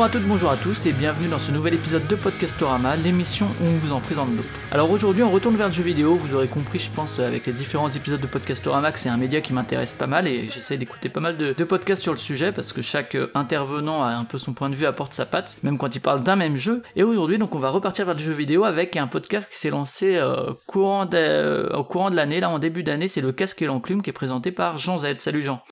Bonjour 0.00 0.16
à 0.16 0.18
toutes, 0.18 0.28
bonjour 0.28 0.50
à 0.50 0.56
tous 0.56 0.86
et 0.86 0.92
bienvenue 0.92 1.28
dans 1.28 1.38
ce 1.38 1.52
nouvel 1.52 1.74
épisode 1.74 2.06
de 2.06 2.16
Podcastorama, 2.16 2.96
l'émission 2.96 3.48
où 3.60 3.66
on 3.66 3.76
vous 3.80 3.92
en 3.92 4.00
présente 4.00 4.34
d'autres. 4.34 4.48
Alors 4.72 4.90
aujourd'hui 4.90 5.22
on 5.22 5.30
retourne 5.30 5.56
vers 5.56 5.68
le 5.68 5.74
jeu 5.74 5.82
vidéo, 5.82 6.14
vous 6.14 6.34
aurez 6.34 6.48
compris 6.48 6.78
je 6.78 6.88
pense 6.88 7.18
avec 7.18 7.44
les 7.44 7.52
différents 7.52 7.90
épisodes 7.90 8.18
de 8.18 8.26
Podcastorama 8.26 8.92
que 8.92 8.98
c'est 8.98 9.10
un 9.10 9.18
média 9.18 9.42
qui 9.42 9.52
m'intéresse 9.52 9.92
pas 9.92 10.06
mal 10.06 10.26
et 10.26 10.46
j'essaie 10.46 10.78
d'écouter 10.78 11.10
pas 11.10 11.20
mal 11.20 11.36
de, 11.36 11.52
podcasts 11.64 12.02
sur 12.02 12.14
le 12.14 12.18
sujet 12.18 12.50
parce 12.50 12.72
que 12.72 12.80
chaque 12.80 13.14
euh, 13.14 13.30
intervenant 13.34 14.02
a 14.02 14.12
un 14.12 14.24
peu 14.24 14.38
son 14.38 14.54
point 14.54 14.70
de 14.70 14.74
vue, 14.74 14.86
apporte 14.86 15.12
sa 15.12 15.26
patte, 15.26 15.58
même 15.64 15.76
quand 15.76 15.94
il 15.94 16.00
parle 16.00 16.22
d'un 16.22 16.34
même 16.36 16.56
jeu. 16.56 16.82
Et 16.96 17.02
aujourd'hui 17.02 17.36
donc 17.36 17.54
on 17.54 17.58
va 17.58 17.68
repartir 17.68 18.06
vers 18.06 18.14
le 18.14 18.20
jeu 18.20 18.32
vidéo 18.32 18.64
avec 18.64 18.96
un 18.96 19.06
podcast 19.06 19.50
qui 19.50 19.58
s'est 19.58 19.68
lancé 19.68 20.16
euh, 20.16 20.54
courant 20.66 21.06
euh, 21.12 21.68
au 21.76 21.84
courant 21.84 22.08
de 22.08 22.16
l'année, 22.16 22.40
là 22.40 22.48
en 22.48 22.58
début 22.58 22.84
d'année, 22.84 23.06
c'est 23.06 23.20
le 23.20 23.32
casque 23.32 23.60
et 23.60 23.66
l'enclume 23.66 24.00
qui 24.00 24.08
est 24.08 24.14
présenté 24.14 24.50
par 24.50 24.78
Jean 24.78 24.98
Z. 24.98 25.18
Salut 25.18 25.42
Jean. 25.42 25.62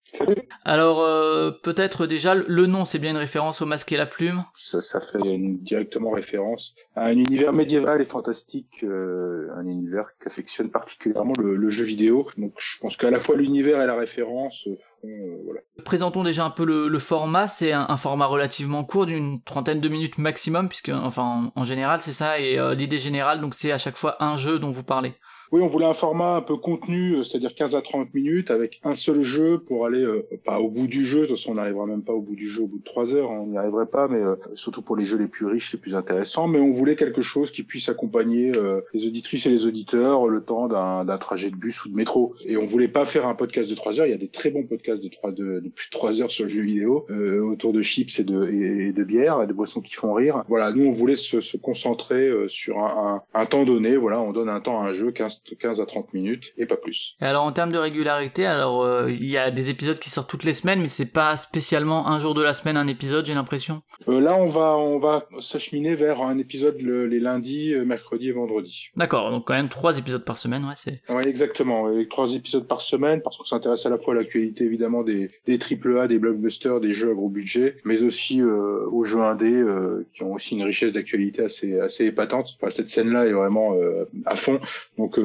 Alors 0.66 0.98
peut-être 1.62 2.04
déjà 2.04 2.34
le 2.34 2.66
nom 2.66 2.84
c'est 2.84 2.98
bien 2.98 3.12
une 3.12 3.16
référence 3.16 3.62
au 3.62 3.66
masque 3.66 3.90
et 3.90 3.96
la 3.96 4.04
plume. 4.04 4.17
Ça, 4.54 4.80
ça 4.80 5.00
fait 5.00 5.18
directement 5.38 6.10
référence 6.10 6.74
à 6.94 7.06
un 7.06 7.16
univers 7.16 7.52
médiéval 7.52 8.00
et 8.00 8.04
fantastique, 8.04 8.84
euh, 8.84 9.48
un 9.56 9.66
univers 9.66 10.10
qu'affectionne 10.20 10.70
particulièrement 10.70 11.34
le, 11.38 11.68
jeu 11.68 11.84
vidéo. 11.84 12.28
Donc 12.36 12.54
je 12.58 12.78
pense 12.80 12.96
qu'à 12.96 13.10
la 13.10 13.18
fois 13.18 13.36
l'univers 13.36 13.82
et 13.82 13.86
la 13.86 13.96
référence 13.96 14.64
font 14.64 15.08
euh, 15.08 15.42
voilà. 15.44 15.60
Présentons 15.84 16.24
déjà 16.24 16.44
un 16.44 16.50
peu 16.50 16.64
le, 16.64 16.98
format. 16.98 17.46
C'est 17.46 17.72
un, 17.72 17.96
format 17.96 18.26
relativement 18.26 18.84
court, 18.84 19.06
d'une 19.06 19.42
trentaine 19.42 19.80
de 19.80 19.88
minutes 19.88 20.18
maximum, 20.18 20.68
puisque 20.68 20.90
enfin 20.90 21.52
en, 21.54 21.64
général 21.64 22.00
c'est 22.00 22.12
ça 22.12 22.40
et 22.40 22.58
euh, 22.58 22.74
l'idée 22.74 22.98
générale 22.98 23.40
donc 23.40 23.54
c'est 23.54 23.72
à 23.72 23.78
chaque 23.78 23.96
fois 23.96 24.22
un 24.22 24.36
jeu 24.36 24.58
dont 24.58 24.72
vous 24.72 24.82
parlez. 24.82 25.14
Oui, 25.50 25.62
on 25.62 25.68
voulait 25.68 25.86
un 25.86 25.94
format 25.94 26.36
un 26.36 26.40
peu 26.42 26.56
contenu, 26.56 27.14
euh, 27.14 27.24
c'est-à-dire 27.24 27.54
15 27.54 27.74
à 27.74 27.80
30 27.80 28.12
minutes 28.12 28.50
avec 28.50 28.80
un 28.84 28.94
seul 28.94 29.22
jeu 29.22 29.58
pour 29.58 29.86
aller 29.86 30.02
euh, 30.02 30.28
pas 30.44 30.60
au 30.60 30.68
bout 30.68 30.86
du 30.86 31.06
jeu. 31.06 31.22
De 31.22 31.26
toute 31.26 31.36
façon, 31.36 31.52
on 31.52 31.54
n'arrivera 31.54 31.86
même 31.86 32.02
pas 32.02 32.12
au 32.12 32.20
bout 32.20 32.36
du 32.36 32.46
jeu 32.46 32.62
au 32.62 32.66
bout 32.66 32.78
de 32.78 32.84
trois 32.84 33.14
heures, 33.14 33.32
hein, 33.32 33.38
on 33.40 33.46
n'y 33.46 33.56
arriverait 33.56 33.86
pas, 33.86 34.08
mais 34.08 34.20
euh, 34.20 34.36
surtout 34.52 34.82
pour 34.82 34.94
les 34.94 35.06
jeux 35.06 35.16
les 35.16 35.26
plus 35.26 35.46
riches, 35.46 35.72
les 35.72 35.78
plus 35.78 35.94
intéressants. 35.94 36.48
Mais 36.48 36.60
on 36.60 36.70
voulait 36.70 36.96
quelque 36.96 37.22
chose 37.22 37.50
qui 37.50 37.62
puisse 37.62 37.88
accompagner 37.88 38.52
les 38.92 39.06
auditrices 39.06 39.46
et 39.46 39.50
les 39.50 39.66
auditeurs 39.66 40.28
le 40.28 40.42
temps 40.42 40.68
d'un 40.68 41.18
trajet 41.18 41.50
de 41.50 41.56
bus 41.56 41.84
ou 41.84 41.88
de 41.88 41.94
métro. 41.94 42.34
Et 42.44 42.56
on 42.56 42.66
voulait 42.66 42.88
pas 42.88 43.06
faire 43.06 43.26
un 43.26 43.34
podcast 43.34 43.70
de 43.70 43.74
trois 43.74 44.00
heures. 44.00 44.06
Il 44.06 44.10
y 44.10 44.14
a 44.14 44.18
des 44.18 44.28
très 44.28 44.50
bons 44.50 44.64
podcasts 44.64 45.02
de, 45.02 45.08
3, 45.08 45.32
de, 45.32 45.60
de 45.60 45.68
plus 45.68 45.88
de 45.88 45.90
trois 45.90 46.20
heures 46.20 46.30
sur 46.30 46.44
le 46.44 46.50
jeu 46.50 46.62
vidéo 46.62 47.06
autour 47.50 47.72
de 47.72 47.82
chips 47.82 48.18
et 48.18 48.24
de, 48.24 48.46
et, 48.48 48.92
de 48.92 49.04
bière 49.04 49.42
et 49.42 49.46
de 49.46 49.52
boissons 49.52 49.80
qui 49.80 49.94
font 49.94 50.12
rire. 50.12 50.44
Voilà, 50.48 50.72
nous 50.72 50.86
on 50.86 50.92
voulait 50.92 51.16
se, 51.16 51.40
se 51.40 51.56
concentrer 51.56 52.30
sur 52.48 52.78
un, 52.78 53.22
un, 53.34 53.40
un, 53.40 53.46
temps 53.46 53.64
donné. 53.64 53.96
Voilà, 53.96 54.20
on 54.20 54.32
donne 54.32 54.48
un 54.48 54.60
temps 54.60 54.80
à 54.80 54.88
un 54.88 54.92
jeu, 54.92 55.10
15, 55.10 55.37
15 55.58 55.80
à 55.80 55.86
30 55.86 56.14
minutes 56.14 56.52
et 56.56 56.66
pas 56.66 56.76
plus. 56.76 57.16
Et 57.20 57.24
alors 57.24 57.44
en 57.44 57.52
termes 57.52 57.72
de 57.72 57.78
régularité, 57.78 58.46
alors 58.46 58.82
euh, 58.82 59.10
il 59.10 59.28
y 59.28 59.36
a 59.36 59.50
des 59.50 59.70
épisodes 59.70 59.98
qui 59.98 60.10
sortent 60.10 60.30
toutes 60.30 60.44
les 60.44 60.54
semaines, 60.54 60.80
mais 60.80 60.88
c'est 60.88 61.12
pas 61.12 61.36
spécialement 61.36 62.08
un 62.08 62.20
jour 62.20 62.34
de 62.34 62.42
la 62.42 62.52
semaine 62.52 62.76
un 62.76 62.86
épisode, 62.86 63.26
j'ai 63.26 63.34
l'impression. 63.34 63.82
Euh, 64.08 64.20
là, 64.20 64.36
on 64.36 64.46
va 64.46 64.76
on 64.76 64.98
va 64.98 65.26
s'acheminer 65.40 65.94
vers 65.94 66.22
un 66.22 66.38
épisode 66.38 66.76
les 66.80 67.20
lundis, 67.20 67.74
euh, 67.74 67.84
mercredis 67.84 68.28
et 68.28 68.32
vendredis. 68.32 68.90
D'accord, 68.96 69.30
donc 69.30 69.46
quand 69.46 69.54
même 69.54 69.68
trois 69.68 69.98
épisodes 69.98 70.24
par 70.24 70.36
semaine, 70.36 70.64
ouais, 70.64 70.74
c'est. 70.76 71.02
Ouais, 71.08 71.26
exactement, 71.26 71.86
avec 71.86 72.08
trois 72.08 72.34
épisodes 72.34 72.66
par 72.66 72.82
semaine, 72.82 73.22
parce 73.22 73.36
qu'on 73.36 73.44
s'intéresse 73.44 73.86
à 73.86 73.90
la 73.90 73.98
fois 73.98 74.14
à 74.14 74.16
l'actualité 74.16 74.64
évidemment 74.64 75.02
des 75.02 75.30
des 75.46 75.58
triple 75.58 75.98
A, 75.98 76.08
des 76.08 76.18
blockbusters, 76.18 76.80
des 76.80 76.92
jeux 76.92 77.10
à 77.10 77.14
gros 77.14 77.28
budget, 77.28 77.76
mais 77.84 78.02
aussi 78.02 78.42
aux 78.42 79.04
jeux 79.04 79.22
indés 79.22 79.64
qui 80.12 80.22
ont 80.22 80.32
aussi 80.32 80.56
une 80.56 80.64
richesse 80.64 80.92
d'actualité 80.92 81.42
assez 81.42 81.78
assez 81.80 82.06
épatante. 82.06 82.56
Enfin, 82.60 82.70
cette 82.70 82.88
scène-là 82.88 83.26
est 83.26 83.32
vraiment 83.32 83.74
à 84.26 84.36
fond, 84.36 84.60
donc 84.96 85.18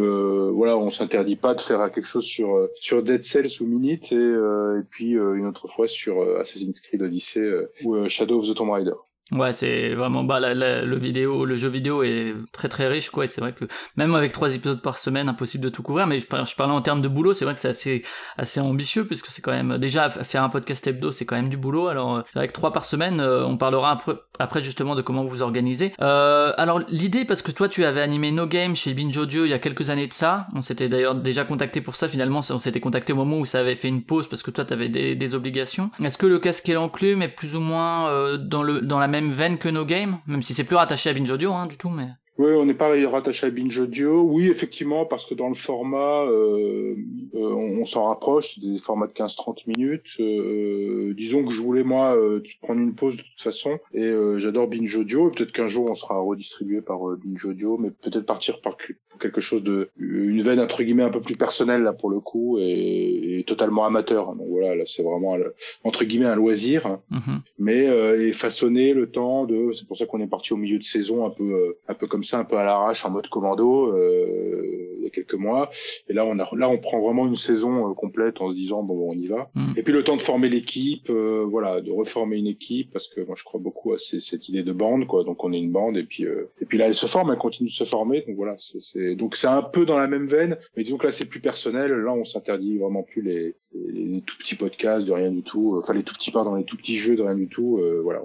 voilà 0.54 0.78
on 0.78 0.92
s'interdit 0.92 1.36
pas 1.36 1.56
de 1.56 1.62
faire 1.62 1.92
quelque 1.92 2.06
chose 2.06 2.26
sur 2.26 2.56
euh, 2.56 2.72
sur 2.76 3.04
Dead 3.04 3.24
Cells 3.26 3.62
ou 3.62 3.66
Minute 3.66 4.12
et, 4.12 4.16
euh, 4.16 4.80
et 4.80 4.84
puis 4.84 5.18
euh, 5.18 5.36
une 5.36 5.48
autre 5.48 5.68
fois 5.68 5.88
sur 5.88 6.22
Assassin's 6.40 6.80
Creed 6.82 7.02
Odyssey 7.02 7.42
ou 7.84 8.08
Shadow 8.08 8.40
of 8.40 8.48
the 8.48 8.56
Tomb 8.56 8.72
Raider. 8.72 8.96
Ouais, 9.34 9.54
c'est 9.54 9.94
vraiment 9.96 10.24
bah 10.24 10.40
le 10.54 10.98
vidéo, 10.98 11.46
le 11.46 11.56
jeu 11.56 11.70
vidéo 11.70 12.04
est 12.04 12.34
très 12.52 12.70
très 12.70 12.88
riche 12.88 13.10
quoi. 13.10 13.28
C'est 13.28 13.42
vrai 13.42 13.54
que 13.54 13.66
même 13.96 14.14
avec 14.16 14.32
trois 14.32 14.54
épisodes 14.54 14.82
par 14.82 14.98
semaine, 14.98 15.30
impossible 15.30 15.64
de 15.64 15.70
tout 15.70 15.84
couvrir. 15.84 16.08
Mais 16.08 16.20
je, 16.20 16.26
je 16.26 16.56
parlais 16.56 16.74
en 16.74 16.82
termes 16.82 17.02
de 17.02 17.08
boulot, 17.08 17.34
c'est 17.34 17.46
vrai 17.46 17.54
que 17.54 17.60
c'est 17.60 17.70
assez 17.70 18.04
assez 18.38 18.60
ambitieux 18.60 19.06
puisque 19.06 19.28
c'est 19.28 19.42
quand 19.42 19.52
même 19.52 19.78
déjà 19.78 20.10
faire 20.10 20.44
un 20.44 20.50
podcast 20.50 20.86
hebdo, 20.86 21.12
c'est 21.12 21.26
quand 21.26 21.36
même 21.36 21.50
du 21.50 21.58
boulot. 21.58 21.88
Alors 21.88 22.18
euh, 22.18 22.22
avec 22.36 22.54
trois 22.54 22.72
par 22.72 22.86
semaine, 22.86 23.20
euh, 23.20 23.46
on 23.46 23.58
parlera 23.58 24.02
après, 24.40 24.62
justement 24.62 24.96
de 24.96 25.02
comment 25.02 25.24
vous 25.24 25.30
vous 25.30 25.42
organisez. 25.42 25.94
Euh, 26.02 26.54
alors 26.58 26.82
l'idée 26.90 27.26
parce 27.26 27.42
que 27.42 27.52
toi 27.52 27.70
tu 27.70 27.86
avais 27.86 28.02
animé 28.02 28.32
No 28.32 28.46
Game 28.46 28.76
chez 28.76 28.94
Binge 28.94 29.18
Audio 29.18 29.46
il 29.46 29.50
y 29.50 29.54
a 29.54 29.60
quelques 29.60 29.90
années 29.90 30.08
de 30.08 30.14
ça. 30.14 30.48
On 30.56 30.62
s'était 30.62 30.90
d'ailleurs 30.90 31.16
déjà 31.16 31.44
contacté 31.44 31.82
pour 31.82 31.96
ça. 31.96 32.08
Finalement, 32.08 32.42
on 32.50 32.60
s'était 32.60 32.80
contacté 32.80 33.14
au 33.14 33.16
moment 33.16 33.40
où 33.40 33.46
ça 33.46 33.60
avait 33.60 33.76
fait 33.76 33.88
une 33.88 34.04
pause 34.04 34.28
parce 34.28 34.44
que 34.44 34.52
toi 34.52 34.66
t'avais 34.66 34.90
des, 34.90 35.16
des 35.16 35.36
obligations. 35.36 35.90
Est-ce 36.04 36.18
que 36.18 36.26
le 36.28 36.40
casque 36.40 36.68
et 36.70 36.74
l'enclume 36.74 37.22
est 37.22 37.30
plus 37.30 37.56
ou 37.56 37.60
moins 37.60 38.08
euh, 38.10 38.38
dans 38.38 38.64
le 38.64 38.82
dans 38.82 39.00
la 39.00 39.08
même 39.08 39.23
veine 39.32 39.58
que 39.58 39.70
nos 39.70 39.86
games, 39.86 40.20
même 40.28 40.42
si 40.42 40.54
c'est 40.54 40.64
plus 40.64 40.76
rattaché 40.76 41.10
à 41.10 41.14
Binge 41.14 41.32
Audio 41.32 41.54
hein, 41.54 41.68
du 41.68 41.78
tout, 41.78 41.90
mais. 41.90 42.10
Oui, 42.40 42.52
on 42.54 42.66
n'est 42.66 42.74
pas 42.74 42.96
rattaché 43.10 43.46
à 43.46 43.50
Binge 43.52 43.78
Audio. 43.78 44.22
Oui, 44.22 44.48
effectivement, 44.48 45.06
parce 45.06 45.28
que 45.28 45.36
dans 45.36 45.50
le 45.50 45.56
format, 45.56 46.24
euh, 46.24 46.96
euh, 47.36 47.40
on, 47.40 47.86
s'en 47.86 48.06
rapproche, 48.06 48.58
des 48.58 48.80
formats 48.80 49.06
de 49.06 49.14
15-30 49.14 49.68
minutes. 49.68 50.16
Euh, 50.20 51.14
disons 51.14 51.46
que 51.46 51.52
je 51.52 51.62
voulais, 51.62 51.84
moi, 51.84 52.18
prendre 52.62 52.82
une 52.82 52.96
pause 52.96 53.18
de 53.18 53.22
toute 53.22 53.42
façon. 53.42 53.78
Et 53.94 54.12
j'adore 54.38 54.68
Binge 54.68 54.96
Audio. 54.96 55.30
Peut-être 55.30 55.52
qu'un 55.52 55.68
jour, 55.68 55.90
on 55.92 55.96
sera 55.96 56.18
redistribué 56.20 56.82
par 56.82 57.00
Binge 57.24 57.46
Audio, 57.46 57.78
mais 57.78 57.92
peut-être 57.92 58.26
partir 58.26 58.62
par 58.62 58.78
quelque 59.20 59.42
chose 59.42 59.62
de... 59.62 59.90
Une 60.00 60.42
veine, 60.42 60.60
entre 60.60 60.82
guillemets, 60.82 61.04
un 61.04 61.12
peu 61.12 61.22
plus 61.22 61.36
personnelle, 61.36 61.84
là, 61.84 61.94
pour 61.94 62.10
le 62.10 62.20
coup, 62.20 62.58
et, 62.60 63.44
totalement 63.46 63.86
amateur. 63.86 64.34
Donc 64.34 64.48
voilà, 64.50 64.74
là, 64.74 64.86
c'est 64.88 65.04
vraiment, 65.04 65.38
entre 65.84 66.04
guillemets, 66.04 66.26
un 66.26 66.36
loisir. 66.36 66.98
Mm-hmm. 67.12 67.40
Mais 67.60 67.84
et 68.28 68.34
façonner 68.34 68.96
le 68.96 69.12
temps 69.12 69.46
de... 69.46 69.72
C'est 69.74 69.88
pour 69.88 69.98
ça 69.98 70.08
qu'on 70.08 70.20
est 70.20 70.28
parti 70.28 70.54
au 70.54 70.58
milieu 70.58 70.80
de 70.80 70.84
saison, 70.84 71.28
un 71.28 71.30
peu, 71.30 71.78
un 71.88 71.94
peu 71.94 72.08
comme 72.08 72.23
ça, 72.24 72.40
un 72.40 72.44
peu 72.44 72.58
à 72.58 72.64
l'arrache, 72.64 73.06
en 73.06 73.12
mode 73.12 73.28
commando, 73.28 73.88
euh, 73.88 74.96
il 74.98 75.04
y 75.04 75.08
a 75.08 75.10
quelques 75.10 75.34
mois. 75.34 75.70
Et 76.08 76.14
là, 76.14 76.26
on 76.26 76.38
a, 76.40 76.50
là, 76.56 76.70
on 76.70 76.78
prend 76.78 77.02
vraiment 77.02 77.28
une 77.28 77.36
saison 77.36 77.90
euh, 77.90 77.94
complète 77.94 78.42
en 78.42 78.50
se 78.50 78.56
disant 78.56 78.84
bon, 78.84 79.10
on 79.12 79.14
y 79.14 79.28
va. 79.28 79.50
Mm. 79.56 79.74
Et 79.78 79.84
puis 79.84 79.94
le 79.94 80.04
temps 80.04 80.16
de 80.16 80.22
former 80.22 80.50
l'équipe, 80.50 81.10
euh, 81.10 81.46
voilà, 81.48 81.82
de 81.82 81.92
reformer 81.92 82.38
une 82.38 82.48
équipe, 82.48 82.92
parce 82.92 83.08
que 83.08 83.22
moi, 83.22 83.36
je 83.38 83.44
crois 83.44 83.60
beaucoup 83.60 83.94
à 83.94 83.98
cette 83.98 84.50
idée 84.50 84.64
de 84.64 84.74
bande, 84.74 85.08
quoi. 85.08 85.24
Donc, 85.24 85.44
on 85.44 85.54
est 85.54 85.60
une 85.60 85.72
bande, 85.72 85.98
et 85.98 86.04
puis, 86.04 86.24
et 86.24 86.66
puis 86.66 86.78
là, 86.78 86.88
elle 86.88 86.96
se 86.96 87.06
forme, 87.06 87.32
elle 87.32 87.38
continue 87.38 87.70
de 87.70 87.74
se 87.74 87.84
former. 87.84 88.24
Donc 88.28 88.36
voilà, 88.36 88.56
c'est, 88.58 89.16
donc 89.16 89.36
c'est 89.36 89.48
un 89.48 89.62
peu 89.62 89.86
dans 89.86 89.98
la 89.98 90.08
même 90.08 90.28
veine, 90.28 90.58
mais 90.76 90.84
disons 90.84 90.98
que 90.98 91.08
là, 91.08 91.12
c'est 91.12 91.30
plus 91.30 91.40
personnel. 91.40 91.92
Là, 91.92 92.14
on 92.14 92.24
s'interdit 92.24 92.78
vraiment 92.78 93.04
plus 93.04 93.22
les, 93.22 93.56
les, 93.88 94.22
tout 94.22 94.38
petits 94.38 94.56
podcasts 94.56 95.06
de 95.06 95.12
rien 95.12 95.32
du 95.32 95.42
tout, 95.42 95.76
enfin 95.78 95.94
les 95.94 96.04
tout 96.04 96.14
petits 96.14 96.32
pardon, 96.32 96.56
les 96.56 96.64
tout 96.64 96.78
petits 96.78 96.96
jeux 96.96 97.16
de 97.16 97.24
rien 97.24 97.36
du 97.36 97.48
tout. 97.48 97.82
voilà, 98.04 98.22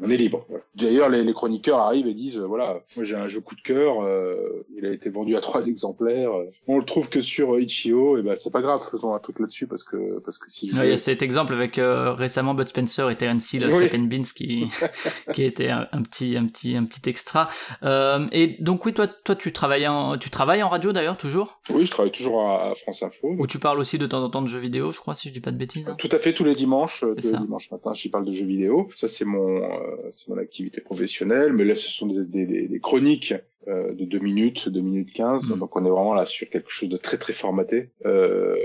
on, 0.00 0.10
est 0.10 0.16
libre. 0.16 0.46
D'ailleurs, 0.74 1.08
les, 1.08 1.24
les, 1.24 1.32
chroniqueurs 1.32 1.78
arrivent 1.78 2.06
et 2.06 2.14
disent 2.14 2.38
voilà, 2.38 2.80
moi 2.96 3.04
j'ai 3.04 3.16
un 3.16 3.28
jeu 3.28 3.40
coup 3.40 3.54
de 3.54 3.60
cœur, 3.60 4.02
euh, 4.02 4.66
il 4.76 4.86
a 4.86 4.90
été 4.90 5.10
vendu 5.10 5.36
à 5.36 5.40
trois 5.40 5.66
exemplaires. 5.68 6.30
On 6.66 6.78
le 6.78 6.84
trouve 6.84 7.08
que 7.08 7.20
sur 7.20 7.58
Itch.io, 7.58 8.18
et 8.18 8.22
ben 8.22 8.36
c'est 8.38 8.52
pas 8.52 8.62
grave, 8.62 8.86
faisons 8.90 9.14
un 9.14 9.18
truc 9.18 9.38
là-dessus 9.40 9.66
parce 9.66 9.84
que 9.84 10.20
parce 10.20 10.38
que 10.38 10.50
si. 10.50 10.68
il 10.68 10.76
y 10.76 10.92
a 10.92 10.96
cet 10.96 11.22
exemple 11.22 11.52
avec 11.52 11.78
euh, 11.78 12.12
récemment 12.12 12.54
Bud 12.54 12.68
Spencer 12.68 13.08
et 13.10 13.16
Terence 13.16 13.52
Hill, 13.52 13.66
oui. 13.66 13.86
Stephen 13.86 14.08
Beans 14.08 14.24
qui 14.34 14.66
qui 15.34 15.44
était 15.44 15.70
un, 15.70 16.02
petit 16.02 16.36
un 16.36 16.46
petit 16.46 16.76
un 16.76 16.84
petit 16.84 17.08
extra. 17.08 17.48
Euh, 17.82 18.26
et 18.32 18.56
donc 18.60 18.84
oui, 18.86 18.92
toi 18.92 19.06
toi 19.06 19.34
tu 19.36 19.52
travailles 19.52 19.88
en 19.88 20.18
tu 20.18 20.30
travailles 20.30 20.62
en 20.62 20.68
radio 20.68 20.92
d'ailleurs 20.92 21.16
toujours? 21.16 21.60
Oui, 21.70 21.86
je 21.86 21.90
travaille 21.90 22.12
toujours 22.12 22.48
à, 22.48 22.74
France 22.74 23.02
Info. 23.02 23.34
Où 23.38 23.46
tu 23.46 23.58
parles 23.58 23.78
aussi 23.78 23.98
de 23.98 24.06
temps 24.06 24.22
en 24.22 24.30
temps 24.30 24.42
de 24.42 24.48
jeux 24.48 24.58
vidéo, 24.58 24.83
je 24.90 24.98
crois, 24.98 25.14
si 25.14 25.28
je 25.28 25.34
dis 25.34 25.40
pas 25.40 25.52
de 25.52 25.56
bêtises. 25.56 25.86
Tout 25.98 26.08
à 26.12 26.18
fait, 26.18 26.32
tous 26.32 26.44
les 26.44 26.54
dimanches, 26.54 27.00
tous 27.00 27.32
les 27.32 27.38
dimanches 27.38 27.70
matin, 27.70 27.92
j'y 27.94 28.08
parle 28.08 28.24
de 28.24 28.32
jeux 28.32 28.46
vidéo. 28.46 28.88
Ça 28.96 29.08
c'est 29.08 29.24
mon 29.24 29.62
c'est 30.10 30.28
mon 30.28 30.38
activité 30.38 30.80
professionnelle, 30.80 31.52
mais 31.52 31.64
là 31.64 31.74
ce 31.74 31.88
sont 31.88 32.06
des, 32.06 32.46
des, 32.46 32.68
des 32.68 32.80
chroniques 32.80 33.34
euh, 33.66 33.94
de 33.94 34.04
2 34.04 34.18
minutes, 34.18 34.68
2 34.68 34.80
minutes 34.80 35.12
15. 35.12 35.50
Mm. 35.50 35.58
Donc 35.58 35.76
on 35.76 35.84
est 35.86 35.90
vraiment 35.90 36.14
là 36.14 36.26
sur 36.26 36.48
quelque 36.50 36.70
chose 36.70 36.88
de 36.88 36.96
très 36.96 37.16
très 37.16 37.32
formaté. 37.32 37.90
Euh, 38.04 38.56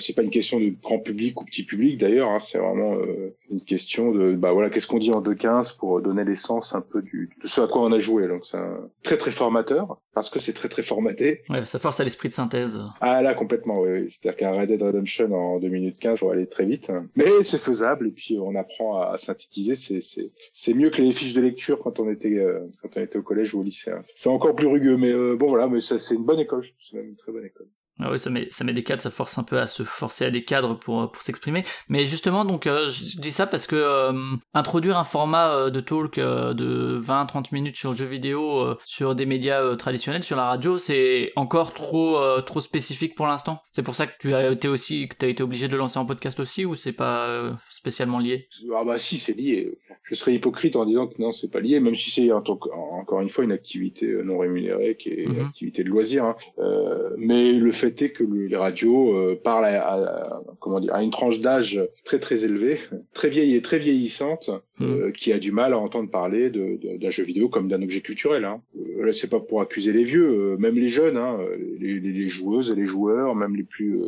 c'est 0.00 0.14
pas 0.14 0.22
une 0.22 0.30
question 0.30 0.60
de 0.60 0.72
grand 0.82 0.98
public 0.98 1.40
ou 1.40 1.44
petit 1.44 1.64
public 1.64 1.98
d'ailleurs, 1.98 2.30
hein, 2.30 2.38
c'est 2.38 2.58
vraiment 2.58 2.94
euh, 2.94 3.34
une 3.50 3.60
question 3.60 4.12
de 4.12 4.32
bah 4.32 4.52
voilà 4.52 4.70
qu'est-ce 4.70 4.86
qu'on 4.86 4.98
dit 4.98 5.12
en 5.12 5.22
2.15 5.22 5.76
pour 5.76 6.00
donner 6.02 6.24
l'essence 6.24 6.74
un 6.74 6.80
peu 6.80 7.02
du 7.02 7.30
de 7.42 7.46
ce 7.46 7.60
à 7.60 7.66
quoi 7.66 7.82
on 7.82 7.92
a 7.92 7.98
joué. 7.98 8.28
Donc 8.28 8.44
c'est 8.44 8.58
très 9.02 9.16
très 9.16 9.30
formateur 9.30 9.98
parce 10.14 10.30
que 10.30 10.40
c'est 10.40 10.52
très 10.52 10.68
très 10.68 10.82
formaté. 10.82 11.42
Ouais, 11.48 11.64
ça 11.64 11.78
force 11.78 12.00
à 12.00 12.04
l'esprit 12.04 12.28
de 12.28 12.34
synthèse. 12.34 12.78
Ah 13.00 13.22
là 13.22 13.34
complètement, 13.34 13.80
oui. 13.80 14.08
C'est-à-dire 14.08 14.36
qu'un 14.36 14.52
Red 14.52 14.68
Dead 14.68 14.82
Redemption 14.82 15.32
en 15.32 15.58
2 15.58 15.68
minutes 15.68 15.98
15 15.98 16.18
pour 16.18 16.32
aller 16.32 16.46
très 16.46 16.66
vite, 16.66 16.92
mais 17.16 17.26
c'est 17.44 17.60
faisable 17.60 18.08
et 18.08 18.12
puis 18.12 18.38
on 18.40 18.54
apprend 18.56 19.00
à, 19.00 19.16
synthétiser. 19.18 19.74
C'est 19.74 20.00
c'est 20.00 20.30
c'est 20.52 20.74
mieux 20.74 20.90
que 20.90 21.02
les 21.02 21.12
fiches 21.12 21.34
de 21.34 21.40
lecture 21.40 21.78
quand 21.82 22.00
on 22.00 22.10
était 22.10 22.38
euh, 22.38 22.60
quand 22.82 22.90
on 22.96 23.00
était 23.00 23.18
au 23.18 23.22
collège 23.22 23.54
ou 23.54 23.60
au 23.60 23.62
lycée. 23.62 23.90
Hein. 23.90 24.02
C'est 24.16 24.28
encore 24.28 24.54
plus 24.54 24.66
rugueux, 24.66 24.96
mais 24.96 25.12
euh, 25.12 25.36
bon 25.36 25.48
voilà, 25.48 25.68
mais 25.68 25.80
ça 25.80 25.98
c'est 25.98 26.14
une 26.14 26.24
bonne 26.24 26.40
école, 26.40 26.64
c'est 26.80 26.96
même 26.96 27.08
une 27.08 27.16
très 27.16 27.32
bonne 27.32 27.44
école. 27.44 27.68
Ah 28.00 28.12
oui, 28.12 28.20
ça 28.20 28.30
met, 28.30 28.46
ça 28.50 28.62
met 28.64 28.72
des 28.72 28.84
cadres, 28.84 29.02
ça 29.02 29.10
force 29.10 29.38
un 29.38 29.42
peu 29.42 29.58
à 29.58 29.66
se 29.66 29.82
forcer 29.82 30.24
à 30.24 30.30
des 30.30 30.44
cadres 30.44 30.78
pour, 30.78 31.10
pour 31.10 31.20
s'exprimer. 31.20 31.64
Mais 31.88 32.06
justement, 32.06 32.44
donc, 32.44 32.66
euh, 32.66 32.88
je 32.90 33.20
dis 33.20 33.32
ça 33.32 33.46
parce 33.46 33.66
que 33.66 33.74
euh, 33.74 34.12
introduire 34.54 34.98
un 34.98 35.04
format 35.04 35.52
euh, 35.52 35.70
de 35.70 35.80
talk 35.80 36.16
de 36.16 37.00
20-30 37.02 37.46
minutes 37.52 37.76
sur 37.76 37.90
le 37.90 37.96
jeu 37.96 38.06
vidéo, 38.06 38.76
sur 38.84 39.16
des 39.16 39.26
médias 39.26 39.74
traditionnels, 39.76 40.22
sur 40.22 40.36
la 40.36 40.44
radio, 40.44 40.78
c'est 40.78 41.32
encore 41.34 41.74
trop, 41.74 42.18
trop 42.42 42.60
spécifique 42.60 43.14
pour 43.16 43.26
l'instant. 43.26 43.60
C'est 43.72 43.82
pour 43.82 43.96
ça 43.96 44.06
que 44.06 44.12
tu 44.20 44.34
as 44.34 44.52
été 44.52 44.68
aussi, 44.68 45.08
que 45.08 45.16
tu 45.16 45.26
as 45.26 45.28
été 45.28 45.42
obligé 45.42 45.66
de 45.66 45.72
le 45.72 45.78
lancer 45.78 45.98
en 45.98 46.06
podcast 46.06 46.38
aussi, 46.38 46.64
ou 46.64 46.74
c'est 46.74 46.92
pas 46.92 47.52
spécialement 47.70 48.20
lié? 48.20 48.48
Ah 48.74 48.84
bah 48.84 48.98
si, 48.98 49.18
c'est 49.18 49.36
lié. 49.36 49.78
Je 50.04 50.14
serais 50.14 50.34
hypocrite 50.34 50.76
en 50.76 50.86
disant 50.86 51.06
que 51.06 51.20
non, 51.20 51.32
c'est 51.32 51.50
pas 51.50 51.60
lié, 51.60 51.80
même 51.80 51.94
si 51.94 52.10
c'est 52.10 52.32
encore 52.32 53.20
une 53.20 53.28
fois 53.28 53.44
une 53.44 53.52
activité 53.52 54.06
non 54.24 54.38
rémunérée 54.38 54.96
qui 54.96 55.10
est 55.10 55.24
une 55.24 55.34
mhm. 55.34 55.46
activité 55.46 55.82
de 55.82 55.88
loisir. 55.88 56.24
Hein. 56.24 56.36
mais 57.16 57.52
le 57.52 57.72
fait 57.72 57.87
que 57.92 58.24
les 58.24 58.56
radios 58.56 59.16
euh, 59.16 59.40
parlent 59.42 59.66
à, 59.66 60.42
comment 60.60 60.80
dire, 60.80 60.94
à 60.94 61.02
une 61.02 61.10
tranche 61.10 61.40
d'âge 61.40 61.80
très 62.04 62.18
très 62.18 62.44
élevée, 62.44 62.78
très 63.14 63.28
vieille 63.28 63.54
et 63.54 63.62
très 63.62 63.78
vieillissante, 63.78 64.50
mmh. 64.78 64.84
euh, 64.84 65.10
qui 65.10 65.32
a 65.32 65.38
du 65.38 65.52
mal 65.52 65.72
à 65.72 65.78
entendre 65.78 66.10
parler 66.10 66.50
d'un 66.50 67.10
jeu 67.10 67.22
vidéo 67.22 67.48
comme 67.48 67.68
d'un 67.68 67.82
objet 67.82 68.00
culturel. 68.00 68.44
Hein. 68.44 68.62
Euh, 68.76 69.06
là, 69.06 69.12
c'est 69.12 69.30
pas 69.30 69.40
pour 69.40 69.60
accuser 69.60 69.92
les 69.92 70.04
vieux, 70.04 70.56
même 70.58 70.76
les 70.76 70.88
jeunes, 70.88 71.16
hein, 71.16 71.38
les, 71.78 72.00
les, 72.00 72.28
joueuses 72.28 72.70
et 72.70 72.74
les 72.74 72.86
joueurs, 72.86 73.34
même 73.34 73.56
les 73.56 73.64
plus 73.64 74.00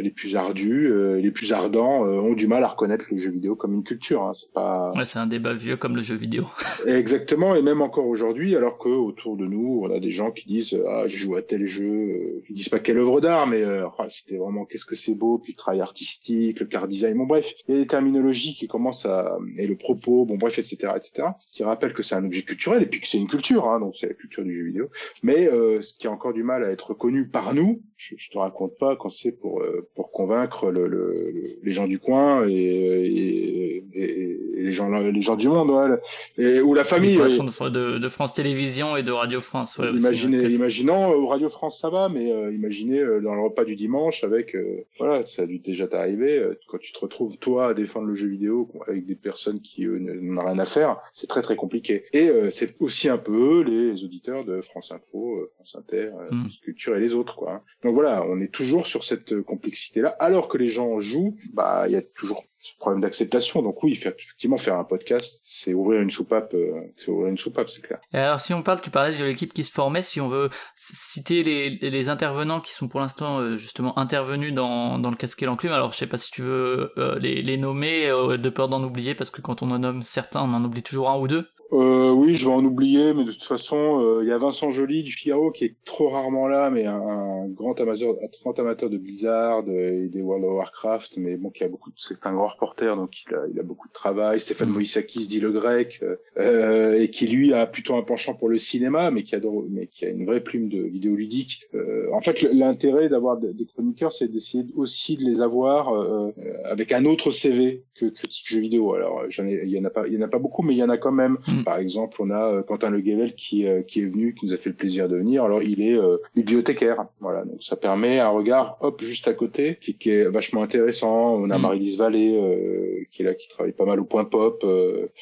les 0.00 0.10
plus 0.10 0.36
ardus, 0.36 0.88
euh, 0.88 1.20
les 1.20 1.30
plus 1.30 1.52
ardents 1.52 2.06
euh, 2.06 2.20
ont 2.20 2.34
du 2.34 2.46
mal 2.46 2.64
à 2.64 2.68
reconnaître 2.68 3.06
le 3.10 3.16
jeu 3.16 3.30
vidéo 3.30 3.56
comme 3.56 3.74
une 3.74 3.84
culture. 3.84 4.22
Hein. 4.22 4.32
C'est 4.34 4.52
pas. 4.52 4.92
Ouais, 4.96 5.04
c'est 5.04 5.18
un 5.18 5.26
débat 5.26 5.54
vieux 5.54 5.76
comme 5.76 5.96
le 5.96 6.02
jeu 6.02 6.14
vidéo. 6.14 6.44
Exactement, 6.86 7.54
et 7.54 7.62
même 7.62 7.82
encore 7.82 8.06
aujourd'hui, 8.06 8.56
alors 8.56 8.78
que 8.78 8.88
autour 8.88 9.36
de 9.36 9.46
nous, 9.46 9.80
on 9.82 9.90
a 9.90 10.00
des 10.00 10.10
gens 10.10 10.30
qui 10.30 10.48
disent 10.48 10.80
ah 10.88 11.04
j'ai 11.06 11.18
joué 11.18 11.38
à 11.38 11.42
tel 11.42 11.66
jeu, 11.66 12.40
je 12.44 12.52
dis 12.52 12.68
pas 12.68 12.78
quelle 12.78 12.98
œuvre 12.98 13.20
d'art, 13.20 13.46
mais 13.46 13.62
ah, 13.64 14.06
c'était 14.08 14.36
vraiment 14.36 14.64
qu'est-ce 14.64 14.86
que 14.86 14.96
c'est 14.96 15.14
beau, 15.14 15.38
puis 15.38 15.52
le 15.52 15.56
travail 15.56 15.80
artistique, 15.80 16.60
le 16.60 16.66
car 16.66 16.88
design, 16.88 17.16
bon 17.16 17.26
bref, 17.26 17.52
il 17.68 17.74
y 17.74 17.78
a 17.78 17.80
des 17.80 17.86
terminologies 17.86 18.54
qui 18.54 18.68
commencent 18.68 19.06
à 19.06 19.38
et 19.56 19.66
le 19.66 19.76
propos, 19.76 20.24
bon 20.24 20.36
bref, 20.36 20.58
etc., 20.58 20.92
etc., 20.96 21.28
qui 21.52 21.64
rappellent 21.64 21.92
que 21.92 22.02
c'est 22.02 22.14
un 22.14 22.24
objet 22.24 22.42
culturel 22.42 22.82
et 22.82 22.86
puis 22.86 23.00
que 23.00 23.06
c'est 23.06 23.18
une 23.18 23.28
culture, 23.28 23.68
hein, 23.68 23.80
donc 23.80 23.96
c'est 23.96 24.08
la 24.08 24.14
culture 24.14 24.44
du 24.44 24.54
jeu 24.54 24.64
vidéo, 24.64 24.88
mais 25.22 25.46
ce 25.46 25.96
qui 25.96 26.06
a 26.06 26.10
encore 26.10 26.32
du 26.32 26.42
mal 26.42 26.64
à 26.64 26.70
être 26.70 26.90
reconnu 26.90 27.28
par 27.28 27.54
nous, 27.54 27.82
je, 27.96 28.14
je 28.16 28.30
te 28.30 28.38
raconte 28.38 28.78
pas 28.78 28.96
quand 28.96 29.10
c'est 29.10 29.32
pour 29.32 29.62
pour 29.94 30.12
convaincre 30.12 30.70
le, 30.70 30.86
le, 30.86 31.32
les 31.62 31.72
gens 31.72 31.86
du 31.86 31.98
coin 31.98 32.46
et, 32.48 32.52
et, 32.52 33.84
et, 33.94 34.38
les 34.56 34.72
gens 34.72 34.88
les 34.90 35.22
gens 35.22 35.36
du 35.36 35.48
monde 35.48 35.70
ouais. 35.70 35.98
et 36.38 36.60
ou 36.60 36.74
la 36.74 36.84
famille 36.84 37.16
de, 37.16 37.98
de, 37.98 38.08
France 38.08 38.34
Télévisions 38.34 38.96
et 38.96 39.02
de 39.02 39.10
Radio 39.10 39.40
France 39.40 39.78
ouais, 39.78 39.90
imaginez 39.90 40.48
imaginons 40.50 41.08
au 41.08 41.26
Radio 41.26 41.48
France 41.48 41.80
ça 41.80 41.90
va 41.90 42.08
mais 42.08 42.30
euh, 42.30 42.52
imaginez 42.52 43.00
euh, 43.00 43.20
dans 43.20 43.34
le 43.34 43.42
repas 43.42 43.64
du 43.64 43.74
dimanche 43.74 44.22
avec 44.22 44.54
euh, 44.54 44.84
voilà 44.98 45.26
ça 45.26 45.42
a 45.42 45.46
dû 45.46 45.58
déjà 45.58 45.88
t'arriver 45.88 46.40
quand 46.68 46.78
tu 46.78 46.92
te 46.92 46.98
retrouves 46.98 47.38
toi 47.38 47.70
à 47.70 47.74
défendre 47.74 48.06
le 48.06 48.14
jeu 48.14 48.28
vidéo 48.28 48.70
avec 48.86 49.06
des 49.06 49.16
personnes 49.16 49.60
qui 49.60 49.86
n'ont 49.86 50.44
rien 50.44 50.58
à 50.58 50.66
faire 50.66 51.00
c'est 51.12 51.28
très 51.28 51.42
très 51.42 51.56
compliqué 51.56 52.04
et 52.12 52.30
c'est 52.50 52.76
aussi 52.80 53.08
un 53.08 53.18
peu 53.18 53.62
les 53.62 54.04
auditeurs 54.04 54.44
de 54.44 54.60
France 54.60 54.92
Info 54.92 55.48
France 55.56 55.76
Inter 55.76 56.10
hmm. 56.30 56.44
Culture 56.62 56.96
et 56.96 57.00
les 57.00 57.14
autres 57.14 57.34
quoi 57.34 57.62
donc 57.82 57.94
voilà 57.94 58.24
on 58.28 58.40
est 58.40 58.52
toujours 58.52 58.86
sur 58.86 59.04
cette 59.04 59.40
complexité 59.42 59.79
alors 60.18 60.48
que 60.48 60.58
les 60.58 60.68
gens 60.68 61.00
jouent, 61.00 61.36
bah 61.52 61.84
il 61.86 61.92
y 61.92 61.96
a 61.96 62.02
toujours 62.02 62.44
ce 62.58 62.76
problème 62.76 63.00
d'acceptation. 63.00 63.62
Donc 63.62 63.82
oui, 63.82 63.92
effectivement, 63.92 64.58
faire 64.58 64.74
un 64.74 64.84
podcast, 64.84 65.40
c'est 65.44 65.74
ouvrir 65.74 66.02
une 66.02 66.10
soupape, 66.10 66.52
euh, 66.54 66.92
c'est 66.96 67.10
ouvrir 67.10 67.28
une 67.28 67.38
soupape, 67.38 67.70
c'est 67.70 67.82
clair. 67.82 68.00
Et 68.12 68.18
alors 68.18 68.40
si 68.40 68.52
on 68.52 68.62
parle, 68.62 68.80
tu 68.80 68.90
parlais 68.90 69.16
de 69.16 69.24
l'équipe 69.24 69.52
qui 69.52 69.64
se 69.64 69.72
formait, 69.72 70.02
si 70.02 70.20
on 70.20 70.28
veut 70.28 70.50
citer 70.76 71.42
les, 71.42 72.08
intervenants 72.08 72.60
qui 72.60 72.72
sont 72.72 72.88
pour 72.88 73.00
l'instant 73.00 73.38
euh, 73.38 73.56
justement 73.56 73.98
intervenus 73.98 74.54
dans, 74.54 74.98
le 74.98 75.16
casque 75.16 75.42
et 75.42 75.46
l'enclume, 75.46 75.72
alors 75.72 75.92
je 75.92 75.98
sais 75.98 76.06
pas 76.06 76.16
si 76.16 76.30
tu 76.30 76.42
veux 76.42 76.92
euh, 76.98 77.18
les 77.18 77.56
nommer 77.56 78.08
de 78.08 78.50
peur 78.50 78.68
d'en 78.68 78.82
oublier, 78.82 79.14
parce 79.14 79.30
que 79.30 79.40
quand 79.40 79.62
on 79.62 79.70
en 79.70 79.78
nomme 79.78 80.02
certains, 80.02 80.42
on 80.42 80.52
en 80.54 80.64
oublie 80.64 80.82
toujours 80.82 81.10
un 81.10 81.18
ou 81.18 81.28
deux. 81.28 81.46
Euh, 81.72 82.10
oui, 82.10 82.34
je 82.34 82.46
vais 82.46 82.52
en 82.52 82.64
oublier, 82.64 83.14
mais 83.14 83.24
de 83.24 83.32
toute 83.32 83.44
façon, 83.44 84.00
euh, 84.00 84.20
il 84.22 84.28
y 84.28 84.32
a 84.32 84.38
Vincent 84.38 84.70
Joly 84.70 85.04
du 85.04 85.12
Figaro 85.12 85.52
qui 85.52 85.64
est 85.64 85.74
trop 85.84 86.08
rarement 86.08 86.48
là, 86.48 86.68
mais 86.70 86.86
un, 86.86 87.46
grand 87.48 87.80
amateur, 87.80 88.10
un 88.10 88.42
grand 88.42 88.58
amateur 88.58 88.90
de 88.90 88.98
Blizzard 88.98 89.68
et 89.68 90.08
des 90.08 90.20
World 90.20 90.44
of 90.44 90.52
Warcraft, 90.52 91.18
mais 91.18 91.36
bon, 91.36 91.50
qui 91.50 91.62
a 91.62 91.68
beaucoup, 91.68 91.90
c'est 91.96 92.26
un 92.26 92.34
grand 92.34 92.48
reporter, 92.48 92.96
donc 92.96 93.22
il 93.22 93.34
a, 93.34 93.42
il 93.52 93.60
a 93.60 93.62
beaucoup 93.62 93.86
de 93.86 93.92
travail. 93.92 94.40
Stéphane 94.40 94.70
mmh. 94.70 94.72
Moïsakis 94.72 95.26
dit 95.28 95.40
le 95.40 95.52
grec, 95.52 96.02
euh, 96.38 97.00
et 97.00 97.10
qui 97.10 97.26
lui 97.26 97.52
a 97.54 97.66
plutôt 97.66 97.94
un 97.94 98.02
penchant 98.02 98.34
pour 98.34 98.48
le 98.48 98.58
cinéma, 98.58 99.10
mais 99.10 99.22
qui 99.22 99.34
adore, 99.36 99.64
mais 99.68 99.86
qui 99.86 100.04
a 100.06 100.08
une 100.08 100.26
vraie 100.26 100.40
plume 100.40 100.68
de 100.68 100.82
vidéoludique. 100.82 101.66
Euh, 101.74 102.08
en 102.12 102.20
fait, 102.20 102.42
l'intérêt 102.42 103.08
d'avoir 103.08 103.36
des 103.36 103.66
chroniqueurs, 103.66 104.12
c'est 104.12 104.28
d'essayer 104.28 104.64
aussi 104.76 105.16
de 105.16 105.24
les 105.24 105.40
avoir 105.40 105.94
euh, 105.94 106.32
avec 106.64 106.92
un 106.92 107.04
autre 107.04 107.30
CV 107.30 107.84
que 107.94 108.06
critique 108.06 108.48
jeux 108.48 108.60
vidéo. 108.60 108.94
Alors, 108.94 109.24
j'en 109.28 109.46
ai, 109.46 109.62
il 109.64 109.70
y 109.70 109.78
en 109.78 109.84
a 109.84 109.90
pas, 109.90 110.06
il 110.06 110.14
y 110.14 110.16
en 110.16 110.22
a 110.22 110.28
pas 110.28 110.38
beaucoup, 110.38 110.62
mais 110.62 110.74
il 110.74 110.78
y 110.78 110.82
en 110.82 110.88
a 110.88 110.96
quand 110.96 111.12
même. 111.12 111.38
Mmh. 111.60 111.64
Par 111.64 111.78
exemple, 111.78 112.16
on 112.20 112.30
a 112.30 112.52
euh, 112.52 112.62
Quentin 112.62 112.90
Le 112.90 113.00
Guével 113.00 113.34
qui, 113.34 113.66
euh, 113.66 113.82
qui 113.82 114.00
est 114.00 114.06
venu, 114.06 114.34
qui 114.34 114.46
nous 114.46 114.52
a 114.52 114.56
fait 114.56 114.70
le 114.70 114.76
plaisir 114.76 115.08
de 115.08 115.16
venir. 115.16 115.44
Alors, 115.44 115.62
il 115.62 115.82
est 115.82 115.96
euh, 115.96 116.16
bibliothécaire. 116.34 117.04
Voilà, 117.20 117.44
donc 117.44 117.62
ça 117.62 117.76
permet 117.76 118.18
un 118.18 118.28
regard, 118.28 118.76
hop, 118.80 119.00
juste 119.00 119.28
à 119.28 119.32
côté, 119.32 119.78
qui, 119.80 119.94
qui 119.94 120.10
est 120.10 120.24
vachement 120.24 120.62
intéressant. 120.62 121.34
On 121.34 121.50
a 121.50 121.58
mm. 121.58 121.62
Marie-Lise 121.62 121.98
Vallée, 121.98 123.06
qui 123.10 123.22
est 123.22 123.24
là, 123.24 123.34
qui 123.34 123.48
travaille 123.48 123.72
pas 123.72 123.84
mal 123.84 124.00
au 124.00 124.04
point 124.04 124.24
pop. 124.24 124.64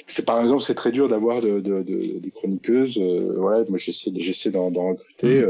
c'est 0.07 0.25
par 0.25 0.41
exemple, 0.41 0.63
c'est 0.63 0.75
très 0.75 0.93
dur 0.93 1.09
d'avoir 1.09 1.41
de, 1.41 1.61
de, 1.61 1.83
de, 1.83 2.19
des 2.19 2.31
chroniqueuses. 2.31 2.99
voilà, 3.37 3.65
moi 3.69 3.79
j'essaie, 3.79 4.11
j'essaie 4.17 4.51
d'en, 4.51 4.71
recruter. 4.71 5.45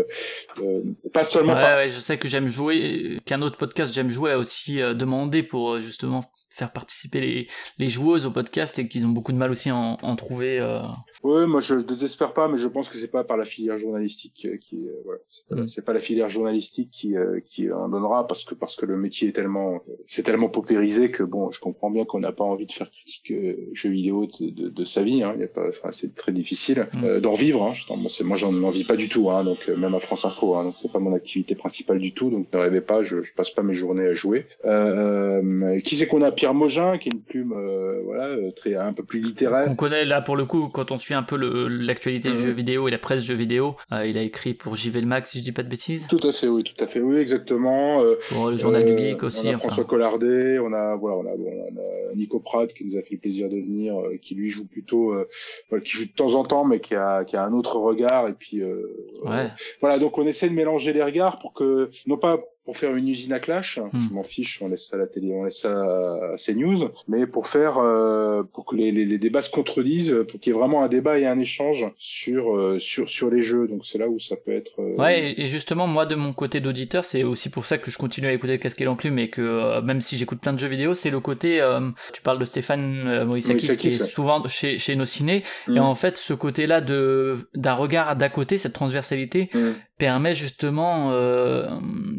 Mm. 0.57 0.95
pas 1.13 1.25
seulement. 1.25 1.55
Ouais, 1.55 1.75
ouais, 1.75 1.91
je 1.91 2.01
sais 2.01 2.19
que 2.19 2.29
j'aime 2.29 2.49
jouer, 2.49 3.19
qu'un 3.25 3.43
autre 3.43 3.57
podcast 3.57 3.93
j'aime 3.93 4.11
jouer 4.11 4.33
a 4.33 4.39
aussi 4.39 4.81
demandé 4.95 5.43
pour 5.43 5.79
justement 5.79 6.25
faire 6.59 6.73
participer 6.73 7.21
les, 7.21 7.47
les 7.79 7.89
joueuses 7.89 8.27
au 8.27 8.31
podcast 8.31 8.79
et 8.79 8.89
qu'ils 8.89 9.07
ont 9.07 9.11
beaucoup 9.11 9.33
de 9.33 9.39
mal 9.39 9.51
aussi 9.51 9.71
à 9.71 9.77
en, 9.77 9.99
en 10.03 10.17
trouver. 10.17 10.59
Euh... 10.59 10.81
Oui, 11.23 11.47
moi 11.47 11.61
je, 11.61 11.79
je 11.79 11.85
désespère 11.87 12.33
pas, 12.33 12.49
mais 12.49 12.59
je 12.59 12.67
pense 12.67 12.91
que 12.91 12.99
c'est 12.99 13.11
pas 13.11 13.25
par 13.25 13.37
la 13.37 13.45
filière 13.45 13.79
journalistique 13.79 14.47
euh, 14.47 14.57
qui, 14.59 14.77
euh, 14.77 14.93
voilà, 15.05 15.21
c'est 15.29 15.49
pas, 15.49 15.63
mm. 15.63 15.85
pas, 15.87 15.93
la 15.93 16.01
filière 16.01 16.29
journalistique 16.29 16.91
qui, 16.91 17.17
euh, 17.17 17.41
qui 17.45 17.71
en 17.71 17.89
donnera 17.89 18.27
parce 18.27 18.45
que 18.45 18.55
parce 18.55 18.77
que 18.77 18.87
le 18.87 18.97
métier 18.97 19.29
est 19.29 19.33
tellement 19.33 19.81
c'est 20.07 20.23
tellement 20.23 20.49
paupérisé 20.49 21.11
que 21.11 21.23
bon, 21.23 21.51
je 21.51 21.61
comprends 21.61 21.91
bien 21.91 22.05
qu'on 22.05 22.21
n'a 22.21 22.33
pas 22.33 22.45
envie 22.45 22.67
de 22.67 22.73
faire 22.73 22.91
critique 22.91 23.33
jeux 23.73 23.91
vidéo 23.91 24.27
de, 24.27 24.51
de, 24.51 24.69
de 24.69 24.85
sa 24.85 25.03
vie. 25.03 25.23
Hein, 25.23 25.37
y 25.39 25.45
a 25.45 25.49
pas, 25.49 25.69
enfin 25.69 25.91
c'est 25.93 26.15
très 26.15 26.33
difficile 26.33 26.89
mm. 26.93 27.21
d'en 27.21 27.35
vivre. 27.35 27.63
Hein, 27.63 27.73
moi 28.25 28.37
j'en 28.37 28.71
vis 28.71 28.85
pas 28.85 28.97
du 28.97 29.09
tout, 29.09 29.31
hein, 29.31 29.45
donc 29.45 29.69
même 29.69 29.95
à 29.95 30.01
France 30.01 30.25
Info, 30.25 30.57
hein, 30.57 30.65
donc 30.65 30.75
c'est 30.77 30.93
pas 30.93 30.99
mon 30.99 31.15
activité 31.15 31.55
principale 31.55 32.01
du 32.01 32.13
tout. 32.13 32.31
Donc 32.31 32.53
ne 32.53 32.59
rêvez 32.59 32.81
pas, 32.81 33.03
je, 33.03 33.23
je 33.23 33.33
passe 33.33 33.51
pas 33.51 33.63
mes 33.63 33.75
journées 33.75 34.07
à 34.07 34.15
jouer. 34.15 34.47
qui 35.85 35.97
c'est 35.97 36.07
qu'on 36.07 36.23
a 36.23 36.33
Pierre 36.33 36.48
Mogin, 36.53 36.99
qui 36.99 37.09
est 37.09 37.13
une 37.13 37.23
plume, 37.23 37.53
euh, 37.53 38.01
voilà, 38.05 38.25
euh, 38.25 38.51
très 38.53 38.75
un 38.75 38.93
peu 38.93 39.03
plus 39.03 39.21
littéraire. 39.21 39.67
On 39.69 39.77
connaît 39.77 40.05
là 40.05 40.21
pour 40.21 40.37
le 40.37 40.45
coup 40.45 40.69
quand 40.69 40.91
on 40.91 40.99
suit 40.99 41.15
un 41.15 41.23
peu 41.23 41.37
l'actualité 41.37 42.31
du 42.31 42.37
mhm. 42.37 42.43
jeu 42.43 42.51
vidéo 42.51 42.89
et 42.89 42.91
la 42.91 42.99
presse 42.99 43.23
jeu 43.23 43.35
vidéo. 43.35 43.77
Euh, 43.93 44.07
il 44.07 44.19
a 44.19 44.23
écrit 44.23 44.55
pour 44.55 44.77
JV 44.77 45.01
le 45.01 45.07
Max, 45.07 45.31
si 45.31 45.39
je 45.39 45.45
dis 45.45 45.53
pas 45.53 45.63
de 45.63 45.69
bêtises. 45.69 46.07
Tout 46.09 46.27
à 46.27 46.33
fait, 46.33 46.49
oui, 46.49 46.63
tout 46.63 46.83
à 46.83 46.87
fait, 46.87 47.01
oui, 47.01 47.17
exactement. 47.17 48.03
pour 48.31 48.51
le 48.51 48.57
journal 48.57 48.85
du 48.85 48.97
geek 48.97 49.23
aussi. 49.23 49.49
On 49.49 49.55
a 49.55 49.59
François 49.59 49.85
Collardet, 49.85 50.59
on 50.59 50.73
a 50.73 50.97
voilà, 50.97 51.17
on 51.17 51.27
a, 51.27 51.37
bon, 51.37 51.53
on 51.73 51.77
a 51.77 52.15
Nico 52.15 52.41
Pratt 52.41 52.73
qui 52.73 52.85
nous 52.85 52.97
a 52.99 53.03
fait 53.03 53.15
le 53.15 53.21
plaisir 53.21 53.49
de 53.49 53.57
venir, 53.57 53.95
qui 54.23 54.35
lui 54.35 54.49
joue 54.49 54.67
plutôt, 54.67 55.15
qui 55.85 55.91
joue 55.91 56.07
de 56.07 56.13
temps 56.13 56.35
en 56.35 56.45
temps, 56.45 56.65
mais 56.65 56.81
qui 56.81 56.95
a 56.95 57.25
qui 57.25 57.37
a 57.37 57.45
un 57.45 57.53
autre 57.53 57.77
regard 57.77 58.29
et 58.29 58.33
puis 58.33 58.63
ouais. 58.63 59.49
voilà, 59.81 59.99
donc 59.99 60.19
on 60.19 60.27
essaie 60.27 60.49
de 60.49 60.55
mélanger 60.55 60.93
les 60.93 61.03
regards 61.03 61.39
pour 61.39 61.53
que 61.53 61.91
non 62.07 62.17
pas 62.17 62.41
pour 62.69 62.77
faire 62.77 62.95
une 62.97 63.09
usine 63.09 63.33
à 63.33 63.41
clash. 63.41 63.79
Hmm. 63.79 64.09
Je 64.11 64.13
m'en 64.13 64.23
fiche, 64.23 64.61
on 64.61 64.69
laisse 64.69 64.89
ça 64.89 64.97
à 64.97 64.99
la 64.99 65.07
télé, 65.07 65.33
on 65.33 65.45
laisse 65.45 65.61
ça 65.61 65.71
à 65.73 66.37
CNews, 66.37 66.91
mais 67.09 67.27
pour 67.27 67.47
faire, 67.47 67.79
euh, 67.79 68.43
pour 68.43 68.67
que 68.67 68.77
les, 68.77 68.93
les, 68.93 69.07
les, 69.07 69.17
débats 69.17 69.41
se 69.41 69.51
contredisent, 69.51 70.15
pour 70.31 70.39
qu'il 70.39 70.53
y 70.53 70.55
ait 70.55 70.59
vraiment 70.59 70.83
un 70.83 70.89
débat 70.89 71.19
et 71.19 71.25
un 71.25 71.39
échange 71.39 71.87
sur 71.97 72.55
euh, 72.55 72.79
sur 72.79 73.09
sur 73.09 73.31
les 73.31 73.41
jeux. 73.41 73.69
Donc 73.69 73.87
c'est 73.87 73.97
là 73.97 74.07
où 74.07 74.19
ça 74.19 74.37
peut 74.37 74.53
être. 74.53 74.73
Euh... 74.81 74.97
Ouais, 74.97 75.35
et 75.41 75.47
justement 75.47 75.87
moi 75.87 76.05
de 76.05 76.15
mon 76.15 76.35
côté 76.35 76.61
d'auditeur, 76.61 77.07
c'est 77.07 77.23
aussi 77.23 77.49
pour 77.49 77.65
ça 77.65 77.79
que 77.79 77.91
je 77.91 77.97
continue 77.97 78.27
à 78.27 78.35
écouter 78.35 78.59
Casque 78.59 78.83
et 78.83 78.85
l'enclume, 78.85 79.15
mais 79.15 79.31
que 79.31 79.41
euh, 79.41 79.81
même 79.81 80.03
si 80.03 80.19
j'écoute 80.19 80.41
plein 80.43 80.53
de 80.53 80.59
jeux 80.59 80.69
vidéo, 80.69 80.93
c'est 80.93 81.09
le 81.09 81.21
côté. 81.21 81.67
tu 82.13 82.21
parles 82.21 82.39
de 82.39 82.45
Stéphane 82.45 83.25
Moïsakis, 83.25 83.79
qui 83.79 83.89
est 83.89 84.07
souvent 84.07 84.47
chez 84.47 84.77
chez 84.77 84.95
nos 84.95 85.07
ciné, 85.07 85.43
et 85.69 85.71
hmm. 85.71 85.79
en 85.79 85.95
fait 85.95 86.19
ce 86.19 86.35
côté-là 86.35 86.83
de 86.83 87.49
d'un 87.55 87.73
regard 87.73 88.15
d'à 88.15 88.29
côté, 88.29 88.59
cette 88.59 88.75
transversalité, 88.75 89.49
hmm 89.55 89.73
permet 89.99 90.35
justement 90.35 91.11
euh, 91.11 91.67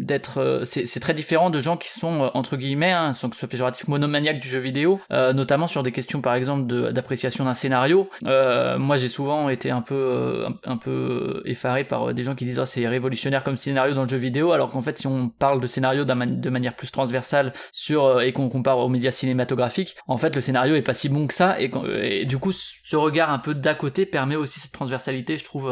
d'être 0.10 0.40
euh, 0.40 0.66
c'est 0.66 1.00
très 1.00 1.14
différent 1.14 1.50
de 1.50 1.62
gens 1.62 1.78
qui 1.78 1.90
sont 1.90 2.24
euh, 2.24 2.30
entre 2.34 2.58
guillemets 2.58 2.92
hein, 2.92 3.14
sans 3.14 3.30
que 3.30 3.36
ce 3.36 3.40
soit 3.40 3.48
péjoratif 3.48 3.88
monomaniaques 3.88 4.40
du 4.40 4.50
jeu 4.50 4.60
vidéo 4.60 5.00
euh, 5.12 5.32
notamment 5.32 5.68
sur 5.68 5.82
des 5.82 5.94
questions 5.94 6.20
par 6.20 6.36
exemple 6.36 6.66
d'appréciation 6.92 7.46
d'un 7.46 7.54
scénario. 7.54 8.10
Moi 8.22 8.98
j'ai 8.98 9.08
souvent 9.08 9.50
été 9.50 9.72
un 9.72 9.82
peu 9.82 10.46
un, 10.66 10.78
peu 10.78 11.42
effaré 11.46 11.84
par 11.84 12.14
des 12.14 12.24
gens 12.24 12.36
qui 12.36 12.46
disent 12.46 12.60
oh, 12.60 12.66
c'est 12.66 12.88
révolutionnaire 12.88 13.44
comme 13.44 13.58
scénario 13.58 13.94
dans 13.94 14.04
le 14.04 14.10
jeu 14.10 14.18
vidéo 14.18 14.52
alors 14.52 14.72
qu'en 14.72 14.82
fait 14.82 14.98
si 14.98 15.08
on 15.08 15.30
parle 15.30 15.62
de 15.62 15.68
scénario 15.68 16.04
de 16.06 16.50
manière 16.50 16.76
plus 16.76 16.92
transversale 16.92 17.54
sur 17.72 18.22
et 18.22 18.34
qu'on 18.34 18.50
compare 18.50 18.80
aux 18.80 18.90
médias 18.90 19.12
cinématographiques 19.12 19.96
en 20.08 20.18
fait 20.18 20.36
le 20.36 20.42
scénario 20.42 20.76
est 20.76 20.82
pas 20.82 20.94
si 20.94 21.08
bon 21.08 21.28
que 21.28 21.34
ça 21.34 21.62
et, 21.62 21.72
et 22.02 22.26
du 22.26 22.38
coup 22.38 22.52
ce 22.52 22.96
regard 22.96 23.32
un 23.32 23.40
peu 23.40 23.54
d'à 23.54 23.76
côté 23.76 24.06
permet 24.06 24.36
aussi 24.36 24.60
cette 24.60 24.74
transversalité 24.74 25.38
je 25.38 25.44
trouve 25.44 25.72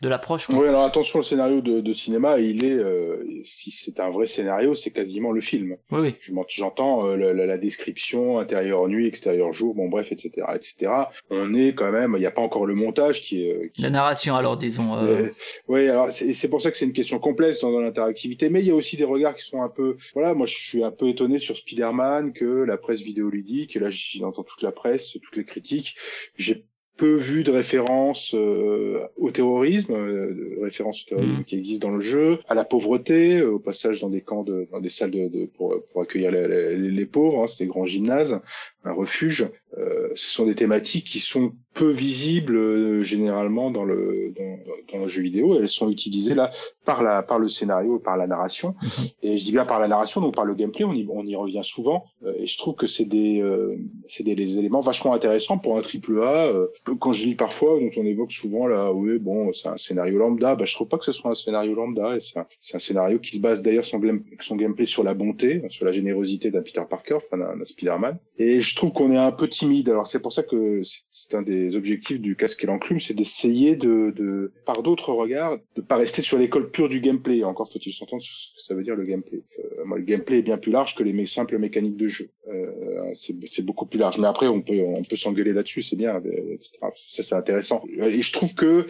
de 0.00 0.08
l'approche 0.08 0.48
oui 0.50 0.68
alors 0.68 0.84
attention 0.84 1.20
le 1.20 1.24
scénario 1.24 1.45
scénario 1.46 1.60
de, 1.60 1.80
de 1.80 1.92
cinéma, 1.92 2.38
il 2.38 2.64
est, 2.64 2.72
euh, 2.76 3.22
si 3.44 3.70
c'est 3.70 4.00
un 4.00 4.10
vrai 4.10 4.26
scénario, 4.26 4.74
c'est 4.74 4.90
quasiment 4.90 5.32
le 5.32 5.40
film. 5.40 5.76
Oui, 5.90 6.14
J'entends 6.48 7.06
euh, 7.06 7.16
la, 7.16 7.32
la- 7.32 7.46
la 7.46 7.58
description, 7.58 8.38
intérieur 8.38 8.88
nuit, 8.88 9.06
extérieur 9.06 9.52
jour, 9.52 9.74
bon 9.74 9.88
bref, 9.88 10.12
etc., 10.12 10.30
etc. 10.54 10.92
On 11.30 11.54
est 11.54 11.74
quand 11.74 11.92
même, 11.92 12.14
il 12.16 12.20
n'y 12.20 12.26
a 12.26 12.30
pas 12.30 12.42
encore 12.42 12.66
le 12.66 12.74
montage 12.74 13.22
qui 13.22 13.44
est, 13.46 13.52
euh, 13.54 13.68
qui 13.72 13.82
La 13.82 13.90
narration, 13.90 14.34
alors, 14.34 14.56
disons. 14.56 14.96
euh, 14.96 15.28
oui, 15.68 15.88
alors 15.88 16.10
c'est 16.10 16.34
c'est 16.34 16.48
pour 16.48 16.60
ça 16.62 16.70
que 16.70 16.76
c'est 16.76 16.86
une 16.86 16.92
question 16.92 17.18
complexe 17.18 17.60
dans, 17.60 17.70
dans 17.72 17.80
l'interactivité, 17.80 18.48
mais 18.50 18.60
il 18.60 18.66
y 18.66 18.70
a 18.70 18.74
aussi 18.74 18.96
des 18.96 19.04
regards 19.04 19.34
qui 19.36 19.44
sont 19.46 19.62
un 19.62 19.68
peu. 19.68 19.96
Voilà, 20.14 20.34
moi 20.34 20.46
je 20.46 20.54
suis 20.56 20.82
un 20.84 20.90
peu 20.90 21.08
étonné 21.08 21.38
sur 21.38 21.56
Spider-Man 21.56 22.32
que 22.32 22.44
la 22.44 22.76
presse 22.76 23.00
vidéoludique, 23.02 23.76
et 23.76 23.78
là 23.80 23.88
j'entends 23.90 24.42
toute 24.44 24.62
la 24.62 24.72
presse, 24.72 25.12
toutes 25.22 25.36
les 25.36 25.44
critiques, 25.44 25.96
j'ai 26.36 26.64
peu 26.96 27.14
vu 27.16 27.42
de 27.42 27.50
références 27.50 28.34
euh, 28.34 29.00
au 29.16 29.30
terrorisme, 29.30 29.92
euh, 29.94 30.34
de 30.34 30.60
références 30.62 31.02
au 31.04 31.08
terrorisme 31.08 31.38
Mhm. 31.38 31.44
qui 31.44 31.56
existent 31.56 31.88
dans 31.88 31.94
le 31.94 32.00
jeu, 32.00 32.38
à 32.48 32.54
la 32.54 32.64
pauvreté, 32.64 33.38
euh, 33.38 33.52
au 33.52 33.58
passage 33.58 34.00
dans 34.00 34.10
des 34.10 34.22
camps, 34.22 34.42
de, 34.44 34.66
dans 34.72 34.80
des 34.80 34.88
salles 34.90 35.10
de, 35.10 35.28
de- 35.28 35.46
pour, 35.46 35.76
pour 35.92 36.02
accueillir 36.02 36.30
les, 36.30 36.48
les, 36.48 36.90
les 36.90 37.06
pauvres, 37.06 37.44
hein, 37.44 37.46
c'est 37.48 37.64
des 37.64 37.68
grands 37.68 37.84
gymnases, 37.84 38.40
un 38.86 38.92
refuge. 38.92 39.50
Euh, 39.78 40.08
ce 40.14 40.30
sont 40.30 40.46
des 40.46 40.54
thématiques 40.54 41.06
qui 41.06 41.20
sont 41.20 41.52
peu 41.74 41.90
visibles 41.90 42.56
euh, 42.56 43.02
généralement 43.02 43.70
dans 43.70 43.84
le 43.84 44.32
dans, 44.34 44.58
dans 44.92 45.04
le 45.04 45.08
jeu 45.08 45.20
vidéo. 45.20 45.58
Elles 45.58 45.68
sont 45.68 45.90
utilisées 45.90 46.34
là 46.34 46.50
par 46.84 47.02
la 47.02 47.22
par 47.22 47.38
le 47.38 47.48
scénario, 47.48 47.98
par 47.98 48.16
la 48.16 48.26
narration. 48.26 48.74
Mhm. 48.82 49.06
Et 49.22 49.38
je 49.38 49.44
dis 49.44 49.52
bien 49.52 49.66
par 49.66 49.78
la 49.78 49.88
narration, 49.88 50.20
donc 50.20 50.34
par 50.34 50.44
le 50.44 50.54
gameplay. 50.54 50.84
On 50.84 50.94
y 50.94 51.06
on 51.08 51.24
y 51.24 51.36
revient 51.36 51.60
souvent. 51.62 52.06
Euh, 52.24 52.32
et 52.38 52.46
je 52.46 52.56
trouve 52.56 52.74
que 52.74 52.86
c'est 52.86 53.04
des 53.04 53.40
euh, 53.40 53.76
c'est 54.08 54.24
des, 54.24 54.34
des 54.34 54.58
éléments 54.58 54.80
vachement 54.80 55.12
intéressants 55.12 55.58
pour 55.58 55.76
un 55.76 55.82
triple 55.82 56.22
A. 56.22 56.46
euh, 56.46 56.68
quand 56.98 57.12
je 57.12 57.24
lis 57.24 57.34
parfois, 57.34 57.78
dont 57.78 57.90
on 57.96 58.06
évoque 58.06 58.32
souvent 58.32 58.66
là, 58.66 58.92
oui 58.92 59.18
bon, 59.18 59.52
c'est 59.52 59.68
un 59.68 59.76
scénario 59.76 60.18
lambda. 60.18 60.54
Bah 60.54 60.64
je 60.64 60.72
trouve 60.72 60.88
pas 60.88 60.98
que 60.98 61.04
ce 61.04 61.12
soit 61.12 61.30
un 61.30 61.34
scénario 61.34 61.74
lambda. 61.74 62.16
Et 62.16 62.20
c'est 62.20 62.38
un, 62.38 62.46
c'est 62.60 62.76
un 62.76 62.80
scénario 62.80 63.18
qui 63.18 63.36
se 63.36 63.40
base 63.40 63.60
d'ailleurs 63.60 63.84
son, 63.84 63.98
gameplay 63.98 64.86
sur 64.86 65.04
la 65.04 65.12
bonté, 65.12 65.62
sur 65.68 65.84
la 65.84 65.92
générosité 65.92 66.50
d'un 66.50 66.62
Peter 66.62 66.82
Parker, 66.88 67.16
enfin 67.16 67.36
d'un 67.36 67.64
Spider-Man. 67.64 68.18
Et 68.38 68.60
je 68.60 68.75
trouve 68.76 68.92
qu'on 68.92 69.10
est 69.12 69.16
un 69.16 69.32
peu 69.32 69.48
timide. 69.48 69.88
Alors 69.88 70.06
c'est 70.06 70.20
pour 70.20 70.32
ça 70.32 70.42
que 70.42 70.82
c'est- 71.10 71.34
un 71.34 71.42
des 71.42 71.74
objectifs 71.76 72.20
du 72.20 72.36
casque 72.36 72.62
et 72.62 72.66
l'enclume, 72.66 73.00
c'est 73.00 73.14
d'essayer 73.14 73.74
de, 73.76 74.12
de, 74.14 74.52
par 74.64 74.82
d'autres 74.82 75.12
regards, 75.12 75.58
de 75.74 75.80
pas 75.82 75.96
rester 75.96 76.22
sur 76.22 76.38
l'école 76.38 76.70
pure 76.70 76.88
du 76.88 77.00
gameplay. 77.00 77.42
Encore 77.42 77.70
faut-il 77.70 77.92
s'entendre 77.92 78.22
ce 78.22 78.54
que 78.54 78.62
ça 78.62 78.74
veut 78.74 78.84
dire 78.84 78.94
le 78.94 79.04
gameplay. 79.04 79.42
Euh, 79.58 79.84
moi, 79.84 79.98
le 79.98 80.04
gameplay 80.04 80.38
est 80.38 80.42
bien 80.42 80.58
plus 80.58 80.70
large 80.72 80.94
que 80.94 81.02
les 81.02 81.26
simples 81.26 81.58
mécaniques 81.58 81.96
de 81.96 82.06
jeu. 82.06 82.30
Euh, 82.48 83.10
c'est 83.14 83.34
c'est 83.50 83.64
beaucoup 83.64 83.86
plus 83.86 83.98
large. 83.98 84.18
Mais 84.18 84.26
après, 84.28 84.46
on 84.46 84.60
peut 84.62 84.80
on 84.80 85.02
peut 85.02 85.16
s'engueuler 85.16 85.52
là-dessus, 85.52 85.82
c'est 85.82 85.96
bien, 85.96 86.16
euh, 86.16 86.54
etc. 86.54 86.78
Ça 86.94 87.22
c'est 87.24 87.34
intéressant. 87.34 87.82
Et 88.00 88.22
je 88.22 88.32
trouve 88.32 88.54
que 88.54 88.86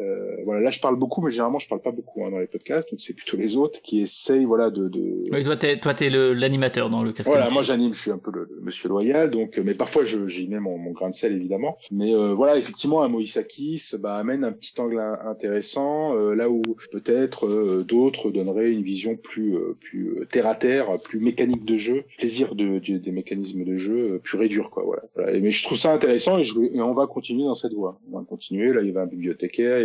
euh, 0.00 0.36
voilà, 0.44 0.60
là 0.60 0.70
je 0.70 0.80
parle 0.80 0.96
beaucoup, 0.96 1.20
mais 1.22 1.30
généralement 1.30 1.58
je 1.58 1.68
parle 1.68 1.80
pas 1.82 1.90
beaucoup 1.90 2.24
hein, 2.24 2.30
dans 2.30 2.38
les 2.38 2.46
podcasts, 2.46 2.90
donc 2.90 3.00
c'est 3.00 3.14
plutôt 3.14 3.36
les 3.36 3.56
autres 3.56 3.80
qui 3.82 4.00
essayent 4.00 4.44
voilà 4.44 4.70
de, 4.70 4.88
de 4.88 5.22
Oui, 5.32 5.42
toi, 5.44 5.56
t'es, 5.56 5.78
toi, 5.78 5.94
t'es 5.94 6.10
le- 6.10 6.32
l'animateur 6.34 6.90
dans 6.90 7.02
le 7.02 7.12
casque. 7.12 7.28
voilà, 7.28 7.50
moi 7.50 7.62
j'anime, 7.62 7.92
je 7.94 8.00
suis 8.00 8.10
un 8.10 8.18
peu 8.18 8.30
le, 8.32 8.48
le 8.54 8.60
monsieur 8.62 8.88
loyal, 8.88 9.30
donc, 9.30 9.58
mais 9.64 9.74
parfois 9.74 10.04
je, 10.04 10.26
j'y 10.28 10.48
mets 10.48 10.60
mon, 10.60 10.78
mon 10.78 10.92
grain 10.92 11.10
de 11.10 11.14
sel 11.14 11.32
évidemment. 11.32 11.76
Mais 11.90 12.14
euh, 12.14 12.32
voilà, 12.34 12.56
effectivement, 12.56 13.02
un 13.02 13.08
Moïsakis 13.08 13.92
bah, 13.98 14.14
amène 14.16 14.44
un 14.44 14.52
petit 14.52 14.78
angle 14.80 14.98
in- 14.98 15.18
intéressant, 15.26 16.16
euh, 16.16 16.34
là 16.34 16.48
où 16.50 16.62
peut-être 16.90 17.46
euh, 17.46 17.84
d'autres 17.86 18.30
donneraient 18.30 18.70
une 18.70 18.82
vision 18.82 19.16
plus, 19.16 19.56
euh, 19.56 19.76
plus 19.80 20.18
euh, 20.20 20.24
terre 20.30 20.46
à 20.46 20.54
terre, 20.54 20.86
plus 21.02 21.20
mécanique 21.20 21.64
de 21.64 21.76
jeu, 21.76 22.04
plaisir 22.18 22.54
de, 22.54 22.78
de- 22.78 22.98
des 22.98 23.10
mécanismes 23.12 23.64
de 23.64 23.76
jeu 23.76 24.12
euh, 24.14 24.18
pur 24.18 24.42
et 24.42 24.48
dur, 24.48 24.70
quoi. 24.70 24.82
Voilà. 24.84 25.02
Voilà. 25.14 25.32
Et- 25.34 25.40
mais 25.40 25.50
je 25.50 25.62
trouve 25.64 25.78
ça 25.78 25.92
intéressant 25.92 26.38
et, 26.38 26.44
je, 26.44 26.54
et 26.60 26.80
on 26.80 26.94
va 26.94 27.06
continuer 27.06 27.44
dans 27.44 27.54
cette 27.54 27.72
voie. 27.72 27.98
On 28.12 28.18
va 28.18 28.24
continuer. 28.24 28.72
Là, 28.72 28.82
il 28.82 28.86
y 28.88 28.90
avait 28.90 29.00
un 29.00 29.06
bibliothécaire, 29.06 29.78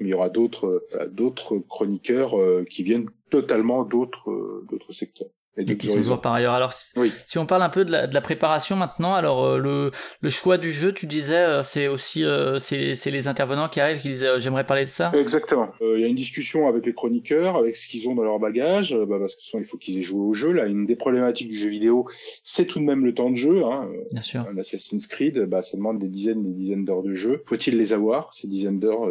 mais 0.00 0.08
il 0.08 0.10
y 0.10 0.14
aura 0.14 0.28
d'autres, 0.28 0.82
euh, 0.94 1.64
chroniqueurs 1.68 2.38
euh, 2.38 2.64
qui 2.68 2.82
viennent 2.82 3.08
totalement 3.30 3.84
d'autres, 3.84 4.30
euh, 4.30 4.66
d'autres 4.68 4.92
secteurs. 4.92 5.30
Et 5.58 5.76
qui 5.76 5.88
sont 5.88 5.98
toujours 5.98 6.20
par 6.22 6.32
ailleurs. 6.32 6.54
Alors, 6.54 6.72
si, 6.72 6.98
Oui. 6.98 7.12
si 7.26 7.38
on 7.38 7.44
parle 7.44 7.62
un 7.62 7.68
peu 7.68 7.84
de 7.84 7.92
la, 7.92 8.06
de 8.06 8.14
la 8.14 8.22
préparation 8.22 8.74
maintenant, 8.74 9.14
alors 9.14 9.44
euh, 9.44 9.58
le, 9.58 9.90
le 10.22 10.30
choix 10.30 10.56
du 10.56 10.72
jeu, 10.72 10.92
tu 10.92 11.06
disais, 11.06 11.36
euh, 11.36 11.62
c'est 11.62 11.88
aussi 11.88 12.24
euh, 12.24 12.58
c'est, 12.58 13.10
les 13.10 13.28
intervenants 13.28 13.68
qui 13.68 13.78
arrivent 13.78 14.00
qui 14.00 14.24
euh, 14.24 14.38
j'aimerais 14.38 14.64
parler 14.64 14.84
de 14.84 14.88
ça. 14.88 15.10
Exactement. 15.14 15.70
Il 15.82 16.00
y 16.00 16.04
a 16.04 16.06
une 16.06 16.14
discussion 16.16 16.68
avec 16.68 16.86
les 16.86 16.94
chroniqueurs, 16.94 17.56
avec 17.56 17.76
ce 17.76 17.86
qu'ils 17.86 18.08
ont 18.08 18.14
dans 18.14 18.22
leur 18.22 18.38
bagage, 18.38 18.96
bah, 19.06 19.16
parce 19.20 19.36
que 19.36 19.42
sinon 19.42 19.62
il 19.62 19.66
faut 19.66 19.76
qu'ils 19.76 19.98
aient 19.98 20.02
joué 20.02 20.20
au 20.20 20.32
jeu. 20.32 20.52
Là, 20.52 20.64
une 20.64 20.86
des 20.86 20.96
problématiques 20.96 21.48
du 21.48 21.56
jeu 21.58 21.68
vidéo, 21.68 22.06
c'est 22.44 22.64
tout 22.64 22.78
de 22.78 22.84
même 22.84 23.04
le 23.04 23.12
temps 23.12 23.30
de 23.30 23.36
jeu. 23.36 23.62
Hein. 23.64 23.90
Bien 24.10 24.22
sûr. 24.22 24.46
Un 24.50 24.56
Assassin's 24.56 25.06
Creed, 25.06 25.38
bah, 25.44 25.62
ça 25.62 25.76
demande 25.76 25.98
des 25.98 26.08
dizaines, 26.08 26.42
des 26.42 26.54
dizaines 26.54 26.86
d'heures 26.86 27.02
de 27.02 27.12
jeu. 27.12 27.42
Faut-il 27.46 27.76
les 27.76 27.92
avoir 27.92 28.32
ces 28.32 28.48
dizaines 28.48 28.80
d'heures 28.80 29.06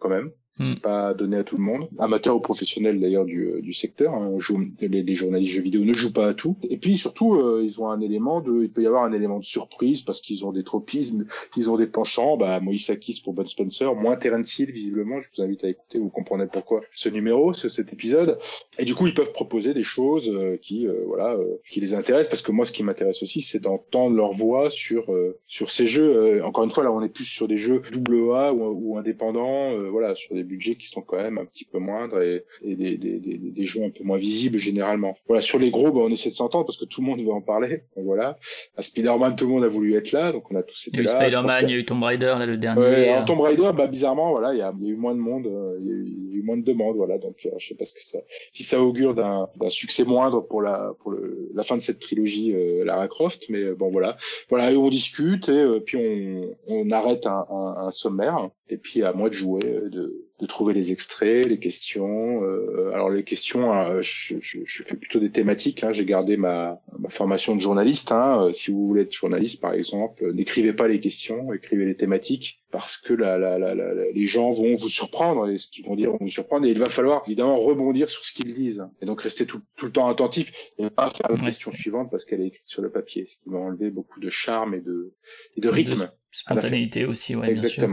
quand 0.00 0.08
même? 0.08 0.32
C'est 0.62 0.80
pas 0.80 1.14
donné 1.14 1.36
à 1.38 1.44
tout 1.44 1.56
le 1.56 1.62
monde, 1.62 1.88
amateur 1.98 2.36
ou 2.36 2.40
professionnel 2.40 3.00
d'ailleurs 3.00 3.24
du, 3.24 3.44
euh, 3.46 3.60
du 3.60 3.72
secteur. 3.72 4.14
hein. 4.14 4.32
Joue, 4.38 4.60
les, 4.80 5.02
les 5.02 5.14
journalistes 5.14 5.52
jeux 5.52 5.62
vidéo 5.62 5.84
ne 5.84 5.92
jouent 5.92 6.12
pas 6.12 6.28
à 6.28 6.34
tout. 6.34 6.56
Et 6.68 6.76
puis 6.76 6.96
surtout, 6.96 7.34
euh, 7.34 7.60
ils 7.62 7.80
ont 7.80 7.88
un 7.88 8.00
élément 8.00 8.40
de, 8.40 8.62
il 8.62 8.70
peut 8.70 8.82
y 8.82 8.86
avoir 8.86 9.04
un 9.04 9.12
élément 9.12 9.38
de 9.38 9.44
surprise 9.44 10.02
parce 10.02 10.20
qu'ils 10.20 10.44
ont 10.44 10.52
des 10.52 10.64
tropismes, 10.64 11.26
ils 11.56 11.70
ont 11.70 11.76
des 11.76 11.86
penchants. 11.86 12.36
Bah, 12.36 12.60
Moïse 12.60 12.90
Akis 12.90 13.20
pour 13.24 13.32
Bud 13.32 13.48
Spencer, 13.48 13.94
moins 13.94 14.16
Terence 14.16 14.58
Hill 14.58 14.70
visiblement. 14.70 15.20
Je 15.20 15.28
vous 15.34 15.42
invite 15.42 15.64
à 15.64 15.68
écouter, 15.68 15.98
vous 15.98 16.10
comprenez 16.10 16.46
pourquoi 16.46 16.80
ce 16.92 17.08
numéro, 17.08 17.52
ce, 17.52 17.68
cet 17.68 17.92
épisode. 17.92 18.38
Et 18.78 18.84
du 18.84 18.94
coup, 18.94 19.06
ils 19.06 19.14
peuvent 19.14 19.32
proposer 19.32 19.74
des 19.74 19.82
choses 19.82 20.30
euh, 20.30 20.56
qui, 20.60 20.86
euh, 20.86 21.04
voilà, 21.06 21.34
euh, 21.34 21.60
qui 21.70 21.80
les 21.80 21.94
intéressent. 21.94 22.30
Parce 22.30 22.42
que 22.42 22.52
moi, 22.52 22.64
ce 22.66 22.72
qui 22.72 22.82
m'intéresse 22.82 23.22
aussi, 23.22 23.40
c'est 23.40 23.60
d'entendre 23.60 24.14
leur 24.16 24.32
voix 24.32 24.70
sur 24.70 25.12
euh, 25.12 25.38
sur 25.46 25.70
ces 25.70 25.86
jeux. 25.86 26.16
Euh, 26.16 26.44
encore 26.44 26.64
une 26.64 26.70
fois, 26.70 26.84
là, 26.84 26.92
on 26.92 27.02
est 27.02 27.08
plus 27.08 27.24
sur 27.24 27.48
des 27.48 27.56
jeux 27.56 27.82
double 27.92 28.32
A 28.34 28.52
ou, 28.52 28.92
ou 28.92 28.98
indépendants, 28.98 29.72
euh, 29.72 29.88
voilà, 29.90 30.14
sur 30.14 30.34
des 30.34 30.44
budgets 30.50 30.76
qui 30.80 30.88
sont 30.94 31.02
quand 31.08 31.16
même 31.26 31.38
un 31.38 31.44
petit 31.44 31.64
peu 31.64 31.78
moindres 31.78 32.20
et, 32.20 32.44
et 32.62 32.74
des, 32.74 32.96
des, 32.96 33.18
des, 33.18 33.38
des 33.38 33.64
jeux 33.64 33.84
un 33.84 33.90
peu 33.90 34.04
moins 34.04 34.18
visibles 34.18 34.58
généralement. 34.58 35.16
Voilà, 35.28 35.40
sur 35.50 35.58
les 35.58 35.70
gros, 35.70 35.90
bah, 35.92 36.00
on 36.02 36.10
essaie 36.10 36.30
de 36.30 36.34
s'entendre 36.34 36.66
parce 36.66 36.78
que 36.78 36.84
tout 36.84 37.00
le 37.02 37.06
monde 37.06 37.20
veut 37.20 37.32
en 37.40 37.40
parler. 37.40 37.84
Donc, 37.96 38.04
voilà, 38.04 38.38
à 38.76 38.82
Spider-Man, 38.82 39.36
tout 39.36 39.46
le 39.46 39.52
monde 39.54 39.64
a 39.64 39.68
voulu 39.68 39.94
être 39.96 40.12
là, 40.12 40.32
donc 40.32 40.50
on 40.50 40.56
a 40.56 40.62
tous 40.62 40.88
Il 40.92 40.98
y 40.98 41.02
été 41.02 41.10
a 41.10 41.12
eu 41.12 41.16
là. 41.16 41.28
Spider-Man, 41.30 41.64
il 41.68 41.70
y 41.70 41.74
a 41.74 41.78
eu 41.78 41.84
Tomb 41.84 42.02
Raider, 42.02 42.34
là 42.38 42.46
le 42.46 42.56
dernier. 42.56 42.80
Ouais, 42.80 43.08
euh, 43.08 43.12
alors 43.12 43.24
Tomb 43.24 43.40
Raider, 43.40 43.70
bah 43.76 43.86
bizarrement, 43.86 44.30
voilà, 44.30 44.52
il 44.54 44.58
y 44.58 44.62
a, 44.62 44.72
il 44.80 44.86
y 44.86 44.90
a 44.90 44.92
eu 44.92 44.96
moins 44.96 45.14
de 45.14 45.20
monde, 45.20 45.46
euh, 45.46 45.78
il 45.80 45.86
y, 45.86 45.90
a 45.90 45.94
eu, 45.94 46.04
il 46.06 46.30
y 46.32 46.34
a 46.34 46.38
eu 46.38 46.42
moins 46.42 46.56
de 46.56 46.64
demandes, 46.64 46.96
voilà. 46.96 47.18
Donc, 47.18 47.36
euh, 47.46 47.50
je 47.58 47.68
sais 47.68 47.74
pas 47.74 47.84
ce 47.84 47.94
que 47.94 48.04
ça, 48.04 48.18
si 48.52 48.64
ça 48.64 48.82
augure 48.82 49.14
d'un 49.14 49.48
d'un 49.56 49.70
succès 49.70 50.04
moindre 50.04 50.40
pour 50.40 50.62
la 50.62 50.92
pour 50.98 51.10
le, 51.12 51.50
la 51.54 51.62
fin 51.62 51.76
de 51.76 51.82
cette 51.82 52.00
trilogie 52.00 52.52
euh, 52.54 52.84
Lara 52.84 53.08
Croft, 53.08 53.46
mais 53.48 53.60
euh, 53.60 53.74
bon 53.74 53.90
voilà, 53.90 54.16
voilà, 54.48 54.72
et 54.72 54.76
on 54.76 54.88
discute 54.90 55.48
et 55.48 55.52
euh, 55.52 55.80
puis 55.80 55.96
on, 55.96 56.56
on 56.68 56.90
arrête 56.90 57.26
un, 57.26 57.46
un, 57.50 57.86
un 57.86 57.90
sommaire 57.90 58.48
et 58.72 58.78
puis 58.78 59.02
à 59.02 59.12
moi 59.12 59.28
de 59.28 59.34
jouer, 59.34 59.60
de 59.62 60.26
de 60.40 60.46
trouver 60.46 60.72
les 60.72 60.90
extraits, 60.90 61.46
les 61.46 61.58
questions. 61.58 62.42
euh, 62.42 62.92
alors 62.94 63.10
les 63.10 63.24
questions, 63.24 63.74
euh, 63.74 64.00
je, 64.00 64.36
je, 64.40 64.60
je 64.64 64.82
fais 64.82 64.96
plutôt 64.96 65.20
des 65.20 65.30
thématiques. 65.30 65.84
Hein, 65.84 65.92
J'ai 65.92 66.06
gardé 66.06 66.38
ma, 66.38 66.80
ma 66.98 67.10
formation 67.10 67.54
de 67.54 67.60
journaliste. 67.60 68.10
Hein, 68.10 68.46
euh, 68.46 68.52
si 68.52 68.70
vous 68.70 68.86
voulez 68.86 69.02
être 69.02 69.12
journaliste, 69.12 69.60
par 69.60 69.74
exemple, 69.74 70.32
n'écrivez 70.32 70.72
pas 70.72 70.88
les 70.88 70.98
questions, 70.98 71.52
écrivez 71.52 71.84
les 71.84 71.94
thématiques 71.94 72.62
parce 72.70 72.96
que 72.96 73.12
la, 73.12 73.36
la, 73.36 73.58
la, 73.58 73.74
les 73.74 74.26
gens 74.26 74.50
vont 74.50 74.76
vous 74.76 74.88
surprendre 74.88 75.50
et 75.50 75.58
ce 75.58 75.68
qu'ils 75.68 75.84
vont 75.84 75.96
dire 75.96 76.10
vont 76.12 76.18
vous 76.20 76.28
surprendre 76.28 76.64
et 76.66 76.70
il 76.70 76.78
va 76.78 76.86
falloir 76.86 77.22
évidemment 77.26 77.56
rebondir 77.56 78.08
sur 78.08 78.24
ce 78.24 78.32
qu'ils 78.32 78.54
disent 78.54 78.86
et 79.02 79.06
donc 79.06 79.20
rester 79.20 79.44
tout, 79.44 79.60
tout 79.76 79.86
le 79.86 79.92
temps 79.92 80.08
attentif 80.08 80.52
et 80.78 80.88
pas 80.88 81.10
faire 81.10 81.36
la 81.36 81.44
question 81.44 81.72
suivante 81.72 82.10
parce 82.10 82.24
qu'elle 82.24 82.40
est 82.40 82.46
écrite 82.46 82.62
sur 82.64 82.80
le 82.80 82.90
papier, 82.90 83.26
ce 83.28 83.38
qui 83.38 83.50
va 83.50 83.58
enlever 83.58 83.90
beaucoup 83.90 84.20
de 84.20 84.30
charme 84.30 84.72
et 84.74 84.80
de, 84.80 85.12
et 85.56 85.60
de 85.60 85.68
rythme. 85.68 86.10
Spontanéité 86.30 87.06
aussi, 87.06 87.34
ouais, 87.34 87.52
bien 87.54 87.68
sûr. 87.68 87.88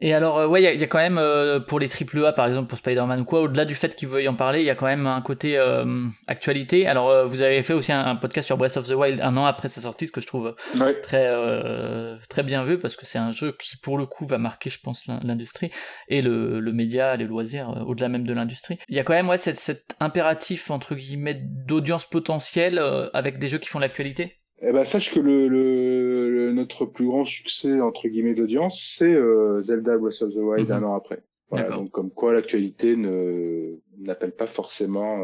Et 0.00 0.14
alors, 0.14 0.38
euh, 0.38 0.46
ouais, 0.46 0.62
il 0.62 0.76
y, 0.76 0.80
y 0.80 0.84
a 0.84 0.86
quand 0.86 0.98
même, 0.98 1.18
euh, 1.18 1.58
pour 1.58 1.80
les 1.80 1.88
triple 1.88 2.24
A, 2.24 2.32
par 2.32 2.46
exemple, 2.46 2.68
pour 2.68 2.78
Spider-Man 2.78 3.22
ou 3.22 3.24
quoi, 3.24 3.40
au-delà 3.40 3.64
du 3.64 3.74
fait 3.74 3.96
qu'ils 3.96 4.06
veuillent 4.06 4.28
en 4.28 4.36
parler, 4.36 4.60
il 4.60 4.64
y 4.64 4.70
a 4.70 4.76
quand 4.76 4.86
même 4.86 5.08
un 5.08 5.20
côté 5.20 5.58
euh, 5.58 5.84
actualité. 6.28 6.86
Alors, 6.86 7.10
euh, 7.10 7.24
vous 7.24 7.42
avez 7.42 7.62
fait 7.64 7.72
aussi 7.72 7.90
un, 7.90 8.04
un 8.06 8.14
podcast 8.14 8.46
sur 8.46 8.56
Breath 8.56 8.76
of 8.76 8.86
the 8.86 8.92
Wild 8.92 9.20
un 9.20 9.36
an 9.36 9.44
après 9.44 9.66
sa 9.66 9.80
sortie, 9.80 10.06
ce 10.06 10.12
que 10.12 10.20
je 10.20 10.26
trouve 10.28 10.54
Ouais. 10.78 10.94
très 11.00 11.26
euh, 11.26 12.16
très 12.28 12.44
bien 12.44 12.62
vu, 12.62 12.78
parce 12.78 12.94
que 12.94 13.06
c'est 13.06 13.18
un 13.18 13.32
jeu 13.32 13.56
qui, 13.60 13.76
pour 13.76 13.98
le 13.98 14.06
coup, 14.06 14.24
va 14.24 14.38
marquer, 14.38 14.70
je 14.70 14.78
pense, 14.80 15.06
l'in- 15.08 15.18
l'industrie 15.24 15.70
et 16.08 16.22
le, 16.22 16.60
le 16.60 16.72
média, 16.72 17.16
les 17.16 17.24
loisirs, 17.24 17.70
euh, 17.70 17.80
au-delà 17.82 18.08
même 18.08 18.24
de 18.24 18.32
l'industrie. 18.32 18.78
Il 18.88 18.94
y 18.94 19.00
a 19.00 19.02
quand 19.02 19.14
même, 19.14 19.28
ouais, 19.28 19.36
cet, 19.36 19.56
cet 19.56 19.96
impératif, 19.98 20.70
entre 20.70 20.94
guillemets, 20.94 21.40
d'audience 21.42 22.04
potentielle 22.04 22.78
euh, 22.78 23.08
avec 23.14 23.38
des 23.40 23.48
jeux 23.48 23.58
qui 23.58 23.68
font 23.68 23.80
l'actualité. 23.80 24.36
Eh 24.60 24.72
ben, 24.72 24.84
sache 24.84 25.14
que 25.14 25.20
le, 25.20 25.46
le, 25.46 26.17
le- 26.48 26.54
notre 26.54 26.84
plus 26.86 27.06
grand 27.06 27.24
succès 27.24 27.80
entre 27.80 28.08
guillemets 28.08 28.34
d'audience, 28.34 28.80
c'est 28.96 29.12
euh, 29.12 29.62
Zelda 29.62 29.96
Breath 29.98 30.22
of 30.22 30.32
the 30.32 30.36
Wild 30.38 30.68
Mhm. 30.68 30.74
un 30.76 30.82
an 30.84 30.94
après. 30.94 31.22
Voilà, 31.50 31.70
donc 31.76 31.90
comme 31.92 32.10
quoi 32.10 32.32
l'actualité 32.34 32.94
ne 32.96 33.78
n'appelle 34.00 34.32
pas 34.32 34.46
forcément 34.46 35.18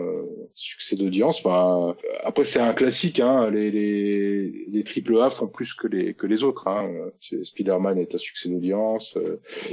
succès 0.55 0.97
d'audience. 0.97 1.45
Enfin, 1.45 1.97
après 2.25 2.45
c'est 2.45 2.61
un 2.61 2.73
classique. 2.73 3.21
Hein, 3.21 3.51
les, 3.51 3.71
les, 3.71 4.67
les 4.69 4.85
triple 4.85 5.21
A 5.21 5.31
font 5.31 5.47
plus 5.47 5.75
que 5.75 5.87
les 5.87 6.15
que 6.15 6.27
les 6.27 6.45
autres. 6.45 6.69
Hein. 6.69 6.91
Spider-Man 7.21 7.99
est 7.99 8.15
un 8.15 8.19
succès 8.19 8.49
d'audience. 8.49 9.17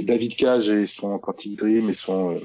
David 0.00 0.36
Cage 0.36 0.70
et 0.70 0.86
son 0.86 1.18
Quantic 1.18 1.58
Dream 1.58 1.90
et 1.90 1.94
son 1.94 2.36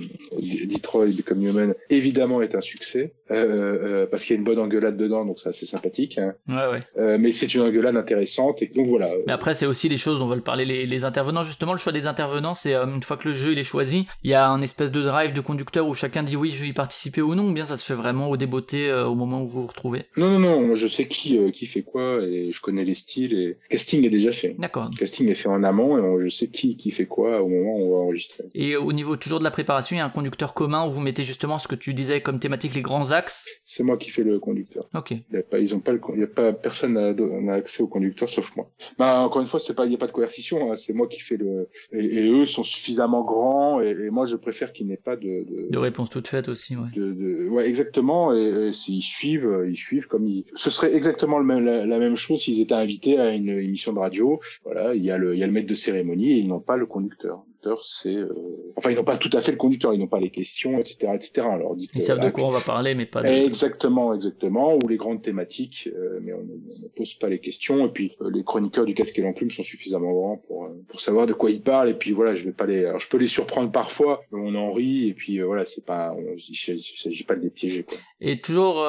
Detroit 0.66 1.08
Become 1.08 1.44
Human 1.44 1.76
évidemment 1.90 2.42
est 2.42 2.56
un 2.56 2.62
succès 2.62 3.14
parce 3.28 4.24
qu'il 4.24 4.36
y 4.36 4.38
a 4.38 4.40
une 4.40 4.46
bonne 4.46 4.60
engueulade 4.60 4.98
dedans, 4.98 5.26
donc 5.26 5.40
c'est 5.40 5.50
assez 5.50 5.66
sympathique. 5.66 6.18
Hein. 6.18 6.34
Ouais, 6.48 6.80
ouais. 6.98 7.18
mais 7.18 7.32
c'est 7.32 7.54
une 7.54 7.62
engueulade 7.62 7.96
intéressante 7.96 8.62
et 8.62 8.68
donc 8.68 8.88
voilà. 8.88 9.10
Mais 9.26 9.34
après 9.34 9.54
c'est 9.54 9.66
aussi 9.66 9.90
des 9.90 9.98
choses, 9.98 10.22
on 10.22 10.28
va 10.28 10.36
le 10.36 10.42
parler 10.42 10.66
les, 10.66 10.86
les 10.86 11.06
intervenants 11.06 11.44
justement 11.44 11.74
le 11.74 11.78
choix 11.80 11.92
des 11.92 12.08
intervenants 12.08 12.56
c'est 12.56 12.74
une 12.76 13.04
fois 13.04 13.18
que 13.18 13.28
le 13.28 13.36
jeu 13.36 13.52
il 13.52 13.60
est 13.60 13.64
choisi, 13.64 14.08
il 14.24 14.32
y 14.32 14.34
a 14.34 14.48
un 14.48 14.62
espèce 14.62 14.92
de 14.92 15.02
drive 15.02 15.34
de 15.34 15.42
conducteur 15.42 15.88
où 15.88 15.94
chacun 15.94 16.24
dit 16.24 16.36
oui 16.36 16.47
je 16.52 16.62
vais 16.62 16.70
y 16.70 16.74
participer 16.74 17.22
ou 17.22 17.36
non 17.36 17.50
ou 17.50 17.54
bien 17.54 17.66
ça 17.66 17.78
se 17.78 17.86
fait 17.86 17.94
vraiment 17.94 18.30
au 18.30 18.38
débeauté 18.38 18.92
au 18.92 19.16
moment 19.16 19.42
où 19.44 19.48
vous 19.48 19.62
vous 19.62 19.68
retrouvez. 19.68 20.06
Non 20.16 20.40
non 20.40 20.62
non, 20.62 20.76
je 20.76 20.88
sais 20.88 21.08
qui 21.08 21.40
qui 21.52 21.66
fait 21.66 21.84
quoi 21.84 22.22
et 22.24 22.52
je 22.52 22.62
connais 22.62 22.86
les 22.86 22.94
styles 22.94 23.34
et 23.34 23.48
le 23.48 23.58
casting 23.70 24.06
est 24.06 24.10
déjà 24.10 24.32
fait. 24.32 24.56
D'accord. 24.58 24.90
Casting 24.98 25.28
est 25.30 25.36
fait 25.36 25.50
en 25.50 25.64
amont 25.64 25.98
et 25.98 26.22
je 26.22 26.30
sais 26.30 26.48
qui 26.48 26.78
qui 26.78 26.92
fait 26.92 27.06
quoi 27.06 27.42
au 27.42 27.48
moment 27.48 27.78
où 27.78 27.88
on 27.88 27.92
va 27.92 28.04
enregistrer. 28.06 28.46
Et 28.54 28.76
au 28.76 28.94
niveau 28.94 29.16
toujours 29.16 29.40
de 29.40 29.44
la 29.44 29.52
préparation, 29.52 29.96
il 29.96 30.00
y 30.00 30.02
a 30.02 30.06
un 30.06 30.10
conducteur 30.10 30.54
commun 30.54 30.88
où 30.88 30.92
vous 30.92 31.02
mettez 31.02 31.24
justement 31.24 31.60
ce 31.60 31.68
que 31.68 31.76
tu 31.76 31.94
disais 31.94 32.22
comme 32.22 32.40
thématique 32.40 32.76
les 32.76 32.82
grands 32.82 33.12
axes. 33.12 33.48
C'est 33.64 33.84
moi 33.84 33.98
qui 33.98 34.10
fais 34.10 34.24
le 34.24 34.40
conducteur. 34.40 34.88
Ok. 34.94 35.12
Il 35.12 35.24
y 35.34 35.38
a 35.38 35.44
pas, 35.44 35.60
ils 35.60 35.76
ont 35.76 35.80
pas 35.80 35.92
le, 35.92 36.02
il 36.14 36.20
y 36.20 36.24
a 36.24 36.28
pas 36.28 36.54
personne 36.54 36.94
n'a 36.94 37.54
accès 37.54 37.84
au 37.84 37.88
conducteur 37.88 38.30
sauf 38.30 38.56
moi. 38.56 38.70
Bah 38.98 39.22
encore 39.22 39.42
une 39.42 39.48
fois, 39.48 39.60
c'est 39.60 39.74
pas, 39.74 39.86
il 39.86 39.92
y 39.92 39.96
a 39.96 39.98
pas 39.98 40.08
de 40.08 40.12
coercition. 40.12 40.72
Hein, 40.72 40.76
c'est 40.76 40.94
moi 40.94 41.08
qui 41.08 41.22
fais 41.22 41.38
le. 41.38 41.70
Et, 41.92 42.30
eux 42.30 42.46
sont 42.46 42.64
suffisamment 42.64 43.24
grands 43.24 43.82
et, 43.82 44.10
moi 44.10 44.26
je 44.26 44.36
préfère 44.36 44.74
qu'il 44.74 44.88
n'ait 44.88 44.98
pas 44.98 45.16
de, 45.16 45.22
de. 45.24 45.70
De 45.70 45.78
réponse 45.78 46.10
toute 46.10 46.28
faite 46.28 46.37
aussi, 46.48 46.76
ouais. 46.76 46.90
De, 46.96 47.14
de... 47.14 47.48
ouais, 47.50 47.68
exactement. 47.68 48.34
Et, 48.34 48.72
s'ils 48.72 49.02
suivent, 49.02 49.66
ils 49.70 49.78
suivent 49.78 50.08
comme 50.08 50.28
ils. 50.28 50.46
Ce 50.56 50.70
serait 50.70 50.94
exactement 50.94 51.40
le 51.40 51.46
même, 51.46 51.66
la, 51.66 51.86
la 51.86 52.00
même 52.00 52.16
chose 52.16 52.42
s'ils 52.42 52.62
étaient 52.62 52.74
invités 52.74 53.20
à 53.20 53.32
une 53.32 53.50
émission 53.50 53.94
de 53.94 54.00
radio. 54.00 54.40
Voilà, 54.64 54.94
il 54.96 55.04
y 55.04 55.12
a 55.12 55.18
le, 55.18 55.34
il 55.34 55.40
y 55.40 55.44
a 55.44 55.48
le 55.48 55.54
maître 55.54 55.68
de 55.68 55.76
cérémonie 55.76 56.34
et 56.34 56.38
ils 56.38 56.48
n'ont 56.48 56.60
pas 56.60 56.78
le 56.78 56.86
conducteur 56.86 57.44
c'est 57.82 58.16
euh... 58.16 58.30
enfin 58.76 58.92
ils 58.92 58.96
n'ont 58.96 59.04
pas 59.04 59.18
tout 59.18 59.30
à 59.34 59.42
fait 59.42 59.52
le 59.52 59.58
conducteur, 59.58 59.94
ils 59.94 60.00
n'ont 60.00 60.08
pas 60.08 60.20
les 60.20 60.30
questions, 60.30 60.80
etc., 60.80 61.14
etc. 61.16 61.48
Alors 61.50 61.76
ils 61.78 62.02
savent 62.02 62.20
de 62.20 62.30
quoi 62.30 62.46
on 62.46 62.52
va 62.52 62.62
parler, 62.62 62.96
mais 62.96 63.06
pas. 63.06 63.22
De... 63.22 63.28
Exactement, 63.28 64.14
exactement, 64.14 64.76
ou 64.76 64.88
les 64.88 64.98
grandes 64.98 65.22
thématiques, 65.22 65.90
euh, 65.94 66.20
mais 66.22 66.34
on, 66.34 66.44
ne 66.44 66.88
pose 66.96 67.14
pas 67.16 67.30
les 67.30 67.40
questions. 67.40 67.86
Et 67.88 67.90
puis 67.90 68.16
euh, 68.22 68.30
les 68.32 68.44
chroniqueurs 68.44 68.86
du 68.86 68.94
casque 68.94 69.18
et 69.20 69.22
l'enclume 69.22 69.52
sont 69.52 69.64
suffisamment 69.64 70.12
grands 70.12 70.38
pour 70.48 70.66
euh, 70.66 70.77
pour 70.88 71.02
savoir 71.02 71.28
de 71.28 71.34
quoi 71.34 71.52
ils 71.52 71.62
parlent. 71.62 71.90
Et 71.90 71.94
puis 71.94 72.12
voilà, 72.12 72.36
je 72.36 72.44
vais 72.44 72.52
pas 72.52 72.66
les, 72.66 72.86
alors 72.86 73.00
je 73.00 73.10
peux 73.10 73.18
les 73.18 73.28
surprendre 73.28 73.72
parfois, 73.72 74.22
on 74.32 74.56
en 74.56 74.72
rit. 74.72 75.10
Et 75.10 75.14
puis 75.14 75.40
voilà, 75.42 75.66
c'est 75.66 75.86
pas, 75.86 76.14
il 76.38 76.56
s'agit 76.56 77.24
pas 77.24 77.36
de 77.36 77.42
les 77.42 77.50
piéger. 77.50 77.84
Quoi. 77.84 77.98
Et 78.20 78.40
toujours, 78.42 78.86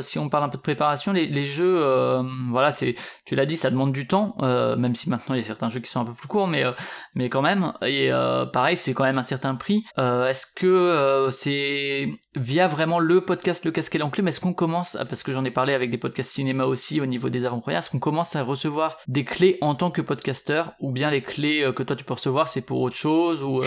si 0.00 0.18
on 0.18 0.28
parle 0.28 0.44
un 0.44 0.48
peu 0.48 0.58
de 0.58 0.62
préparation, 0.62 1.12
les, 1.12 1.44
jeux, 1.44 1.82
voilà, 2.50 2.72
c'est, 2.72 2.94
tu 3.24 3.34
l'as 3.34 3.46
dit, 3.46 3.56
ça 3.56 3.70
demande 3.70 3.92
du 3.92 4.06
temps, 4.06 4.36
même 4.40 4.94
si 4.94 5.10
maintenant 5.10 5.34
il 5.34 5.38
y 5.38 5.44
a 5.44 5.46
certains 5.46 5.68
jeux 5.68 5.80
qui 5.80 5.90
sont 5.90 6.00
un 6.00 6.04
peu 6.04 6.12
plus 6.12 6.28
courts, 6.28 6.46
mais 6.46 6.64
mais 7.14 7.28
quand 7.28 7.42
même. 7.42 7.72
Et 7.84 8.12
euh, 8.12 8.46
pareil, 8.46 8.76
c'est 8.76 8.94
quand 8.94 9.04
même 9.04 9.18
un 9.18 9.22
certain 9.22 9.54
prix. 9.54 9.84
Euh, 9.98 10.28
est-ce 10.28 10.46
que 10.54 10.66
euh, 10.66 11.30
c'est 11.30 12.08
via 12.34 12.68
vraiment 12.68 12.98
le 12.98 13.24
podcast 13.24 13.64
Le 13.64 13.70
Casque 13.70 13.94
et 13.94 13.98
l'Enclume, 13.98 14.28
est-ce 14.28 14.40
qu'on 14.40 14.54
commence, 14.54 14.96
parce 15.08 15.22
que 15.22 15.32
j'en 15.32 15.44
ai 15.44 15.50
parlé 15.50 15.74
avec 15.74 15.90
des 15.90 15.98
podcasts 15.98 16.30
cinéma 16.30 16.64
aussi 16.64 17.00
au 17.00 17.06
niveau 17.06 17.28
des 17.30 17.44
avant-premières, 17.44 17.80
est-ce 17.80 17.90
qu'on 17.90 17.98
commence 17.98 18.36
à 18.36 18.42
recevoir 18.42 18.98
des 19.08 19.24
clés 19.24 19.58
en 19.60 19.74
tant 19.74 19.90
que 19.90 20.00
podcasteur, 20.00 20.74
ou 20.80 20.92
bien 20.92 21.10
les 21.10 21.22
clés 21.22 21.37
que 21.40 21.82
toi 21.82 21.96
tu 21.96 22.04
peux 22.04 22.14
recevoir, 22.14 22.48
c'est 22.48 22.60
pour 22.60 22.80
autre 22.80 22.96
chose 22.96 23.42
ou 23.42 23.62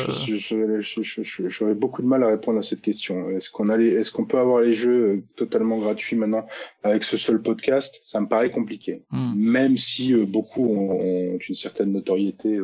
J'aurais 1.47 1.75
beaucoup 1.75 2.01
de 2.01 2.07
mal 2.07 2.23
à 2.23 2.27
répondre 2.27 2.59
à 2.59 2.61
cette 2.61 2.81
question. 2.81 3.29
Est-ce 3.31 3.49
qu'on 3.49 3.69
est-ce 3.69 4.11
qu'on 4.11 4.25
peut 4.25 4.39
avoir 4.39 4.61
les 4.61 4.73
jeux 4.73 5.23
totalement 5.35 5.77
gratuits 5.77 6.15
maintenant 6.15 6.45
avec 6.83 7.03
ce 7.03 7.17
seul 7.17 7.41
podcast? 7.41 8.01
Ça 8.03 8.19
me 8.19 8.27
paraît 8.27 8.51
compliqué. 8.51 9.03
Hmm. 9.11 9.33
Même 9.35 9.77
si 9.77 10.13
beaucoup 10.25 10.65
ont, 10.65 10.99
ont, 10.99 11.37
une 11.37 11.55
certaine 11.55 11.91
notoriété. 11.91 12.59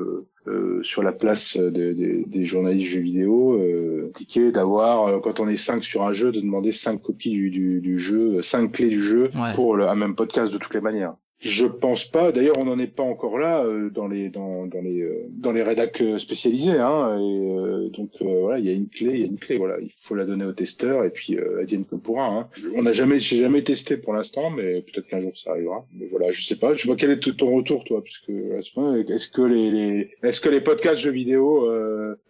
Euh, 0.48 0.82
sur 0.82 1.04
la 1.04 1.12
place 1.12 1.58
des 1.58 2.46
journalistes 2.46 2.88
jeux 2.88 3.02
vidéo, 3.02 3.54
euh, 3.56 4.14
d'avoir, 4.54 5.08
euh, 5.08 5.20
quand 5.20 5.42
on 5.42 5.48
est 5.48 5.58
5 5.58 5.84
sur 5.84 6.04
un 6.04 6.14
jeu, 6.14 6.32
de 6.32 6.40
demander 6.40 6.72
5 6.72 7.02
copies 7.02 7.32
du, 7.32 7.50
du, 7.50 7.82
du 7.82 7.98
jeu, 7.98 8.42
5 8.42 8.72
clés 8.72 8.88
du 8.88 9.02
jeu 9.02 9.30
pour 9.56 9.76
le, 9.76 9.90
un 9.90 9.96
même 9.96 10.16
podcast 10.16 10.54
de 10.54 10.58
toutes 10.58 10.74
les 10.74 10.82
manières. 10.82 11.16
Je 11.40 11.68
pense 11.68 12.06
pas. 12.06 12.32
D'ailleurs, 12.32 12.58
on 12.58 12.66
n'en 12.66 12.80
est 12.80 12.88
pas 12.88 13.04
encore 13.04 13.38
là 13.38 13.64
euh, 13.64 13.92
dans 13.92 14.08
les 14.08 14.30
dans, 14.30 14.66
dans 14.66 14.82
les 14.82 15.02
euh, 15.02 15.28
dans 15.30 15.52
les 15.52 15.62
rédacs 15.62 16.02
euh, 16.02 16.18
spécialisés. 16.18 16.80
Hein, 16.80 17.20
et 17.20 17.90
donc 17.92 18.10
voilà, 18.20 18.58
il 18.58 18.66
y 18.66 18.70
a 18.70 18.74
une 18.74 18.90
clé, 18.90 19.14
il 19.14 19.20
y 19.20 19.24
a 19.24 19.28
une 19.28 19.38
clé. 19.38 19.58
Voilà, 19.58 19.76
il 19.80 19.92
faut 20.02 20.16
la 20.16 20.26
donner 20.26 20.46
au 20.46 20.54
testeur 20.54 21.06
et 21.06 21.12
puis 21.12 21.38
euh, 21.38 21.62
advienne 21.62 21.86
que 21.86 21.96
pourra. 21.96 22.26
Hein. 22.26 22.50
On 22.76 22.82
n'a 22.82 22.92
jamais, 22.92 23.20
j'ai 23.20 23.38
jamais 23.38 23.62
testé 23.62 23.98
pour 23.98 24.14
l'instant, 24.14 24.50
mais 24.50 24.82
peut-être 24.82 25.08
qu'un 25.08 25.20
jour 25.20 25.38
ça 25.38 25.52
arrivera. 25.52 25.86
Mais 25.94 26.08
voilà, 26.10 26.32
je 26.32 26.42
sais 26.42 26.56
pas. 26.56 26.74
Je 26.74 26.88
vois 26.88 26.96
quel 26.96 27.12
est 27.12 27.38
ton 27.38 27.56
retour, 27.56 27.84
toi, 27.84 28.04
puisque 28.04 28.30
est-ce 28.30 29.30
que 29.30 29.42
les, 29.44 29.70
les 29.70 30.10
est-ce 30.24 30.42
que 30.42 30.50
les 30.50 30.62
podcasts 30.62 31.02
jeux 31.02 31.12
vidéo, 31.12 31.70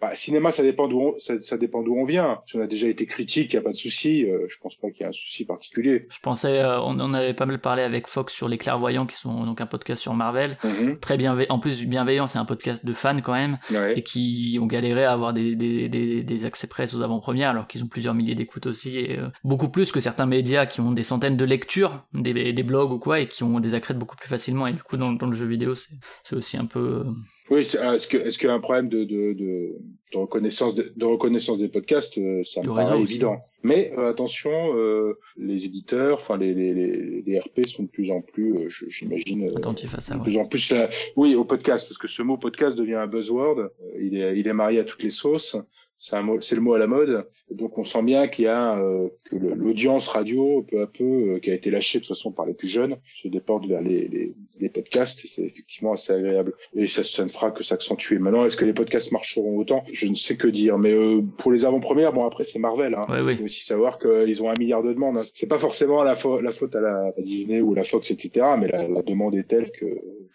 bah, 0.01 0.15
cinéma, 0.15 0.51
ça 0.51 0.63
dépend 0.63 0.89
d'où 0.89 0.99
on, 0.99 1.17
ça, 1.17 1.39
ça, 1.39 1.57
dépend 1.57 1.81
d'où 1.81 1.95
on 1.95 2.03
vient. 2.03 2.41
Si 2.45 2.57
on 2.57 2.61
a 2.61 2.67
déjà 2.67 2.87
été 2.89 3.05
critique, 3.05 3.53
il 3.53 3.55
y 3.55 3.59
a 3.59 3.61
pas 3.61 3.71
de 3.71 3.77
souci. 3.77 4.25
je 4.25 4.57
pense 4.61 4.75
pas 4.75 4.89
qu'il 4.91 5.01
y 5.01 5.03
ait 5.03 5.09
un 5.09 5.13
souci 5.13 5.45
particulier. 5.45 6.07
Je 6.09 6.19
pensais, 6.19 6.61
on, 6.65 6.99
on 6.99 7.13
avait 7.13 7.33
pas 7.33 7.45
mal 7.45 7.59
parlé 7.59 7.83
avec 7.83 8.07
Fox 8.07 8.33
sur 8.33 8.49
les 8.49 8.57
clairvoyants 8.57 8.96
qui 9.05 9.15
sont 9.15 9.45
donc 9.45 9.61
un 9.61 9.65
podcast 9.65 10.01
sur 10.01 10.13
Marvel, 10.13 10.57
mhm. 10.63 10.99
très 10.99 11.17
bienveillant, 11.17 11.53
en 11.53 11.59
plus 11.59 11.77
du 11.77 11.87
bienveillant, 11.87 12.27
c'est 12.27 12.39
un 12.39 12.45
podcast 12.45 12.85
de 12.85 12.93
fans 12.93 13.21
quand 13.21 13.33
même, 13.33 13.57
et 13.95 14.03
qui 14.03 14.57
ont 14.61 14.65
galéré 14.65 15.03
à 15.05 15.13
avoir 15.13 15.33
des, 15.33 15.55
des, 15.55 15.89
des, 15.89 16.23
des 16.23 16.45
accès 16.45 16.67
presse 16.67 16.93
aux 16.93 17.01
avant-premières, 17.01 17.49
alors 17.49 17.67
qu'ils 17.67 17.83
ont 17.83 17.87
plusieurs 17.87 18.13
milliers 18.13 18.35
d'écoutes 18.35 18.65
aussi, 18.65 18.97
et 18.97 19.19
euh, 19.19 19.27
beaucoup 19.43 19.69
plus 19.69 19.91
que 19.91 19.99
certains 19.99 20.25
médias 20.25 20.65
qui 20.65 20.81
ont 20.81 20.91
des 20.91 21.03
centaines 21.03 21.37
de 21.37 21.45
lectures, 21.45 22.03
des, 22.13 22.53
des 22.53 22.63
blogs 22.63 22.91
ou 22.91 22.99
quoi, 22.99 23.19
et 23.19 23.27
qui 23.27 23.43
ont 23.43 23.59
des 23.59 23.73
accrètes 23.73 23.99
beaucoup 23.99 24.15
plus 24.15 24.29
facilement, 24.29 24.67
et 24.67 24.73
du 24.73 24.81
coup 24.81 24.97
dans, 24.97 25.11
dans 25.11 25.27
le 25.27 25.33
jeu 25.33 25.45
vidéo, 25.45 25.73
c'est 25.75 26.35
aussi 26.35 26.57
un 26.57 26.65
peu... 26.65 27.03
Euh, 27.05 27.11
oui, 27.49 27.59
est-ce 27.59 28.07
que 28.07 28.17
est-ce 28.17 28.37
qu'il 28.37 28.49
y 28.49 28.51
a 28.51 28.55
un 28.55 28.59
problème 28.59 28.89
de, 28.89 29.03
de, 29.05 29.33
de, 29.33 29.77
de 30.11 30.17
reconnaissance 30.17 30.75
de, 30.75 30.91
de, 30.95 31.05
reconnaissance 31.05 31.57
des 31.57 31.69
podcasts 31.69 32.17
euh, 32.17 32.43
Ça 32.43 32.61
me 32.61 32.67
paraît 32.67 32.99
évident. 32.99 33.39
Mais 33.63 33.93
euh, 33.97 34.09
attention, 34.09 34.75
euh, 34.75 35.17
les 35.37 35.65
éditeurs, 35.65 36.17
enfin 36.17 36.37
les, 36.37 36.53
les, 36.53 36.73
les, 36.73 37.23
les, 37.25 37.39
RP 37.39 37.65
sont 37.67 37.83
de 37.83 37.87
plus 37.87 38.11
en 38.11 38.21
plus, 38.21 38.85
j'imagine, 38.89 39.49
attentifs 39.55 39.95
à 39.95 40.01
ça. 40.01 40.15
De 40.15 40.23
plus 40.23 40.37
en 40.37 40.45
plus, 40.45 40.73
oui, 41.15 41.35
au 41.35 41.45
podcast, 41.45 41.87
parce 41.87 41.97
que 41.97 42.07
ce 42.07 42.21
mot 42.21 42.37
podcast 42.37 42.75
devient 42.75 42.95
un 42.95 43.07
buzzword. 43.07 43.69
Il 43.99 44.17
est 44.17 44.37
il 44.37 44.47
est 44.47 44.53
marié 44.53 44.79
à 44.79 44.83
toutes 44.83 45.03
les 45.03 45.09
sauces 45.09 45.57
c'est 45.97 46.17
c'est 46.41 46.55
le 46.55 46.61
mot 46.61 46.73
à 46.73 46.79
la 46.79 46.87
mode. 46.87 47.27
Donc 47.49 47.77
on 47.77 47.83
sent 47.83 48.03
bien 48.03 48.27
qu'il 48.27 48.45
y 48.45 48.47
a 48.47 48.79
euh, 48.79 49.09
que 49.25 49.35
l'audience 49.35 50.07
radio 50.07 50.63
peu 50.63 50.81
à 50.81 50.87
peu 50.87 51.03
euh, 51.03 51.39
qui 51.39 51.51
a 51.51 51.53
été 51.53 51.71
lâchée 51.71 51.99
de 51.99 52.03
toute 52.03 52.15
façon 52.15 52.31
par 52.31 52.45
les 52.45 52.53
plus 52.53 52.67
jeunes 52.67 52.97
se 53.15 53.27
déporte 53.27 53.65
vers 53.65 53.81
les, 53.81 54.07
les, 54.07 54.35
les 54.59 54.69
podcasts 54.69 55.25
c'est 55.25 55.43
effectivement 55.43 55.93
assez 55.93 56.13
agréable. 56.13 56.53
Et 56.75 56.87
ça, 56.87 57.03
ça 57.03 57.23
ne 57.23 57.29
fera 57.29 57.51
que 57.51 57.63
s'accentuer. 57.63 58.19
Maintenant, 58.19 58.45
est-ce 58.45 58.57
que 58.57 58.65
les 58.65 58.73
podcasts 58.73 59.11
marcheront 59.11 59.57
autant? 59.57 59.83
Je 59.91 60.07
ne 60.07 60.15
sais 60.15 60.37
que 60.37 60.47
dire. 60.47 60.77
Mais 60.77 60.93
euh, 60.93 61.21
pour 61.37 61.51
les 61.51 61.65
avant-premières, 61.65 62.13
bon 62.13 62.25
après 62.25 62.43
c'est 62.43 62.59
Marvel. 62.59 62.95
Hein. 62.95 63.05
oui. 63.23 63.33
Il 63.33 63.37
faut 63.37 63.43
aussi 63.45 63.65
savoir 63.65 63.99
qu'ils 63.99 64.43
ont 64.43 64.49
un 64.49 64.59
milliard 64.59 64.83
de 64.83 64.93
demandes. 64.93 65.17
Hein. 65.17 65.25
C'est 65.33 65.47
pas 65.47 65.59
forcément 65.59 66.03
la, 66.03 66.15
la 66.41 66.51
faute 66.51 66.75
à 66.75 66.81
la 66.81 67.13
Disney 67.17 67.61
ou 67.61 67.73
la 67.73 67.83
Fox, 67.83 68.11
etc. 68.11 68.45
Mais 68.59 68.67
la, 68.67 68.87
la 68.87 69.01
demande 69.01 69.35
est 69.35 69.47
telle 69.47 69.71
que 69.71 69.85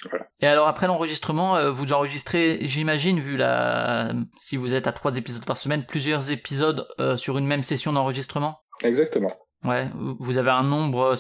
voilà. 0.09 0.27
Et 0.41 0.47
alors 0.47 0.69
après 0.69 0.87
l'enregistrement, 0.87 1.71
vous 1.73 1.93
enregistrez, 1.93 2.59
j'imagine, 2.63 3.21
vu 3.21 3.37
la, 3.37 4.13
si 4.39 4.57
vous 4.57 4.75
êtes 4.75 4.87
à 4.87 4.93
trois 4.93 5.17
épisodes 5.17 5.45
par 5.45 5.57
semaine, 5.57 5.85
plusieurs 5.87 6.31
épisodes 6.31 6.87
euh, 7.01 7.17
sur 7.17 7.39
une 7.39 7.47
même 7.47 7.63
session 7.63 7.93
d'enregistrement? 7.93 8.61
Exactement. 8.83 9.33
Ouais, 9.65 9.89
vous 9.95 10.39
avez 10.39 10.51
un 10.51 10.65
nombre 10.65 11.15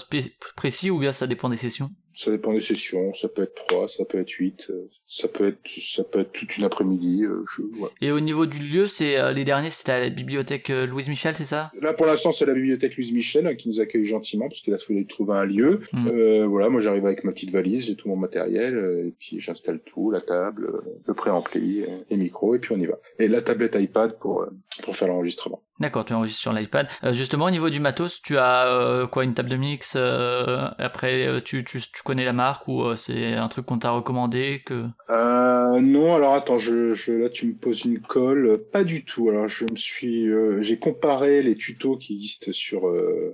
précis 0.56 0.90
ou 0.90 0.98
bien 0.98 1.12
ça 1.12 1.28
dépend 1.28 1.48
des 1.48 1.56
sessions? 1.56 1.90
Ça 2.14 2.31
dépend 2.31 2.53
des 2.53 2.61
sessions, 2.61 3.12
ça 3.12 3.29
peut 3.29 3.42
être 3.42 3.55
3, 3.68 3.88
ça 3.88 4.05
peut 4.05 4.18
être 4.18 4.31
8, 4.31 4.66
euh, 4.70 4.88
ça 5.07 5.29
peut 5.29 5.46
être 5.46 5.61
ça 5.66 6.05
peut 6.05 6.20
être 6.20 6.33
toute 6.33 6.57
une 6.57 6.64
après-midi. 6.64 7.25
Euh, 7.25 7.44
Et 8.01 8.11
au 8.11 8.20
niveau 8.20 8.46
du 8.46 8.59
lieu, 8.59 8.87
c'est 8.87 9.16
euh, 9.16 9.33
les 9.33 9.44
derniers, 9.44 9.70
c'était 9.70 9.92
à 9.92 10.01
la 10.01 10.09
bibliothèque 10.11 10.68
Louise 10.68 11.09
Michel, 11.09 11.35
c'est 11.35 11.44
ça? 11.44 11.70
Là 11.81 11.92
pour 11.92 12.07
l'instant, 12.07 12.33
c'est 12.33 12.46
la 12.46 12.55
bibliothèque 12.55 12.96
Louise 12.96 13.12
Michel 13.12 13.46
hein, 13.46 13.55
qui 13.55 13.68
nous 13.68 13.81
accueille 13.81 14.05
gentiment 14.05 14.48
parce 14.48 14.61
qu'il 14.61 14.75
a 14.75 14.79
fallu 14.79 15.07
trouver 15.07 15.35
un 15.35 15.44
lieu. 15.44 15.81
Hmm. 15.92 16.09
Euh, 16.09 16.46
voilà, 16.46 16.68
moi 16.68 16.81
j'arrive 16.81 17.07
avec 17.07 17.25
ma 17.25 17.33
petite 17.33 17.51
valise, 17.51 17.87
j'ai 17.87 17.96
tout 17.96 18.09
mon 18.09 18.16
matériel 18.16 19.05
et 19.07 19.14
puis 19.18 19.40
j'installe 19.40 19.81
tout, 19.81 20.11
la 20.11 20.20
table, 20.20 20.83
le 21.07 21.14
préampli, 21.14 21.85
les 22.11 22.16
micros 22.16 22.55
et 22.55 22.59
puis 22.59 22.72
on 22.72 22.79
y 22.79 22.87
va. 22.87 22.98
Et 23.18 23.29
la 23.29 23.42
tablette 23.42 23.77
iPad 23.79 24.18
pour 24.18 24.46
pour 24.83 24.96
faire 24.96 25.09
l'enregistrement. 25.09 25.62
D'accord, 25.80 26.04
tu 26.04 26.12
enregistres 26.12 26.40
sur 26.40 26.52
l'iPad. 26.52 26.87
justement, 27.12 27.46
au 27.46 27.50
niveau 27.50 27.70
du 27.70 27.80
matos, 27.80 28.20
tu 28.22 28.38
as 28.38 29.06
quoi 29.11 29.24
Une 29.24 29.35
table 29.35 29.48
de 29.48 29.56
mix 29.56 29.96
Après, 30.78 31.42
tu, 31.44 31.64
tu, 31.64 31.80
tu 31.80 32.02
connais 32.04 32.24
la 32.24 32.32
marque 32.32 32.68
ou 32.68 32.94
c'est 32.96 33.35
un 33.35 33.48
truc 33.48 33.66
qu'on 33.66 33.78
t'a 33.78 33.90
recommandé 33.90 34.62
que 34.64 34.85
euh, 35.11 35.80
Non, 35.80 36.14
alors 36.14 36.35
attends, 36.35 36.58
je, 36.58 36.94
je, 36.94 37.12
là 37.12 37.28
tu 37.28 37.46
me 37.46 37.54
poses 37.54 37.85
une 37.85 38.00
colle. 38.00 38.58
Pas 38.72 38.85
du 38.85 39.04
tout. 39.04 39.30
Alors 39.30 39.48
je 39.48 39.64
me 39.64 39.76
suis, 39.76 40.28
j'ai 40.61 40.78
comparé 40.78 41.42
les 41.42 41.56
tutos 41.56 41.96
qui 41.96 42.14
existent 42.16 42.52
sur 42.52 42.82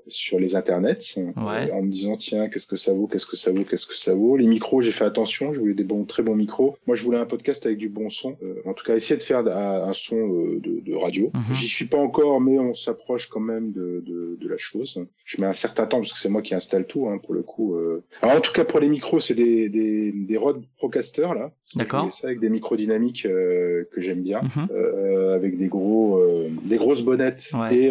sur 0.07 0.38
les 0.38 0.57
internets 0.57 0.98
en 1.37 1.83
me 1.83 1.90
disant 1.90 2.16
tiens 2.16 2.48
qu'est-ce 2.48 2.66
que 2.66 2.77
ça 2.77 2.92
vaut, 2.92 3.07
qu'est-ce 3.07 3.27
que 3.27 3.37
ça 3.37 3.51
vaut, 3.53 3.64
qu'est-ce 3.64 3.87
que 3.87 3.96
ça 3.96 4.14
vaut. 4.14 4.37
Les 4.37 4.46
micros, 4.46 4.81
j'ai 4.83 4.92
fait 4.92 5.05
attention. 5.05 5.53
Je 5.53 5.61
voulais 5.61 5.74
des 5.74 5.85
bons, 5.85 6.05
très 6.05 6.22
bons 6.22 6.37
micros. 6.37 6.77
Moi, 6.87 6.96
je 6.96 7.03
voulais 7.05 7.18
un 7.18 7.27
podcast 7.27 7.66
avec 7.66 7.79
du 7.79 7.88
bon 7.88 8.11
son. 8.11 8.37
en 8.64 8.72
tout 8.74 8.85
cas, 8.85 8.94
essayer 8.96 9.18
de 9.18 9.22
faire 9.22 9.40
un, 9.46 9.92
son 9.92 10.16
de, 10.16 10.81
de 10.81 10.94
radio. 10.96 11.31
Mhm. 11.35 11.55
J'y 11.55 11.68
suis 11.68 11.87
pas 11.87 11.98
encore, 11.98 12.28
mais 12.41 12.59
on 12.59 12.75
s'approche 12.75 13.29
quand 13.29 13.41
même 13.41 13.73
de, 13.73 14.03
de, 14.07 14.37
de, 14.41 14.49
la 14.49 14.57
chose. 14.57 15.07
Je 15.25 15.41
mets 15.41 15.47
un 15.47 15.53
certain 15.53 15.87
temps 15.87 15.99
parce 15.99 16.12
que 16.12 16.19
c'est 16.19 16.29
moi 16.29 16.43
qui 16.43 16.55
installe 16.55 16.87
tout 16.87 17.09
hein, 17.09 17.19
pour 17.19 17.35
le 17.35 17.43
coup. 17.43 17.75
Euh. 17.75 18.05
Alors 18.23 18.37
en 18.37 18.41
tout 18.41 18.53
cas 18.53 18.64
pour 18.64 18.81
les 18.81 18.88
micros, 18.88 19.21
c'est 19.21 19.35
des, 19.35 19.69
des, 19.69 20.12
des 20.12 20.37
Rode 20.37 20.62
Procaster 20.77 21.29
là. 21.35 21.53
D'accord. 21.75 22.12
Ça 22.12 22.29
avec 22.29 22.41
des 22.41 22.49
micros 22.49 22.77
dynamiques 22.77 23.27
euh, 23.27 23.85
que 23.93 24.01
j'aime 24.01 24.23
bien, 24.23 24.43
mhm. 24.43 24.69
euh, 24.71 25.35
avec 25.35 25.59
des 25.59 25.69
gros, 25.69 26.23
des 26.64 26.77
grosses 26.77 27.03
bonnettes. 27.03 27.51
Et 27.71 27.91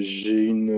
j'ai 0.00 0.42
une 0.42 0.69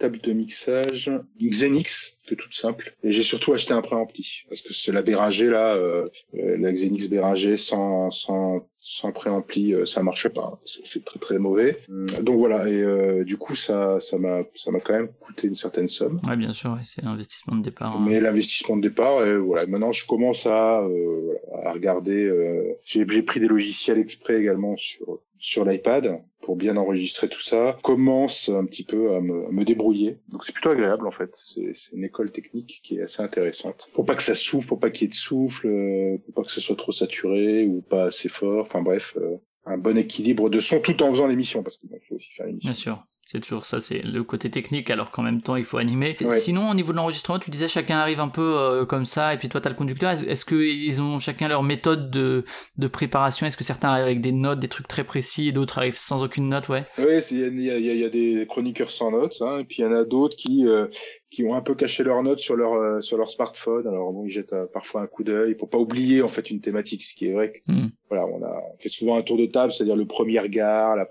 table 0.00 0.18
de 0.20 0.32
mixage 0.32 1.12
Xenix, 1.40 2.16
c'est 2.26 2.34
toute 2.34 2.54
simple. 2.54 2.96
Et 3.04 3.12
j'ai 3.12 3.22
surtout 3.22 3.52
acheté 3.52 3.72
un 3.72 3.82
préampli 3.82 4.42
parce 4.48 4.62
que 4.62 4.72
c'est 4.72 4.92
la 4.92 5.02
Behringer 5.02 5.50
là, 5.50 5.74
euh, 5.74 6.08
la 6.32 6.72
Xenix 6.72 7.08
Behringer 7.08 7.56
sans 7.56 8.10
sans 8.10 8.66
sans 8.82 9.12
préampli, 9.12 9.74
euh, 9.74 9.84
ça 9.84 10.02
marchait 10.02 10.30
pas. 10.30 10.58
C'est 10.64 11.04
très 11.04 11.18
très 11.18 11.38
mauvais. 11.38 11.76
Donc 12.22 12.38
voilà. 12.38 12.68
Et 12.68 12.80
euh, 12.80 13.24
du 13.24 13.36
coup, 13.36 13.54
ça 13.54 14.00
ça 14.00 14.16
m'a 14.18 14.40
ça 14.54 14.70
m'a 14.70 14.80
quand 14.80 14.94
même 14.94 15.08
coûté 15.20 15.46
une 15.46 15.54
certaine 15.54 15.88
somme. 15.88 16.16
Ouais, 16.26 16.36
bien 16.36 16.52
sûr. 16.52 16.78
c'est 16.82 17.02
l'investissement 17.04 17.56
de 17.56 17.62
départ. 17.62 17.96
Hein. 17.96 18.04
Mais 18.06 18.20
l'investissement 18.20 18.76
de 18.76 18.82
départ, 18.82 19.24
et 19.26 19.36
voilà. 19.36 19.66
Maintenant, 19.66 19.92
je 19.92 20.06
commence 20.06 20.46
à 20.46 20.80
euh, 20.80 21.34
à 21.64 21.72
regarder. 21.72 22.24
Euh, 22.24 22.78
j'ai 22.84 23.06
j'ai 23.06 23.22
pris 23.22 23.40
des 23.40 23.48
logiciels 23.48 23.98
exprès 23.98 24.40
également 24.40 24.76
sur 24.76 25.20
sur 25.38 25.64
l'iPad 25.64 26.22
pour 26.50 26.56
bien 26.56 26.76
enregistrer 26.76 27.28
tout 27.28 27.40
ça, 27.40 27.78
commence 27.84 28.48
un 28.48 28.64
petit 28.64 28.82
peu 28.82 29.14
à 29.14 29.20
me, 29.20 29.52
me 29.52 29.64
débrouiller. 29.64 30.18
Donc 30.30 30.42
c'est 30.42 30.50
plutôt 30.50 30.70
agréable 30.70 31.06
en 31.06 31.12
fait. 31.12 31.30
C'est 31.36 31.74
une 31.92 32.02
école 32.02 32.32
technique 32.32 32.80
qui 32.82 32.96
est 32.96 33.02
assez 33.02 33.22
intéressante. 33.22 33.88
Pour 33.94 34.04
pas 34.04 34.16
que 34.16 34.22
ça 34.24 34.34
souffle, 34.34 34.66
pour 34.66 34.80
pas 34.80 34.90
qu'il 34.90 35.02
y 35.02 35.04
ait 35.04 35.10
de 35.10 35.14
souffle, 35.14 35.68
euh, 35.68 36.18
pour 36.24 36.34
pas 36.34 36.42
que 36.42 36.50
ce 36.50 36.60
soit 36.60 36.74
trop 36.74 36.90
saturé 36.90 37.68
ou 37.68 37.82
pas 37.82 38.06
assez 38.06 38.28
fort. 38.28 38.62
Enfin 38.62 38.82
bref, 38.82 39.16
euh, 39.16 39.36
un 39.64 39.78
bon 39.78 39.96
équilibre 39.96 40.50
de 40.50 40.58
son 40.58 40.80
tout 40.80 41.00
en 41.04 41.10
faisant 41.12 41.28
l'émission 41.28 41.62
parce 41.62 41.76
qu'il 41.76 41.88
faut 42.08 42.16
aussi 42.16 42.32
faire 42.32 42.46
l'émission. 42.46 42.70
Bien 42.70 42.74
sûr. 42.74 43.06
C'est 43.32 43.38
toujours 43.38 43.64
ça, 43.64 43.80
c'est 43.80 44.02
le 44.02 44.24
côté 44.24 44.50
technique, 44.50 44.90
alors 44.90 45.12
qu'en 45.12 45.22
même 45.22 45.40
temps, 45.40 45.54
il 45.54 45.64
faut 45.64 45.78
animer. 45.78 46.16
Sinon, 46.40 46.68
au 46.68 46.74
niveau 46.74 46.90
de 46.90 46.96
l'enregistrement, 46.96 47.38
tu 47.38 47.48
disais 47.48 47.68
chacun 47.68 47.98
arrive 47.98 48.18
un 48.18 48.26
peu 48.26 48.58
euh, 48.58 48.84
comme 48.84 49.06
ça, 49.06 49.32
et 49.32 49.38
puis 49.38 49.48
toi, 49.48 49.60
tu 49.60 49.68
as 49.68 49.70
le 49.70 49.76
conducteur. 49.76 50.10
Est-ce 50.10 50.44
qu'ils 50.44 51.00
ont 51.00 51.20
chacun 51.20 51.46
leur 51.46 51.62
méthode 51.62 52.10
de, 52.10 52.44
de 52.76 52.88
préparation? 52.88 53.46
Est-ce 53.46 53.56
que 53.56 53.62
certains 53.62 53.90
arrivent 53.90 54.06
avec 54.06 54.20
des 54.20 54.32
notes, 54.32 54.58
des 54.58 54.66
trucs 54.66 54.88
très 54.88 55.04
précis, 55.04 55.46
et 55.46 55.52
d'autres 55.52 55.78
arrivent 55.78 55.96
sans 55.96 56.24
aucune 56.24 56.48
note? 56.48 56.68
Ouais, 56.68 56.84
oui 56.98 57.20
il 57.30 57.62
y 57.62 57.70
a, 57.70 57.78
y 57.78 58.04
a, 58.04 58.08
des 58.08 58.46
chroniqueurs 58.48 58.90
sans 58.90 59.12
notes, 59.12 59.36
hein, 59.42 59.60
et 59.60 59.64
puis 59.64 59.76
il 59.78 59.84
y 59.84 59.86
en 59.86 59.94
a 59.94 60.02
d'autres 60.02 60.34
qui, 60.34 60.66
euh, 60.66 60.88
qui 61.30 61.44
ont 61.44 61.54
un 61.54 61.62
peu 61.62 61.76
caché 61.76 62.02
leurs 62.02 62.22
notes 62.22 62.40
sur 62.40 62.56
leur 62.56 62.72
euh, 62.72 63.00
sur 63.00 63.16
leur 63.16 63.30
smartphone. 63.30 63.86
Alors 63.86 64.12
bon, 64.12 64.24
ils 64.24 64.30
jettent 64.30 64.52
euh, 64.52 64.66
parfois 64.66 65.02
un 65.02 65.06
coup 65.06 65.22
d'œil 65.22 65.54
pour 65.54 65.70
pas 65.70 65.78
oublier 65.78 66.22
en 66.22 66.28
fait 66.28 66.50
une 66.50 66.60
thématique, 66.60 67.04
ce 67.04 67.14
qui 67.14 67.28
est 67.28 67.32
vrai. 67.32 67.52
Que, 67.52 67.72
hmm. 67.72 67.90
Voilà, 68.08 68.26
on 68.26 68.42
a 68.42 68.60
fait 68.80 68.88
souvent 68.88 69.16
un 69.16 69.22
tour 69.22 69.36
de 69.36 69.46
table, 69.46 69.72
c'est-à-dire 69.72 69.94
le 69.94 70.04
premier 70.04 70.40
regard, 70.40 70.96
la 70.96 71.08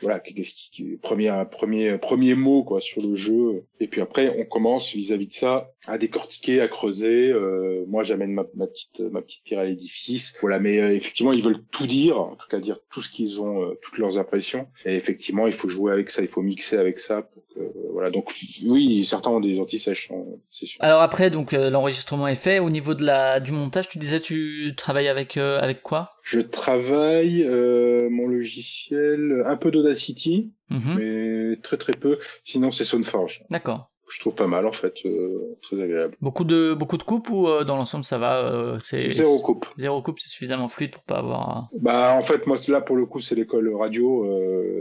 voilà, 0.00 0.18
qu'est-ce 0.18 0.70
qui, 0.70 0.96
premier 0.96 1.30
premier 1.50 1.98
premier 1.98 2.34
mot 2.34 2.64
quoi 2.64 2.80
sur 2.80 3.02
le 3.02 3.14
jeu. 3.14 3.64
Et 3.80 3.86
puis 3.86 4.00
après, 4.00 4.34
on 4.38 4.46
commence 4.46 4.94
vis-à-vis 4.94 5.26
de 5.26 5.34
ça 5.34 5.70
à 5.86 5.98
décortiquer, 5.98 6.62
à 6.62 6.68
creuser. 6.68 7.30
Euh, 7.30 7.84
moi, 7.86 8.02
j'amène 8.02 8.32
ma, 8.32 8.46
ma, 8.54 8.66
petite 8.66 9.00
ma 9.00 9.20
petite 9.20 9.44
pierre 9.44 9.60
à 9.60 9.64
l'édifice. 9.66 10.34
Voilà, 10.40 10.58
mais 10.58 10.76
effectivement, 10.96 11.32
ils 11.34 11.42
veulent 11.42 11.62
tout 11.70 11.86
dire, 11.86 12.18
en 12.18 12.36
tout 12.36 12.48
cas 12.48 12.60
dire 12.60 12.78
tout 12.90 13.02
ce 13.02 13.10
qu'ils 13.10 13.42
ont, 13.42 13.76
toutes 13.82 13.98
leurs 13.98 14.16
impressions. 14.16 14.68
Et 14.86 14.96
effectivement, 14.96 15.46
il 15.46 15.52
faut 15.52 15.68
jouer 15.68 15.92
avec 15.92 16.10
ça, 16.10 16.22
il 16.22 16.28
faut 16.28 16.40
mixer 16.40 16.78
avec 16.78 16.98
ça. 16.98 17.20
Pour 17.20 17.42
que, 17.54 17.60
voilà, 17.92 18.10
donc 18.10 18.32
oui, 18.64 19.04
certains 19.04 19.30
ont 19.30 19.40
des 19.40 19.60
anti-sèches, 19.60 20.10
hein, 20.12 20.24
c'est 20.48 20.66
sûr. 20.66 20.82
Alors 20.82 21.02
après, 21.02 21.30
donc 21.30 21.52
euh, 21.52 21.70
l'enregistrement 21.70 22.26
est 22.26 22.34
fait. 22.34 22.58
Au 22.58 22.70
niveau 22.70 22.94
de 22.94 23.04
la 23.04 23.40
du 23.40 23.52
montage, 23.52 23.88
tu 23.88 23.98
disais 23.98 24.20
tu 24.20 24.74
travailles 24.76 25.08
avec 25.08 25.36
euh, 25.36 25.60
avec 25.60 25.82
quoi? 25.82 26.12
Je 26.22 26.40
travaille 26.40 27.44
euh, 27.44 28.08
mon 28.10 28.26
logiciel 28.26 29.42
un 29.46 29.56
peu 29.56 29.70
d'Audacity, 29.70 30.52
mhm. 30.70 30.94
mais 30.96 31.56
très 31.62 31.76
très 31.76 31.92
peu. 31.92 32.18
Sinon, 32.44 32.72
c'est 32.72 32.84
Soundforge. 32.84 33.44
D'accord 33.50 33.91
je 34.12 34.20
trouve 34.20 34.34
pas 34.34 34.46
mal 34.46 34.66
en 34.66 34.72
fait, 34.72 34.94
euh, 35.06 35.56
très 35.62 35.80
agréable. 35.80 36.16
Beaucoup 36.20 36.44
de 36.44 36.74
beaucoup 36.74 36.98
de 36.98 37.02
coupes 37.02 37.30
ou 37.30 37.48
euh, 37.48 37.64
dans 37.64 37.76
l'ensemble 37.76 38.04
ça 38.04 38.18
va 38.18 38.44
euh, 38.44 38.78
c'est 38.78 39.10
zéro 39.10 39.40
coupe. 39.40 39.66
Zéro 39.78 40.02
coupe, 40.02 40.20
c'est 40.20 40.28
suffisamment 40.28 40.68
fluide 40.68 40.90
pour 40.90 41.02
pas 41.02 41.18
avoir. 41.18 41.68
Bah 41.80 42.14
en 42.14 42.22
fait 42.22 42.46
moi 42.46 42.58
là 42.68 42.82
pour 42.82 42.96
le 42.96 43.06
coup 43.06 43.20
c'est 43.20 43.34
l'école 43.34 43.74
radio, 43.74 44.26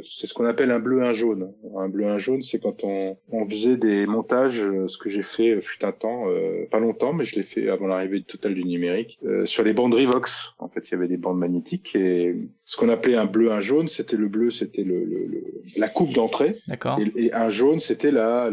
c'est 0.04 0.28
ce 0.28 0.34
qu'on 0.34 0.46
appelle 0.46 0.70
un 0.72 0.80
bleu 0.80 1.02
un 1.04 1.14
jaune. 1.14 1.54
Un 1.78 1.88
bleu 1.88 2.08
un 2.08 2.18
jaune 2.18 2.42
c'est 2.42 2.60
quand 2.60 2.84
on, 2.84 3.18
on 3.32 3.50
faisait 3.50 3.78
des 3.78 4.06
montages, 4.06 4.62
ce 4.88 4.98
que 4.98 5.10
j'ai 5.10 5.22
fait 5.22 5.62
fut 5.62 5.86
un 5.86 5.94
temps, 5.94 6.26
pas 6.70 6.80
longtemps 6.80 7.14
mais 7.14 7.24
je 7.24 7.38
l'ai 7.38 7.44
fait 7.44 7.70
avant 7.70 7.88
l'arrivée 7.88 8.22
totale 8.24 8.54
du 8.54 8.66
numérique 8.66 9.20
sur 9.46 9.64
les 9.64 9.74
bandes 9.74 9.94
Rivox. 9.94 10.56
En 10.60 10.68
fait 10.68 10.90
il 10.90 10.92
y 10.92 10.96
avait 10.96 11.08
des 11.08 11.18
bandes 11.18 11.40
magnétiques 11.40 11.96
et 11.96 12.36
ce 12.66 12.76
qu'on 12.76 12.90
appelait 12.90 13.16
un 13.16 13.26
bleu 13.26 13.52
un 13.52 13.62
jaune 13.62 13.88
c'était 13.88 14.18
le 14.18 14.28
bleu 14.28 14.52
c'était 14.52 14.84
le, 14.84 15.06
le, 15.06 15.44
la 15.78 15.88
coupe 15.88 16.14
d'entrée. 16.14 16.58
D'accord. 16.68 17.00
Et, 17.16 17.32
un 17.34 17.50
jaune 17.50 17.80
c'était 17.80 18.12
la 18.12 18.52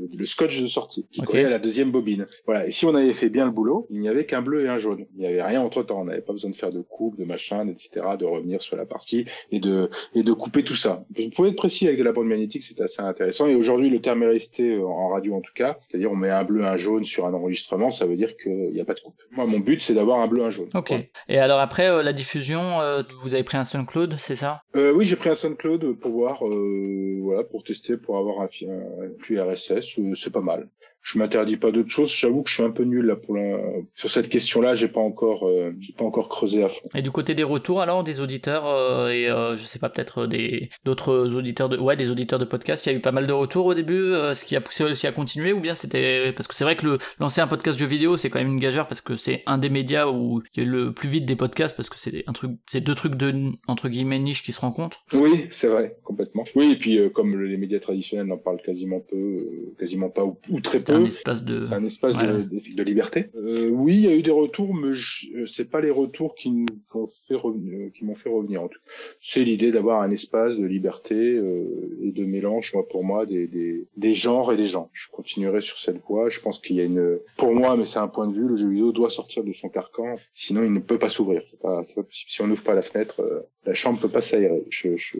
le, 0.00 0.08
le, 0.16 0.26
scotch 0.26 0.60
de 0.60 0.66
sortie 0.66 1.06
qui 1.10 1.20
collait 1.22 1.44
à 1.44 1.50
la 1.50 1.58
deuxième 1.58 1.90
bobine. 1.90 2.26
Voilà. 2.46 2.66
Et 2.66 2.70
si 2.70 2.86
on 2.86 2.94
avait 2.94 3.12
fait 3.12 3.28
bien 3.28 3.44
le 3.44 3.50
boulot, 3.50 3.86
il 3.90 4.00
n'y 4.00 4.08
avait 4.08 4.26
qu'un 4.26 4.42
bleu 4.42 4.64
et 4.64 4.68
un 4.68 4.78
jaune. 4.78 5.06
Il 5.14 5.20
n'y 5.20 5.26
avait 5.26 5.42
rien 5.42 5.60
entre 5.60 5.82
temps. 5.82 6.00
On 6.00 6.04
n'avait 6.04 6.20
pas 6.20 6.32
besoin 6.32 6.50
de 6.50 6.56
faire 6.56 6.70
de 6.70 6.80
coupe, 6.80 7.18
de 7.18 7.24
machin, 7.24 7.68
etc., 7.68 8.06
de 8.18 8.24
revenir 8.24 8.62
sur 8.62 8.76
la 8.76 8.86
partie 8.86 9.26
et 9.50 9.60
de 9.60 9.90
et 10.14 10.22
de 10.22 10.32
couper 10.32 10.64
tout 10.64 10.74
ça. 10.74 11.02
Vous 11.16 11.30
pouvez 11.30 11.50
être 11.50 11.56
précis 11.56 11.86
avec 11.86 11.98
de 11.98 12.04
la 12.04 12.12
bande 12.12 12.26
magnétique, 12.26 12.62
c'est 12.62 12.80
assez 12.80 13.02
intéressant. 13.02 13.46
Et 13.46 13.54
aujourd'hui, 13.54 13.90
le 13.90 14.00
terme 14.00 14.22
est 14.22 14.28
resté 14.28 14.74
euh, 14.74 14.86
en 14.86 15.08
radio 15.08 15.34
en 15.34 15.40
tout 15.40 15.52
cas, 15.54 15.76
c'est-à-dire 15.80 16.10
on 16.10 16.16
met 16.16 16.30
un 16.30 16.44
bleu, 16.44 16.64
un 16.64 16.76
jaune 16.76 17.04
sur 17.04 17.26
un 17.26 17.34
enregistrement, 17.34 17.90
ça 17.90 18.06
veut 18.06 18.16
dire 18.16 18.36
qu'il 18.36 18.72
n'y 18.72 18.80
a 18.80 18.84
pas 18.84 18.94
de 18.94 19.00
coupe. 19.00 19.20
Moi, 19.32 19.46
mon 19.46 19.60
but, 19.60 19.82
c'est 19.82 19.94
d'avoir 19.94 20.20
un 20.20 20.26
bleu, 20.26 20.44
un 20.44 20.50
jaune. 20.50 20.68
Ok. 20.74 20.92
Et 21.28 21.38
alors 21.38 21.60
après 21.60 21.88
euh, 21.88 22.02
la 22.02 22.12
diffusion, 22.12 22.80
euh, 22.80 23.02
vous 23.22 23.34
avez 23.34 23.44
pris 23.44 23.56
un 23.56 23.64
SoundCloud, 23.64 24.16
c'est 24.18 24.36
ça? 24.36 24.62
Oui, 24.74 25.04
j'ai 25.04 25.16
pris 25.16 25.30
un 25.30 25.34
SoundCloud 25.34 25.98
pour 25.98 26.12
voir, 26.12 26.42
voilà, 26.42 27.44
pour 27.44 27.62
tester, 27.62 27.96
pour 27.96 28.18
avoir 28.18 28.40
un, 28.40 28.44
un 28.44 29.10
flux 29.18 29.40
RSS 29.40 29.89
c'est 30.14 30.32
pas 30.32 30.40
mal 30.40 30.68
je 31.02 31.18
m'interdis 31.18 31.56
pas 31.56 31.70
d'autres 31.70 31.90
choses. 31.90 32.14
J'avoue 32.14 32.42
que 32.42 32.50
je 32.50 32.54
suis 32.54 32.62
un 32.62 32.70
peu 32.70 32.84
nul 32.84 33.06
là 33.06 33.16
pour 33.16 33.34
la... 33.34 33.58
sur 33.94 34.10
cette 34.10 34.28
question-là. 34.28 34.74
J'ai 34.74 34.88
pas 34.88 35.00
encore, 35.00 35.46
euh, 35.46 35.72
j'ai 35.80 35.92
pas 35.92 36.04
encore 36.04 36.28
creusé 36.28 36.62
à 36.62 36.68
fond. 36.68 36.80
Et 36.94 37.02
du 37.02 37.10
côté 37.10 37.34
des 37.34 37.42
retours 37.42 37.80
alors 37.80 38.04
des 38.04 38.20
auditeurs 38.20 38.66
euh, 38.66 39.08
et 39.08 39.28
euh, 39.28 39.56
je 39.56 39.64
sais 39.64 39.78
pas 39.78 39.88
peut-être 39.88 40.26
des 40.26 40.68
d'autres 40.84 41.34
auditeurs 41.34 41.68
de 41.68 41.78
ouais 41.78 41.96
des 41.96 42.10
auditeurs 42.10 42.38
de 42.38 42.44
podcast. 42.44 42.84
Il 42.86 42.92
y 42.92 42.94
a 42.94 42.98
eu 42.98 43.00
pas 43.00 43.12
mal 43.12 43.26
de 43.26 43.32
retours 43.32 43.66
au 43.66 43.74
début. 43.74 44.12
ce 44.34 44.44
qui 44.44 44.56
a 44.56 44.60
poussé 44.60 44.84
aussi 44.84 45.06
à 45.06 45.12
continuer 45.12 45.52
ou 45.52 45.60
bien 45.60 45.74
c'était 45.74 46.32
parce 46.32 46.46
que 46.46 46.54
c'est 46.54 46.64
vrai 46.64 46.76
que 46.76 46.86
le 46.86 46.98
lancer 47.18 47.40
un 47.40 47.46
podcast 47.46 47.80
de 47.80 47.86
vidéo 47.86 48.16
c'est 48.16 48.28
quand 48.30 48.38
même 48.38 48.52
une 48.52 48.60
gageure 48.60 48.86
parce 48.86 49.00
que 49.00 49.16
c'est 49.16 49.42
un 49.46 49.58
des 49.58 49.70
médias 49.70 50.06
où 50.06 50.42
il 50.54 50.62
y 50.62 50.66
a 50.66 50.68
le 50.68 50.92
plus 50.92 51.08
vite 51.08 51.24
des 51.24 51.36
podcasts 51.36 51.76
parce 51.76 51.88
que 51.88 51.98
c'est 51.98 52.24
un 52.26 52.32
truc, 52.32 52.52
c'est 52.66 52.80
deux 52.80 52.94
trucs 52.94 53.14
de 53.14 53.30
entre 53.66 53.88
guillemets 53.88 54.18
niche 54.18 54.42
qui 54.42 54.52
se 54.52 54.60
rencontrent. 54.60 55.04
Oui, 55.12 55.46
c'est 55.50 55.68
vrai 55.68 55.96
complètement. 56.04 56.44
Oui 56.54 56.72
et 56.72 56.76
puis 56.76 56.98
comme 57.12 57.42
les 57.42 57.56
médias 57.56 57.80
traditionnels 57.80 58.26
n'en 58.26 58.38
parlent 58.38 58.62
quasiment 58.62 59.00
peu, 59.00 59.74
quasiment 59.78 60.10
pas 60.10 60.24
ou, 60.24 60.38
ou 60.50 60.60
très 60.60 60.82
peu 60.82 60.89
un 60.90 61.04
espace 61.04 61.44
de. 61.44 61.64
C'est 61.64 61.74
un 61.74 61.84
espace 61.84 62.16
de, 62.16 62.74
de, 62.74 62.82
liberté. 62.82 63.30
Euh, 63.34 63.68
oui, 63.70 63.96
il 63.96 64.00
y 64.02 64.08
a 64.08 64.14
eu 64.14 64.22
des 64.22 64.30
retours, 64.30 64.74
mais 64.74 64.92
euh, 65.34 65.46
c'est 65.46 65.70
pas 65.70 65.80
les 65.80 65.90
retours 65.90 66.34
qui 66.34 66.50
nous 66.50 66.66
ont 66.94 67.06
fait 67.06 67.34
revenir, 67.34 67.92
qui 67.92 68.04
m'ont 68.04 68.14
fait 68.14 68.28
revenir 68.30 68.62
en 68.62 68.68
tout. 68.68 68.80
C'est 69.20 69.44
l'idée 69.44 69.72
d'avoir 69.72 70.02
un 70.02 70.10
espace 70.10 70.56
de 70.56 70.64
liberté 70.64 71.14
euh, 71.14 71.98
et 72.02 72.12
de 72.12 72.24
mélange, 72.24 72.72
moi 72.74 72.86
pour 72.88 73.04
moi, 73.04 73.26
des, 73.26 73.46
des, 73.46 73.86
des 73.96 74.14
genres 74.14 74.52
et 74.52 74.56
des 74.56 74.66
gens. 74.66 74.90
Je 74.92 75.08
continuerai 75.10 75.60
sur 75.60 75.78
cette 75.78 76.00
voie. 76.06 76.28
Je 76.28 76.40
pense 76.40 76.58
qu'il 76.58 76.76
y 76.76 76.80
a 76.80 76.84
une, 76.84 77.18
pour 77.36 77.54
moi, 77.54 77.76
mais 77.76 77.86
c'est 77.86 77.98
un 77.98 78.08
point 78.08 78.26
de 78.26 78.34
vue, 78.34 78.48
le 78.48 78.56
jeu 78.56 78.68
vidéo 78.68 78.92
doit 78.92 79.10
sortir 79.10 79.44
de 79.44 79.52
son 79.52 79.68
carcan, 79.68 80.16
sinon 80.34 80.62
il 80.62 80.72
ne 80.72 80.80
peut 80.80 80.98
pas 80.98 81.08
s'ouvrir. 81.08 81.42
C'est 81.50 81.60
pas, 81.60 81.82
pas 81.82 82.02
possible. 82.02 82.30
Si 82.30 82.42
on 82.42 82.46
n'ouvre 82.46 82.62
pas 82.62 82.74
la 82.74 82.82
fenêtre, 82.82 83.20
euh, 83.20 83.40
la 83.66 83.74
chambre 83.74 84.00
peut 84.00 84.08
pas 84.08 84.20
s'aérer. 84.20 84.64
Je, 84.70 84.96
je, 84.96 85.18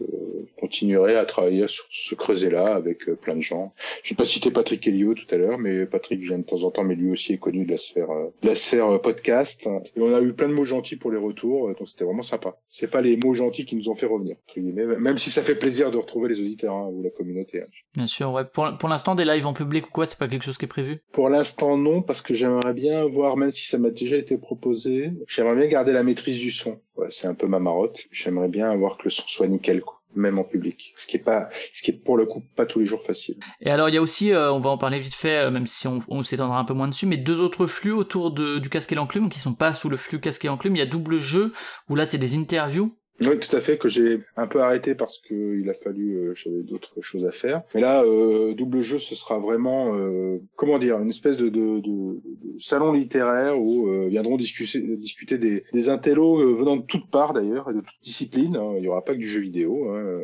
continuerai 0.60 1.16
à 1.16 1.24
travailler 1.24 1.66
sur 1.68 1.86
ce 1.90 2.14
creuset-là 2.14 2.74
avec 2.74 3.08
euh, 3.08 3.16
plein 3.16 3.34
de 3.34 3.40
gens. 3.40 3.72
Je 4.02 4.10
vais 4.10 4.16
pas 4.16 4.26
citer 4.26 4.50
Patrick 4.50 4.86
Helio 4.86 5.14
tout 5.14 5.26
à 5.30 5.36
l'heure, 5.36 5.58
mais 5.58 5.86
Patrick 5.86 6.20
vient 6.20 6.38
de 6.38 6.44
temps 6.44 6.62
en 6.62 6.70
temps, 6.70 6.84
mais 6.84 6.94
lui 6.94 7.10
aussi 7.10 7.32
est 7.32 7.38
connu 7.38 7.64
de 7.64 7.70
la 7.70 7.76
sphère, 7.78 8.10
euh, 8.10 8.28
de 8.42 8.48
la 8.48 8.54
sphère 8.54 8.86
euh, 8.86 8.98
podcast. 8.98 9.66
Et 9.96 10.00
on 10.00 10.14
a 10.14 10.20
eu 10.20 10.32
plein 10.32 10.48
de 10.48 10.52
mots 10.52 10.64
gentils 10.64 10.96
pour 10.96 11.10
les 11.10 11.18
retours, 11.18 11.68
donc 11.68 11.88
c'était 11.88 12.04
vraiment 12.04 12.22
sympa. 12.22 12.58
C'est 12.68 12.90
pas 12.90 13.00
les 13.00 13.16
mots 13.16 13.34
gentils 13.34 13.64
qui 13.64 13.74
nous 13.74 13.88
ont 13.88 13.94
fait 13.94 14.06
revenir, 14.06 14.36
même 14.56 15.18
si 15.18 15.30
ça 15.30 15.42
fait 15.42 15.54
plaisir 15.54 15.90
de 15.90 15.96
retrouver 15.96 16.28
les 16.28 16.40
auditeurs 16.40 16.74
hein, 16.74 16.88
ou 16.92 17.02
la 17.02 17.10
communauté. 17.10 17.62
Hein. 17.62 17.66
Bien 17.96 18.06
sûr, 18.06 18.32
ouais. 18.32 18.44
Pour, 18.44 18.68
pour 18.78 18.88
l'instant, 18.88 19.14
des 19.14 19.24
lives 19.24 19.46
en 19.46 19.54
public 19.54 19.88
ou 19.88 19.90
quoi, 19.90 20.06
c'est 20.06 20.18
pas 20.18 20.28
quelque 20.28 20.44
chose 20.44 20.58
qui 20.58 20.66
est 20.66 20.68
prévu? 20.68 21.02
Pour 21.12 21.30
l'instant, 21.30 21.78
non, 21.78 22.02
parce 22.02 22.20
que 22.20 22.34
j'aimerais 22.34 22.74
bien 22.74 23.04
voir, 23.06 23.36
même 23.36 23.52
si 23.52 23.66
ça 23.66 23.78
m'a 23.78 23.90
déjà 23.90 24.16
été 24.16 24.36
proposé, 24.36 25.10
j'aimerais 25.26 25.56
bien 25.56 25.66
garder 25.66 25.92
la 25.92 26.02
maîtrise 26.02 26.38
du 26.38 26.50
son. 26.50 26.80
C'est 27.10 27.26
un 27.26 27.34
peu 27.34 27.46
ma 27.46 27.58
marotte. 27.58 28.00
J'aimerais 28.10 28.48
bien 28.48 28.70
avoir 28.70 28.98
que 28.98 29.04
le 29.04 29.10
son 29.10 29.26
soit 29.26 29.46
nickel, 29.46 29.82
même 30.14 30.38
en 30.38 30.44
public. 30.44 30.92
Ce 30.96 31.06
qui 31.06 31.16
est 31.16 31.24
pas, 31.24 31.48
ce 31.72 31.82
qui 31.82 31.92
est 31.92 32.04
pour 32.04 32.16
le 32.16 32.26
coup 32.26 32.42
pas 32.56 32.66
tous 32.66 32.80
les 32.80 32.84
jours 32.84 33.02
facile. 33.02 33.36
Et 33.60 33.70
alors 33.70 33.88
il 33.88 33.94
y 33.94 33.98
a 33.98 34.02
aussi, 34.02 34.32
euh, 34.32 34.52
on 34.52 34.60
va 34.60 34.70
en 34.70 34.78
parler 34.78 34.98
vite 34.98 35.14
fait, 35.14 35.38
euh, 35.38 35.50
même 35.50 35.66
si 35.66 35.86
on, 35.86 36.02
on 36.08 36.22
s'étendra 36.22 36.58
un 36.58 36.64
peu 36.64 36.74
moins 36.74 36.88
dessus, 36.88 37.06
mais 37.06 37.16
deux 37.16 37.40
autres 37.40 37.66
flux 37.66 37.92
autour 37.92 38.32
de, 38.32 38.58
du 38.58 38.68
casque 38.68 38.92
et 38.92 38.94
l'enclume 38.94 39.30
qui 39.30 39.38
sont 39.38 39.54
pas 39.54 39.74
sous 39.74 39.88
le 39.88 39.96
flux 39.96 40.20
casque 40.20 40.44
et 40.44 40.48
l'enclume. 40.48 40.76
Il 40.76 40.80
y 40.80 40.82
a 40.82 40.86
double 40.86 41.20
jeu 41.20 41.52
où 41.88 41.94
là 41.94 42.06
c'est 42.06 42.18
des 42.18 42.36
interviews 42.36 42.96
oui, 43.22 43.38
tout 43.38 43.54
à 43.54 43.60
fait, 43.60 43.76
que 43.76 43.88
j'ai 43.88 44.20
un 44.36 44.46
peu 44.46 44.60
arrêté 44.60 44.94
parce 44.94 45.18
que 45.18 45.60
il 45.60 45.68
a 45.68 45.74
fallu, 45.74 46.16
euh, 46.16 46.34
j'avais 46.34 46.62
d'autres 46.62 47.02
choses 47.02 47.26
à 47.26 47.32
faire. 47.32 47.62
Mais 47.74 47.82
là, 47.82 48.02
euh, 48.02 48.54
double 48.54 48.80
jeu, 48.80 48.98
ce 48.98 49.14
sera 49.14 49.38
vraiment, 49.38 49.94
euh, 49.94 50.38
comment 50.56 50.78
dire, 50.78 50.98
une 50.98 51.10
espèce 51.10 51.36
de, 51.36 51.50
de, 51.50 51.80
de, 51.80 52.20
de 52.22 52.58
salon 52.58 52.92
littéraire 52.92 53.60
où 53.60 53.88
euh, 53.88 54.08
viendront 54.08 54.38
discuter, 54.38 54.80
discuter 54.96 55.36
des, 55.36 55.64
des 55.72 55.88
intellos 55.90 56.40
euh, 56.40 56.54
venant 56.54 56.76
de 56.76 56.82
toutes 56.82 57.10
parts 57.10 57.34
d'ailleurs 57.34 57.68
et 57.70 57.74
de 57.74 57.80
toutes 57.80 58.02
disciplines. 58.02 58.56
Hein. 58.56 58.74
Il 58.78 58.84
y 58.84 58.88
aura 58.88 59.04
pas 59.04 59.12
que 59.12 59.18
du 59.18 59.28
jeu 59.28 59.40
vidéo, 59.40 59.90
hein, 59.90 60.20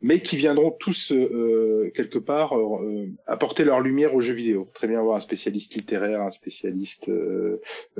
mais 0.00 0.20
qui 0.20 0.36
viendront 0.36 0.70
tous 0.70 1.12
quelque 1.94 2.18
part 2.18 2.54
apporter 3.26 3.64
leur 3.64 3.80
lumière 3.80 4.14
au 4.14 4.20
jeu 4.20 4.34
vidéo. 4.34 4.68
Très 4.74 4.88
bien 4.88 5.00
avoir 5.00 5.16
un 5.16 5.20
spécialiste 5.20 5.74
littéraire, 5.74 6.22
un 6.22 6.30
spécialiste 6.30 7.10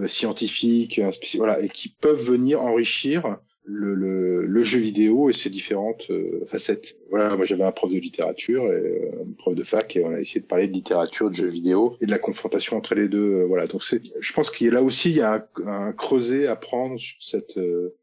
scientifique, 0.06 0.98
un 0.98 1.12
spécialiste, 1.12 1.36
voilà, 1.36 1.60
et 1.60 1.68
qui 1.68 1.88
peuvent 1.88 2.20
venir 2.20 2.62
enrichir 2.62 3.38
le, 3.64 3.94
le, 3.94 4.46
le, 4.46 4.62
jeu 4.62 4.80
vidéo 4.80 5.30
et 5.30 5.32
ses 5.32 5.50
différentes 5.50 6.10
euh, 6.10 6.44
facettes. 6.46 6.96
Voilà, 7.10 7.36
moi 7.36 7.44
j'avais 7.44 7.62
un 7.64 7.72
prof 7.72 7.92
de 7.92 7.98
littérature 7.98 8.64
et 8.64 8.76
euh, 8.76 9.22
un 9.22 9.32
prof 9.38 9.54
de 9.54 9.62
fac 9.62 9.94
et 9.96 10.04
on 10.04 10.10
a 10.10 10.20
essayé 10.20 10.40
de 10.40 10.46
parler 10.46 10.66
de 10.66 10.72
littérature, 10.72 11.30
de 11.30 11.34
jeux 11.34 11.48
vidéo 11.48 11.96
et 12.00 12.06
de 12.06 12.10
la 12.10 12.18
confrontation 12.18 12.76
entre 12.76 12.94
les 12.94 13.08
deux. 13.08 13.42
Euh, 13.42 13.44
voilà, 13.46 13.66
donc 13.66 13.82
c'est, 13.82 14.02
je 14.18 14.32
pense 14.32 14.50
qu'il 14.50 14.66
y 14.66 14.70
a 14.70 14.72
là 14.72 14.82
aussi 14.82 15.10
il 15.10 15.16
y 15.16 15.20
a 15.20 15.46
un, 15.64 15.66
un 15.66 15.92
creuset 15.92 16.46
à 16.46 16.56
prendre 16.56 16.98
sur 16.98 17.22
cette 17.22 17.56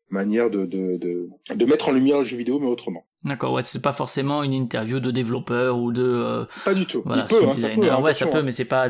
manière 0.10 0.50
de, 0.50 0.66
de, 0.66 0.98
de, 0.98 1.30
de, 1.54 1.66
mettre 1.66 1.90
en 1.90 1.92
lumière 1.92 2.20
le 2.20 2.24
jeu 2.24 2.38
vidéo, 2.38 2.60
mais 2.60 2.68
autrement. 2.68 3.06
D'accord, 3.26 3.54
ouais, 3.54 3.64
c'est 3.64 3.82
pas 3.82 3.92
forcément 3.92 4.44
une 4.44 4.54
interview 4.54 5.00
de 5.00 5.12
développeur 5.12 5.78
ou 5.78 5.92
de. 5.92 6.04
Euh, 6.04 6.46
pas 6.64 6.74
du 6.74 6.86
tout. 6.86 7.04
Voilà, 7.06 7.28
Il 7.30 7.36
peut, 7.36 7.44
hein, 7.46 7.54
ça 7.54 7.70
peut, 7.70 8.02
ouais, 8.02 8.14
ça 8.14 8.28
peut, 8.28 8.42
mais 8.42 8.52
c'est 8.52 8.66
pas. 8.66 8.88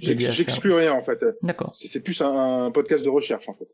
J'exclus 0.00 0.74
rien 0.74 0.92
en 0.92 1.02
fait. 1.02 1.24
D'accord. 1.42 1.72
C'est 1.74 2.02
plus 2.02 2.20
un, 2.20 2.66
un, 2.66 2.70
podcast 2.70 3.04
de 3.04 3.08
recherche 3.08 3.48
en 3.48 3.54
fait, 3.54 3.68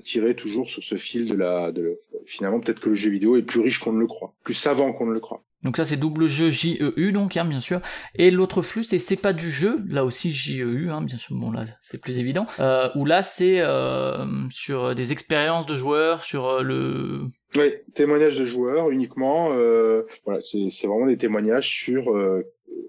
tiré 0.00 0.34
toujours 0.34 0.68
sur 0.68 0.82
ce 0.82 0.96
fil 0.96 1.28
de 1.28 1.34
la. 1.34 1.72
De, 1.72 2.00
finalement, 2.26 2.60
peut-être 2.60 2.80
que 2.80 2.90
le 2.90 2.94
jeu 2.94 3.10
vidéo 3.10 3.36
est 3.36 3.42
plus 3.42 3.60
riche 3.60 3.78
qu'on 3.78 3.92
ne 3.92 4.00
le 4.00 4.06
croit, 4.06 4.34
plus 4.42 4.54
savant 4.54 4.92
qu'on 4.92 5.06
ne 5.06 5.12
le 5.12 5.20
croit. 5.20 5.42
Donc 5.62 5.78
ça 5.78 5.86
c'est 5.86 5.96
double 5.96 6.28
jeu 6.28 6.50
JEU 6.50 7.10
donc 7.12 7.38
hein, 7.38 7.46
bien 7.46 7.60
sûr. 7.60 7.80
Et 8.14 8.30
l'autre 8.30 8.60
flux 8.60 8.84
c'est 8.84 8.98
c'est 8.98 9.16
pas 9.16 9.32
du 9.32 9.50
jeu, 9.50 9.80
là 9.88 10.04
aussi 10.04 10.30
JEU 10.30 10.90
hein, 10.90 11.00
bien 11.00 11.16
sûr. 11.16 11.34
Bon 11.34 11.50
là 11.50 11.64
c'est 11.80 11.96
plus 11.96 12.18
évident. 12.18 12.46
Euh, 12.60 12.90
où 12.96 13.06
là 13.06 13.22
c'est 13.22 13.60
euh, 13.60 14.26
sur 14.50 14.94
des 14.94 15.12
expériences 15.12 15.64
de 15.64 15.74
joueurs, 15.74 16.22
sur 16.22 16.46
euh, 16.46 16.62
le 16.62 17.22
oui, 17.56 17.72
témoignages 17.94 18.38
de 18.38 18.44
joueurs 18.44 18.90
uniquement. 18.90 19.52
Euh, 19.52 20.02
voilà, 20.26 20.40
c'est 20.40 20.86
vraiment 20.86 21.06
des 21.06 21.16
témoignages 21.16 21.68
sur 21.68 22.14
euh, 22.14 22.42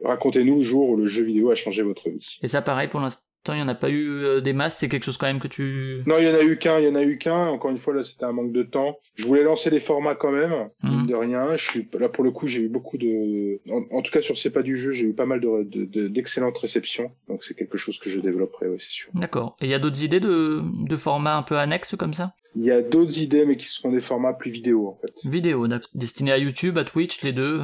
racontez-nous 0.03 0.57
le 0.57 0.63
jour 0.63 0.89
où 0.89 0.95
le 0.97 1.07
jeu 1.07 1.23
vidéo 1.23 1.51
a 1.51 1.55
changé 1.55 1.83
votre 1.83 2.09
vie. 2.09 2.39
Et 2.41 2.47
ça, 2.47 2.61
pareil, 2.61 2.87
pour 2.87 2.99
l'instant, 2.99 3.23
il 3.53 3.57
n'y 3.57 3.63
en 3.63 3.67
a 3.67 3.75
pas 3.75 3.89
eu 3.89 4.07
euh, 4.07 4.41
des 4.41 4.53
masses, 4.53 4.77
c'est 4.77 4.89
quelque 4.89 5.03
chose 5.03 5.17
quand 5.17 5.27
même 5.27 5.39
que 5.39 5.47
tu... 5.47 6.01
Non, 6.05 6.15
il 6.19 6.25
y 6.25 6.29
en 6.29 6.35
a 6.35 6.43
eu 6.43 6.57
qu'un, 6.57 6.79
il 6.79 6.85
y 6.85 6.87
en 6.87 6.95
a 6.95 7.03
eu 7.03 7.17
qu'un. 7.17 7.47
Encore 7.47 7.71
une 7.71 7.77
fois, 7.77 7.93
là, 7.93 8.03
c'était 8.03 8.25
un 8.25 8.31
manque 8.31 8.51
de 8.51 8.63
temps. 8.63 8.99
Je 9.15 9.25
voulais 9.25 9.43
lancer 9.43 9.69
les 9.69 9.79
formats 9.79 10.15
quand 10.15 10.31
même, 10.31 10.69
mmh. 10.83 11.07
de 11.07 11.15
rien. 11.15 11.57
Je 11.57 11.63
suis 11.63 11.87
là 11.99 12.09
pour 12.09 12.23
le 12.23 12.31
coup, 12.31 12.47
j'ai 12.47 12.61
eu 12.61 12.69
beaucoup 12.69 12.97
de, 12.97 13.59
en, 13.71 13.83
en, 13.97 14.01
tout 14.01 14.11
cas 14.11 14.21
sur 14.21 14.37
c'est 14.37 14.51
pas 14.51 14.63
du 14.63 14.77
jeu, 14.77 14.91
j'ai 14.91 15.05
eu 15.05 15.13
pas 15.13 15.25
mal 15.25 15.39
de 15.39 16.07
d'excellentes 16.07 16.55
de, 16.55 16.59
réceptions. 16.59 17.11
Donc 17.27 17.43
c'est 17.43 17.53
quelque 17.53 17.77
chose 17.77 17.99
que 17.99 18.09
je 18.09 18.19
développerai, 18.19 18.67
oui, 18.67 18.77
c'est 18.79 18.91
sûr. 18.91 19.09
D'accord. 19.13 19.55
Et 19.61 19.65
il 19.65 19.71
y 19.71 19.73
a 19.73 19.79
d'autres 19.79 20.03
idées 20.03 20.19
de, 20.19 20.61
de 20.87 20.95
formats 20.97 21.37
un 21.37 21.43
peu 21.43 21.57
annexes 21.57 21.95
comme 21.95 22.13
ça? 22.13 22.33
Il 22.55 22.63
y 22.63 22.71
a 22.71 22.81
d'autres 22.81 23.19
idées, 23.19 23.45
mais 23.45 23.57
qui 23.57 23.65
seront 23.65 23.91
des 23.91 23.99
formats 23.99 24.33
plus 24.33 24.49
vidéo, 24.49 24.87
en 24.87 24.97
fait. 25.01 25.13
Vidéo, 25.29 25.67
destinés 25.93 26.31
à 26.31 26.37
YouTube, 26.37 26.77
à 26.77 26.85
Twitch, 26.85 27.21
les 27.21 27.33
deux 27.33 27.61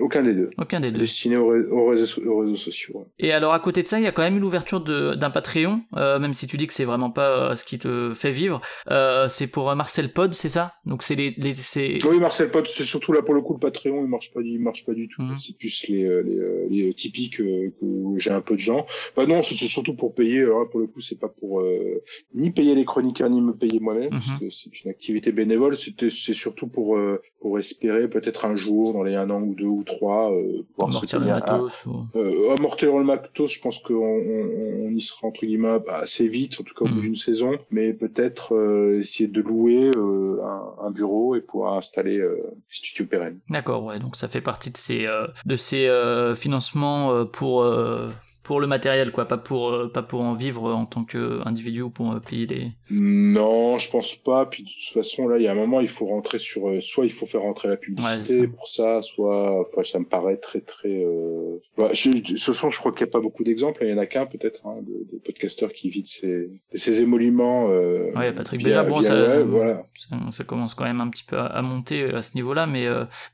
Aucun 0.00 0.22
des 0.24 0.34
deux. 0.34 0.50
Aucun 0.58 0.80
des 0.80 0.90
deux. 0.90 0.98
Destinés 0.98 1.36
aux, 1.36 1.54
aux, 1.54 1.86
réseaux, 1.86 2.22
aux 2.26 2.38
réseaux, 2.40 2.56
sociaux. 2.56 2.98
Ouais. 2.98 3.06
Et 3.20 3.32
alors, 3.32 3.52
à 3.52 3.60
côté 3.60 3.82
de 3.82 3.88
ça, 3.88 4.00
il 4.00 4.02
y 4.02 4.06
a 4.06 4.12
quand 4.12 4.22
même 4.22 4.36
eu 4.36 4.40
l'ouverture 4.40 4.80
d'un 4.80 5.30
Patreon, 5.30 5.82
euh, 5.96 6.18
même 6.18 6.34
si 6.34 6.46
tu 6.46 6.56
dis 6.56 6.66
que 6.66 6.72
c'est 6.72 6.84
vraiment 6.84 7.10
pas 7.10 7.52
euh, 7.52 7.56
ce 7.56 7.64
qui 7.64 7.78
te 7.78 8.12
fait 8.14 8.32
vivre. 8.32 8.60
Euh, 8.90 9.28
c'est 9.28 9.46
pour 9.46 9.74
Marcel 9.76 10.12
Pod, 10.12 10.34
c'est 10.34 10.48
ça? 10.48 10.74
Donc, 10.86 11.02
c'est 11.02 11.14
les, 11.14 11.30
les 11.38 11.98
Oui, 12.04 12.18
Marcel 12.18 12.50
Pod, 12.50 12.66
c'est 12.66 12.84
surtout 12.84 13.12
là 13.12 13.22
pour 13.22 13.34
le 13.34 13.42
coup, 13.42 13.52
le 13.54 13.60
Patreon, 13.60 14.02
il 14.02 14.08
marche 14.08 14.32
pas, 14.32 14.40
il 14.42 14.58
marche 14.58 14.84
pas 14.84 14.94
du 14.94 15.08
tout. 15.08 15.22
Mmh. 15.22 15.38
C'est 15.38 15.56
plus 15.56 15.88
les, 15.88 16.22
les, 16.24 16.84
les 16.84 16.94
typiques 16.94 17.38
que 17.38 17.72
j'ai 18.16 18.30
un 18.30 18.40
peu 18.40 18.54
de 18.54 18.60
gens. 18.60 18.86
Bah 19.16 19.26
non, 19.26 19.42
c'est 19.42 19.54
surtout 19.54 19.94
pour 19.94 20.14
payer. 20.14 20.42
Alors, 20.42 20.68
pour 20.68 20.80
le 20.80 20.86
coup, 20.88 21.00
c'est 21.00 21.18
pas 21.18 21.28
pour 21.28 21.62
ni 22.34 22.50
payer 22.50 22.74
les 22.74 22.84
chroniqueurs, 22.84 23.30
ni 23.30 23.40
me 23.40 23.52
payer 23.52 23.78
moi-même. 23.78 24.12
Mmh 24.12 24.31
que 24.40 24.50
c'est 24.50 24.82
une 24.82 24.90
activité 24.90 25.32
bénévole, 25.32 25.76
c'était 25.76 26.10
c'est 26.10 26.34
surtout 26.34 26.66
pour 26.66 26.96
euh, 26.96 27.20
pour 27.40 27.58
espérer 27.58 28.08
peut-être 28.08 28.44
un 28.44 28.56
jour 28.56 28.92
dans 28.92 29.02
les 29.02 29.14
un 29.14 29.30
an 29.30 29.42
ou 29.42 29.54
deux 29.54 29.66
ou 29.66 29.82
trois 29.84 30.32
euh, 30.32 30.64
pouvoir 30.74 30.90
amortir 30.90 31.20
le 31.20 31.26
matos. 31.26 31.82
Un, 31.86 31.90
ou... 31.90 32.06
euh, 32.16 32.54
amortir 32.56 32.96
le 32.96 33.04
matos, 33.04 33.52
je 33.52 33.60
pense 33.60 33.78
qu'on 33.80 33.94
on, 33.94 34.86
on, 34.86 34.90
y 34.90 35.00
sera 35.00 35.28
entre 35.28 35.44
guillemets 35.44 35.78
assez 35.88 36.28
vite, 36.28 36.60
en 36.60 36.64
tout 36.64 36.74
cas 36.74 36.84
au 36.84 36.88
mmh. 36.88 36.94
bout 36.94 37.00
d'une 37.00 37.16
saison, 37.16 37.58
mais 37.70 37.92
peut-être 37.92 38.54
euh, 38.54 39.00
essayer 39.00 39.28
de 39.28 39.40
louer 39.40 39.90
un, 39.96 40.86
un, 40.86 40.90
bureau 40.90 41.34
et 41.34 41.40
pouvoir 41.40 41.76
installer 41.76 42.18
euh, 42.18 42.36
studio 42.68 43.06
pérenne. 43.06 43.40
D'accord, 43.48 43.84
ouais, 43.84 43.98
donc 43.98 44.16
ça 44.16 44.28
fait 44.28 44.40
partie 44.40 44.70
de 44.70 44.76
ces 44.76 45.06
de 45.46 45.56
ces 45.56 45.88
financements 46.36 47.26
pour 47.26 47.64
pour 48.42 48.60
le 48.60 48.66
matériel, 48.66 49.12
quoi, 49.12 49.26
pas 49.26 49.38
pour 49.38 49.70
euh, 49.70 49.88
pas 49.88 50.02
pour 50.02 50.20
en 50.20 50.34
vivre 50.34 50.74
en 50.74 50.84
tant 50.84 51.04
qu'individu 51.04 51.82
ou 51.82 51.90
pour 51.90 52.12
euh, 52.12 52.18
payer 52.18 52.46
des. 52.46 52.68
Non, 52.90 53.78
je 53.78 53.88
pense 53.90 54.16
pas. 54.16 54.46
Puis 54.46 54.64
de 54.64 54.68
toute 54.68 54.92
façon, 54.92 55.28
là, 55.28 55.38
il 55.38 55.44
y 55.44 55.46
a 55.46 55.52
un 55.52 55.56
moment, 55.56 55.80
il 55.80 55.88
faut 55.88 56.06
rentrer 56.06 56.38
sur. 56.38 56.68
Euh, 56.68 56.80
soit 56.80 57.04
il 57.04 57.12
faut 57.12 57.26
faire 57.26 57.42
rentrer 57.42 57.68
la 57.68 57.76
publicité 57.76 58.40
ouais, 58.40 58.48
pour 58.48 58.66
ça, 58.68 59.00
soit. 59.02 59.68
Enfin, 59.68 59.84
ça 59.84 60.00
me 60.00 60.06
paraît 60.06 60.38
très 60.38 60.60
très. 60.60 60.88
Euh... 60.88 61.58
Bah, 61.78 61.90
je, 61.92 62.10
de 62.10 62.20
toute 62.20 62.40
façon, 62.40 62.70
je 62.70 62.78
crois 62.78 62.90
qu'il 62.92 63.04
n'y 63.04 63.10
a 63.10 63.12
pas 63.12 63.20
beaucoup 63.20 63.44
d'exemples. 63.44 63.84
Il 63.84 63.90
y 63.90 63.94
en 63.94 63.98
a 63.98 64.06
qu'un 64.06 64.26
peut-être 64.26 64.66
hein, 64.66 64.78
de, 64.82 65.12
de, 65.12 65.18
podcasteurs 65.24 65.72
qui 65.72 65.88
vident 65.88 66.08
ces, 66.08 66.50
ces 66.74 67.00
émoluments. 67.00 67.70
Euh, 67.70 68.10
ouais, 68.16 68.32
Patrick 68.32 68.64
Béja, 68.64 68.82
bon, 68.82 69.02
ça, 69.02 69.44
voilà. 69.44 69.86
ça, 69.94 70.16
ça, 70.32 70.44
commence 70.44 70.74
quand 70.74 70.84
même 70.84 71.00
un 71.00 71.08
petit 71.08 71.24
peu 71.24 71.38
à, 71.38 71.46
à 71.46 71.62
monter 71.62 72.04
à 72.12 72.22
ce 72.22 72.34
niveau-là, 72.34 72.66
mais 72.66 72.86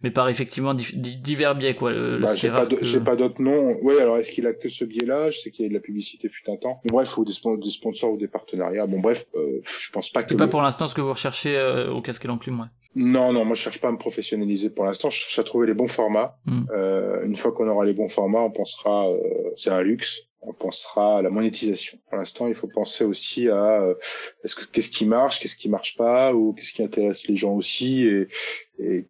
mais 0.02 0.10
par 0.10 0.28
effectivement 0.28 0.74
divers 0.74 1.54
biais, 1.54 1.74
quoi. 1.74 1.92
Bah, 1.92 2.34
j'ai 2.36 2.50
pas, 2.50 2.66
que... 2.66 2.98
pas 2.98 3.16
d'autres 3.16 3.40
noms. 3.40 3.78
Ouais, 3.82 3.98
alors 4.00 4.18
est-ce 4.18 4.32
qu'il 4.32 4.46
a 4.46 4.52
que 4.52 4.68
ce 4.68 4.84
biais 4.84 4.97
là 5.06 5.30
je 5.30 5.38
sais 5.38 5.50
qu'il 5.50 5.64
y 5.64 5.66
a 5.66 5.68
de 5.68 5.74
la 5.74 5.80
publicité 5.80 6.28
fut 6.28 6.48
un 6.50 6.56
temps. 6.56 6.80
Bref, 6.84 7.16
ou 7.18 7.24
des, 7.24 7.32
des 7.32 7.70
sponsors 7.70 8.12
ou 8.12 8.16
des 8.16 8.28
partenariats. 8.28 8.86
Bon 8.86 9.00
bref, 9.00 9.26
euh, 9.34 9.60
je 9.64 9.90
pense 9.90 10.10
pas 10.10 10.22
que. 10.22 10.30
C'est 10.30 10.36
pas 10.36 10.48
pour 10.48 10.62
l'instant 10.62 10.88
ce 10.88 10.94
que 10.94 11.00
vous 11.00 11.12
recherchez 11.12 11.56
euh, 11.56 11.90
au 11.90 12.00
casque 12.00 12.24
et 12.24 12.28
l'enclume, 12.28 12.60
ouais. 12.60 12.66
Non, 12.94 13.32
non, 13.32 13.44
moi 13.44 13.54
je 13.54 13.62
cherche 13.62 13.80
pas 13.80 13.88
à 13.88 13.92
me 13.92 13.98
professionnaliser 13.98 14.70
pour 14.70 14.84
l'instant. 14.84 15.10
Je 15.10 15.18
cherche 15.18 15.38
à 15.38 15.44
trouver 15.44 15.66
les 15.66 15.74
bons 15.74 15.88
formats. 15.88 16.38
Mm. 16.46 16.62
Euh, 16.72 17.24
une 17.24 17.36
fois 17.36 17.52
qu'on 17.52 17.68
aura 17.68 17.84
les 17.84 17.92
bons 17.92 18.08
formats, 18.08 18.40
on 18.40 18.50
pensera, 18.50 19.08
euh, 19.08 19.18
c'est 19.56 19.70
un 19.70 19.82
luxe. 19.82 20.22
On 20.40 20.52
pensera 20.52 21.18
à 21.18 21.22
la 21.22 21.30
monétisation. 21.30 21.98
Pour 22.08 22.18
l'instant, 22.18 22.46
il 22.46 22.54
faut 22.54 22.68
penser 22.68 23.04
aussi 23.04 23.48
à 23.48 23.82
euh, 23.82 23.94
est-ce 24.44 24.54
que 24.54 24.64
qu'est-ce 24.64 24.90
qui 24.90 25.04
marche, 25.04 25.40
qu'est-ce 25.40 25.56
qui 25.56 25.68
marche 25.68 25.96
pas, 25.96 26.32
ou 26.32 26.52
qu'est-ce 26.52 26.72
qui 26.72 26.82
intéresse 26.82 27.26
les 27.28 27.36
gens 27.36 27.54
aussi, 27.54 28.04
et, 28.04 28.28
et 28.78 29.08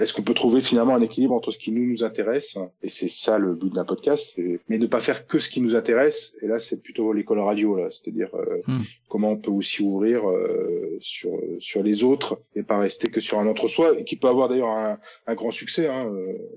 est-ce 0.00 0.12
qu'on 0.12 0.22
peut 0.22 0.34
trouver 0.34 0.60
finalement 0.60 0.94
un 0.94 1.00
équilibre 1.00 1.34
entre 1.34 1.50
ce 1.50 1.58
qui 1.58 1.70
nous 1.70 1.84
nous 1.84 2.04
intéresse 2.04 2.58
et 2.82 2.88
c'est 2.88 3.08
ça 3.08 3.38
le 3.38 3.54
but 3.54 3.72
d'un 3.72 3.84
podcast 3.84 4.40
mais 4.68 4.78
ne 4.78 4.86
pas 4.86 5.00
faire 5.00 5.26
que 5.26 5.38
ce 5.38 5.48
qui 5.48 5.60
nous 5.60 5.76
intéresse 5.76 6.36
et 6.42 6.46
là 6.46 6.58
c'est 6.58 6.82
plutôt 6.82 7.12
l'école 7.12 7.40
radio 7.40 7.76
là 7.76 7.88
c'est-à-dire 7.90 8.30
euh, 8.34 8.62
mm. 8.66 8.82
comment 9.08 9.30
on 9.30 9.36
peut 9.36 9.50
aussi 9.50 9.82
ouvrir 9.82 10.28
euh, 10.28 10.98
sur 11.00 11.32
sur 11.60 11.82
les 11.82 12.04
autres 12.04 12.40
et 12.54 12.62
pas 12.62 12.78
rester 12.78 13.08
que 13.08 13.20
sur 13.20 13.38
un 13.38 13.46
entre-soi 13.46 13.96
qui 14.02 14.16
peut 14.16 14.28
avoir 14.28 14.48
d'ailleurs 14.48 14.70
un, 14.70 14.98
un, 15.26 15.34
grand 15.34 15.50
succès 15.50 15.88
hein. 15.88 16.12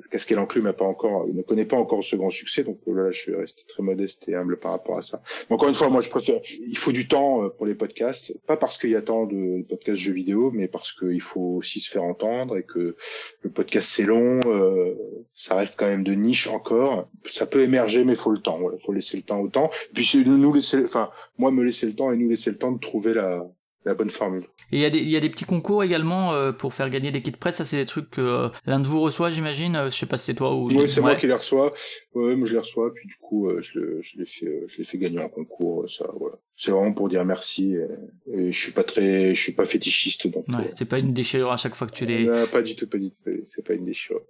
Casquet 0.10 0.36
l'enclume 0.36 0.66
n'a 0.66 0.74
pas 0.74 0.86
encore 0.86 1.28
ne 1.28 1.42
connaît 1.42 1.66
pas 1.66 1.78
encore 1.78 2.04
ce 2.04 2.16
grand 2.16 2.32
succès 2.32 2.64
donc 2.64 2.80
là 2.88 3.12
je 3.12 3.32
vais 3.32 3.38
rester 3.38 3.64
très 3.68 3.84
modeste 3.84 4.28
et 4.28 4.36
humble 4.36 4.58
par 4.58 4.72
rapport 4.72 4.98
à 4.98 5.02
ça 5.02 5.22
mais 5.50 5.56
encore 5.56 5.70
une 5.70 5.76
fois 5.76 5.90
moi 5.90 6.02
je 6.02 6.10
préfère 6.10 6.42
il 6.46 6.78
faut 6.78 6.92
du 6.92 7.08
temps 7.08 7.44
euh, 7.44 7.50
pour 7.50 7.66
les 7.66 7.76
podcasts 7.76 8.34
pas 8.48 8.58
parce 8.58 8.78
qu'il 8.78 8.90
y 8.90 8.96
a 8.96 9.02
tant 9.02 9.26
de 9.26 9.64
podcasts 9.68 9.98
jeux 9.98 10.14
vidéo 10.14 10.52
mais 10.52 10.68
parce 10.68 10.92
qu'il 10.92 11.22
faut 11.22 11.58
aussi 11.58 11.80
se 11.80 11.90
faire 11.90 12.04
entendre 12.04 12.58
et 12.58 12.64
que 12.64 12.96
le 13.41 13.50
podcast 13.50 13.89
c'est 13.89 14.04
long, 14.04 14.39
euh, 14.45 14.95
ça 15.34 15.56
reste 15.56 15.80
quand 15.80 15.88
même 15.88 16.04
de 16.04 16.13
niche 16.13 16.47
encore. 16.47 17.10
Ça 17.30 17.45
peut 17.45 17.62
émerger, 17.62 18.04
mais 18.04 18.15
faut 18.15 18.32
le 18.32 18.41
temps. 18.41 18.58
Il 18.58 18.62
voilà, 18.62 18.78
faut 18.78 18.93
laisser 18.93 19.17
le 19.17 19.24
temps 19.24 19.39
au 19.39 19.47
temps. 19.47 19.69
Et 19.89 19.93
puis 19.93 20.24
nous 20.26 20.54
laisser, 20.54 20.84
enfin 20.84 21.10
moi 21.38 21.52
me 21.52 21.63
laisser 21.63 21.88
le 21.88 21.93
temps 21.93 22.12
et 22.12 22.17
nous 22.17 22.30
laisser 22.30 22.52
le 22.52 22.58
temps 22.58 22.71
de 22.71 22.80
trouver 22.80 23.13
la, 23.13 23.45
la 23.86 23.94
bonne 23.94 24.10
formule. 24.10 24.44
Et 24.72 24.78
il 24.78 24.80
y, 24.80 24.86
a 24.86 24.89
des, 24.89 25.00
il 25.00 25.10
y 25.10 25.17
a 25.17 25.20
des 25.20 25.30
petits 25.30 25.46
concours 25.46 25.84
également 25.84 26.34
euh, 26.34 26.52
pour 26.52 26.74
faire 26.74 26.89
gagner 26.89 27.12
des 27.12 27.22
kits 27.22 27.32
presse. 27.32 27.56
Ça, 27.56 27.65
c'est 27.65 27.78
des 27.78 27.86
trucs 27.86 28.10
que 28.12 28.22
euh, 28.22 28.50
l'un 28.65 28.80
de 28.80 28.88
vous 28.88 29.02
reçoit, 29.02 29.30
j'imagine. 29.30 29.76
Euh, 29.76 29.89
je 29.89 29.96
sais 29.98 30.06
pas 30.06 30.17
si 30.17 30.26
c'est 30.26 30.36
toi 30.36 30.54
ou. 30.54 30.67
Oui, 30.67 30.88
c'est 30.88 31.02
ouais. 31.02 31.12
moi 31.12 31.15
qui 31.15 31.28
les 31.28 31.34
reçois. 31.34 31.74
Ouais, 32.13 32.36
moi 32.36 32.48
je 32.48 32.54
les 32.54 32.60
reçois. 32.60 32.94
Puis 32.94 33.08
du 33.08 33.15
coup, 33.17 33.50
euh, 33.50 33.60
je, 33.62 33.80
le, 33.80 34.02
je 34.02 34.17
les 34.17 34.26
fais, 34.26 34.46
euh, 34.46 34.65
je 34.67 34.78
les 34.78 34.84
fais 34.84 34.98
gagner 34.98 35.20
en 35.20 35.30
concours. 35.30 35.89
Ça, 35.89 36.06
voilà. 36.17 36.36
C'est 36.56 36.72
vraiment 36.72 36.94
pour 36.94 37.10
dire 37.10 37.26
merci. 37.26 37.74
Et, 37.74 38.39
et, 38.39 38.52
je 38.52 38.60
suis 38.60 38.72
pas 38.72 38.84
très, 38.84 39.34
je 39.34 39.41
suis 39.41 39.54
pas 39.54 39.65
fétichiste 39.65 40.28
donc. 40.28 40.48
Ouais, 40.48 40.70
c'est 40.76 40.86
pas 40.86 41.00
une 41.00 41.13
déchirure 41.13 41.52
à 41.52 41.58
chaque 41.58 41.76
fois 41.76 41.88
que 41.88 41.94
tu 41.94 42.06
les. 42.06 42.26
Non, 42.26 42.46
pas 42.48 42.62
du 42.62 42.76
tout, 42.76 42.88
pas 42.88 42.98
du 42.98 43.10
tout. 43.10 43.17
C'est 43.44 43.65
pas 43.65 43.74
une 43.74 43.86
déchirure. 43.86 44.22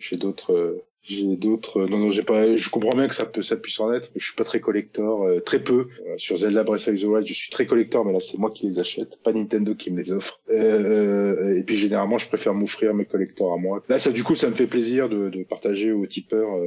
J'ai 0.00 0.16
d'autres 0.16 0.84
j'ai 1.06 1.36
d'autres. 1.36 1.86
Non, 1.86 1.98
non, 1.98 2.10
j'ai 2.10 2.22
pas. 2.22 2.56
Je 2.56 2.70
comprends 2.70 2.96
bien 2.96 3.08
que 3.08 3.14
ça 3.14 3.26
peut, 3.26 3.42
ça 3.42 3.56
puisse 3.56 3.78
en 3.80 3.92
être. 3.92 4.10
Je 4.16 4.24
suis 4.24 4.34
pas 4.34 4.44
très 4.44 4.60
collector, 4.60 5.24
euh, 5.24 5.40
très 5.40 5.62
peu. 5.62 5.88
Euh, 6.06 6.14
sur 6.16 6.36
Zelda 6.36 6.64
Breath 6.64 6.88
of 6.88 6.98
the 6.98 7.04
Wild, 7.04 7.26
je 7.26 7.34
suis 7.34 7.50
très 7.50 7.66
collector, 7.66 8.04
mais 8.04 8.12
là, 8.12 8.20
c'est 8.20 8.38
moi 8.38 8.50
qui 8.50 8.66
les 8.66 8.78
achète, 8.78 9.18
pas 9.22 9.32
Nintendo 9.32 9.74
qui 9.74 9.90
me 9.90 9.98
les 10.00 10.12
offre. 10.12 10.40
Euh, 10.50 11.56
et 11.56 11.62
puis 11.62 11.76
généralement, 11.76 12.18
je 12.18 12.26
préfère 12.28 12.54
m'offrir 12.54 12.94
mes 12.94 13.04
collectors 13.04 13.52
à 13.52 13.58
moi. 13.58 13.82
Là, 13.88 13.98
ça, 13.98 14.10
du 14.10 14.24
coup, 14.24 14.34
ça 14.34 14.48
me 14.48 14.54
fait 14.54 14.66
plaisir 14.66 15.08
de, 15.08 15.28
de 15.28 15.44
partager 15.44 15.92
aux 15.92 16.06
tipeurs 16.06 16.58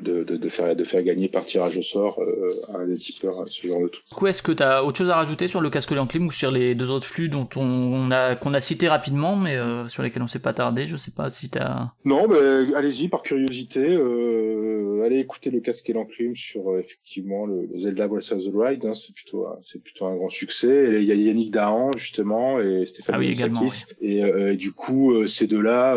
de, 0.00 0.24
de, 0.24 0.36
de, 0.36 0.48
faire 0.48 0.74
de 0.74 0.84
faire 0.84 1.02
gagner 1.02 1.28
par 1.28 1.44
tirage 1.44 1.76
au 1.76 1.82
sort 1.82 2.20
euh, 2.20 2.52
un 2.74 2.86
des 2.86 2.96
tipeurs 2.96 3.44
ce 3.46 3.66
genre 3.66 3.80
de 3.80 3.88
truc. 3.88 4.04
Du 4.08 4.14
coup, 4.14 4.26
est-ce 4.26 4.42
que 4.42 4.52
tu 4.52 4.62
as 4.62 4.84
autre 4.84 4.98
chose 4.98 5.10
à 5.10 5.16
rajouter 5.16 5.46
sur 5.46 5.60
le 5.60 5.70
casque 5.70 5.92
Lanclim 5.92 6.26
ou 6.26 6.32
sur 6.32 6.50
les 6.50 6.74
deux 6.74 6.90
autres 6.90 7.06
flux 7.06 7.28
dont 7.28 7.48
on, 7.54 8.10
a 8.10 8.34
qu'on 8.34 8.52
a 8.52 8.60
cité 8.60 8.88
rapidement 8.88 9.36
mais 9.36 9.56
euh, 9.56 9.86
sur 9.88 10.02
lesquels 10.02 10.22
on 10.22 10.26
s'est 10.26 10.40
pas 10.40 10.52
tardé, 10.52 10.86
je 10.86 10.96
sais 10.96 11.12
pas 11.12 11.30
si 11.30 11.50
tu 11.50 11.58
as 11.58 11.92
Non, 12.04 12.26
mais 12.28 12.74
allez-y 12.74 13.08
par 13.08 13.22
curiosité, 13.22 13.96
euh, 13.96 15.02
allez 15.04 15.18
écouter 15.18 15.50
le 15.50 15.60
casque 15.60 15.88
Lanclim 15.88 16.34
sur 16.34 16.70
euh, 16.70 16.80
effectivement 16.80 17.46
le, 17.46 17.68
Zelda 17.76 18.08
Breath 18.08 18.32
of 18.32 18.44
the 18.44 18.52
Wild, 18.52 18.84
hein, 18.84 18.94
c'est 18.94 19.14
plutôt 19.14 19.46
c'est 19.62 19.82
plutôt 19.82 20.06
un 20.06 20.16
grand 20.16 20.30
succès. 20.30 21.00
il 21.00 21.04
y 21.04 21.12
a 21.12 21.14
Yannick 21.14 21.52
Dahan 21.52 21.92
justement 21.96 22.60
et 22.60 22.86
Stéphane 22.86 23.14
ah 23.14 23.18
oui, 23.18 23.28
également, 23.28 23.64
et, 24.00 24.18
et, 24.18 24.56
du 24.56 24.72
coup 24.72 25.26
ces 25.28 25.46
deux-là 25.46 25.96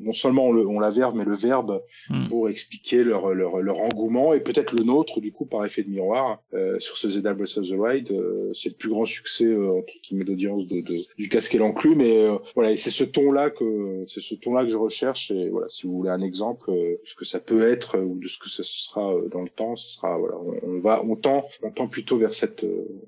non 0.00 0.12
seulement 0.12 0.46
on, 0.46 0.52
le, 0.52 0.66
on 0.66 0.80
la 0.80 0.90
verbe 0.90 1.16
mais 1.16 1.24
le 1.24 1.34
verbe 1.34 1.82
hmm. 2.08 2.28
pour 2.28 2.48
expliquer 2.58 3.04
leur, 3.04 3.34
leur, 3.34 3.58
leur 3.58 3.80
engouement 3.80 4.34
et 4.34 4.40
peut-être 4.40 4.74
le 4.76 4.84
nôtre 4.84 5.20
du 5.20 5.32
coup 5.32 5.46
par 5.46 5.64
effet 5.64 5.82
de 5.82 5.90
miroir 5.90 6.42
euh, 6.54 6.78
sur 6.80 6.96
ce 6.96 7.08
Zelda 7.08 7.34
Breath 7.34 7.56
of 7.58 7.68
the 7.68 7.72
Wild. 7.72 8.10
Euh, 8.10 8.52
c'est 8.54 8.70
le 8.70 8.74
plus 8.74 8.88
grand 8.88 9.06
succès 9.06 9.46
euh, 9.46 9.78
entre 9.78 9.92
guillemets 10.02 10.24
d'audience 10.24 10.66
de, 10.66 10.80
de, 10.80 10.96
du 11.16 11.28
casque 11.28 11.54
et 11.54 11.58
l'enclume 11.58 11.98
mais 11.98 12.26
euh, 12.26 12.36
voilà 12.54 12.70
et 12.72 12.76
c'est 12.76 12.90
ce 12.90 13.04
ton 13.04 13.32
là 13.32 13.50
que 13.50 14.04
c'est 14.06 14.20
ce 14.20 14.34
ton 14.34 14.54
là 14.54 14.64
que 14.64 14.70
je 14.70 14.76
recherche 14.76 15.30
et 15.30 15.48
voilà 15.48 15.68
si 15.68 15.86
vous 15.86 15.94
voulez 15.96 16.10
un 16.10 16.22
exemple 16.22 16.70
de 16.70 17.00
ce 17.04 17.14
que 17.14 17.24
ça 17.24 17.40
peut 17.40 17.62
être 17.62 17.98
ou 17.98 18.18
de 18.18 18.28
ce 18.28 18.38
que 18.38 18.48
ce 18.48 18.62
sera 18.62 19.12
dans 19.30 19.42
le 19.42 19.48
temps, 19.48 19.76
ce 19.76 19.88
sera 19.88 20.18
voilà 20.18 20.36
on, 20.62 20.80
va 20.80 21.02
on 21.04 21.16
tend 21.16 21.44
on 21.62 21.70
tend 21.70 21.88
plutôt 21.88 22.18
vers 22.18 22.34
cette 22.34 22.64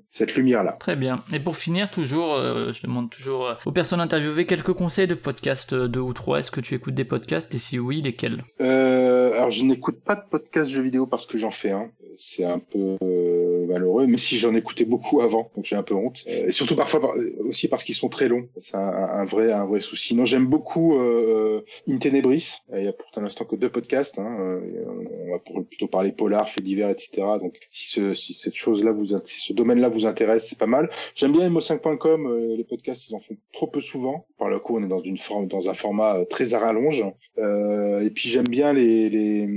cette 0.09 0.35
lumière 0.35 0.63
là. 0.63 0.73
Très 0.79 0.95
bien. 0.95 1.23
Et 1.33 1.39
pour 1.39 1.57
finir 1.57 1.91
toujours 1.91 2.37
je 2.37 2.81
demande 2.83 3.09
toujours 3.09 3.57
aux 3.65 3.71
personnes 3.71 4.01
interviewées 4.01 4.45
quelques 4.45 4.73
conseils 4.73 5.07
de 5.07 5.15
podcast 5.15 5.73
deux 5.73 5.99
ou 5.99 6.13
trois. 6.13 6.39
Est-ce 6.39 6.51
que 6.51 6.61
tu 6.61 6.75
écoutes 6.75 6.95
des 6.95 7.05
podcasts? 7.05 7.53
Et 7.53 7.59
si 7.59 7.79
oui 7.79 8.01
lesquels? 8.01 8.37
Euh, 8.61 9.33
Alors 9.41 9.49
je 9.49 9.63
n'écoute 9.63 9.99
pas 10.01 10.13
de 10.13 10.21
podcast 10.21 10.69
jeux 10.69 10.83
vidéo 10.83 11.07
parce 11.07 11.25
que 11.25 11.35
j'en 11.39 11.49
fais 11.49 11.71
un. 11.71 11.89
C'est 12.15 12.45
un 12.45 12.59
peu 12.59 12.95
euh, 13.01 13.40
malheureux, 13.71 14.05
mais 14.07 14.17
si 14.17 14.37
j'en 14.37 14.53
écoutais 14.55 14.85
beaucoup 14.85 15.21
avant, 15.21 15.51
donc 15.55 15.65
j'ai 15.65 15.75
un 15.75 15.83
peu 15.83 15.95
honte. 15.95 16.23
Euh, 16.27 16.47
et 16.47 16.51
surtout 16.51 16.75
parfois 16.75 17.13
aussi 17.39 17.67
parce 17.67 17.83
qu'ils 17.83 17.95
sont 17.95 18.09
très 18.09 18.27
longs. 18.27 18.47
C'est 18.59 18.75
un, 18.75 19.25
vrai 19.25 19.51
un 19.51 19.65
vrai 19.65 19.81
souci. 19.81 20.15
Non, 20.15 20.25
j'aime 20.25 20.47
beaucoup 20.47 20.99
euh, 20.99 21.61
In 21.87 21.97
Tenebris. 21.97 22.57
Il 22.73 22.83
y 22.83 22.87
a 22.87 22.93
pour 22.93 23.21
l'instant 23.21 23.45
que 23.45 23.55
deux 23.55 23.69
podcasts. 23.69 24.19
Hein. 24.19 24.61
On 25.27 25.31
va 25.31 25.39
plutôt 25.39 25.87
parler 25.87 26.11
polar, 26.11 26.47
faits 26.47 26.63
divers, 26.63 26.89
etc. 26.89 27.11
Donc 27.41 27.57
si, 27.69 27.89
ce, 27.89 28.13
si 28.13 28.33
cette 28.33 28.55
chose-là 28.55 28.91
vous, 28.91 29.17
si 29.25 29.39
ce 29.39 29.53
domaine-là 29.53 29.89
vous 29.89 30.05
intéresse, 30.05 30.47
c'est 30.47 30.59
pas 30.59 30.67
mal. 30.67 30.89
J'aime 31.15 31.33
bien 31.33 31.49
mo5.com. 31.49 32.55
Les 32.55 32.63
podcasts, 32.63 33.09
ils 33.09 33.15
en 33.15 33.19
font 33.19 33.35
trop 33.53 33.67
peu 33.67 33.81
souvent. 33.81 34.25
Par 34.37 34.49
le 34.49 34.59
coup, 34.59 34.77
on 34.77 34.83
est 34.83 34.87
dans 34.87 34.99
une 34.99 35.17
forme, 35.17 35.47
dans 35.47 35.69
un 35.69 35.73
format 35.73 36.25
très 36.29 36.53
à 36.53 36.59
rallonge. 36.59 37.03
Euh, 37.37 38.01
et 38.01 38.09
puis 38.09 38.29
j'aime 38.29 38.47
bien 38.47 38.73
les, 38.73 39.09
les 39.09 39.47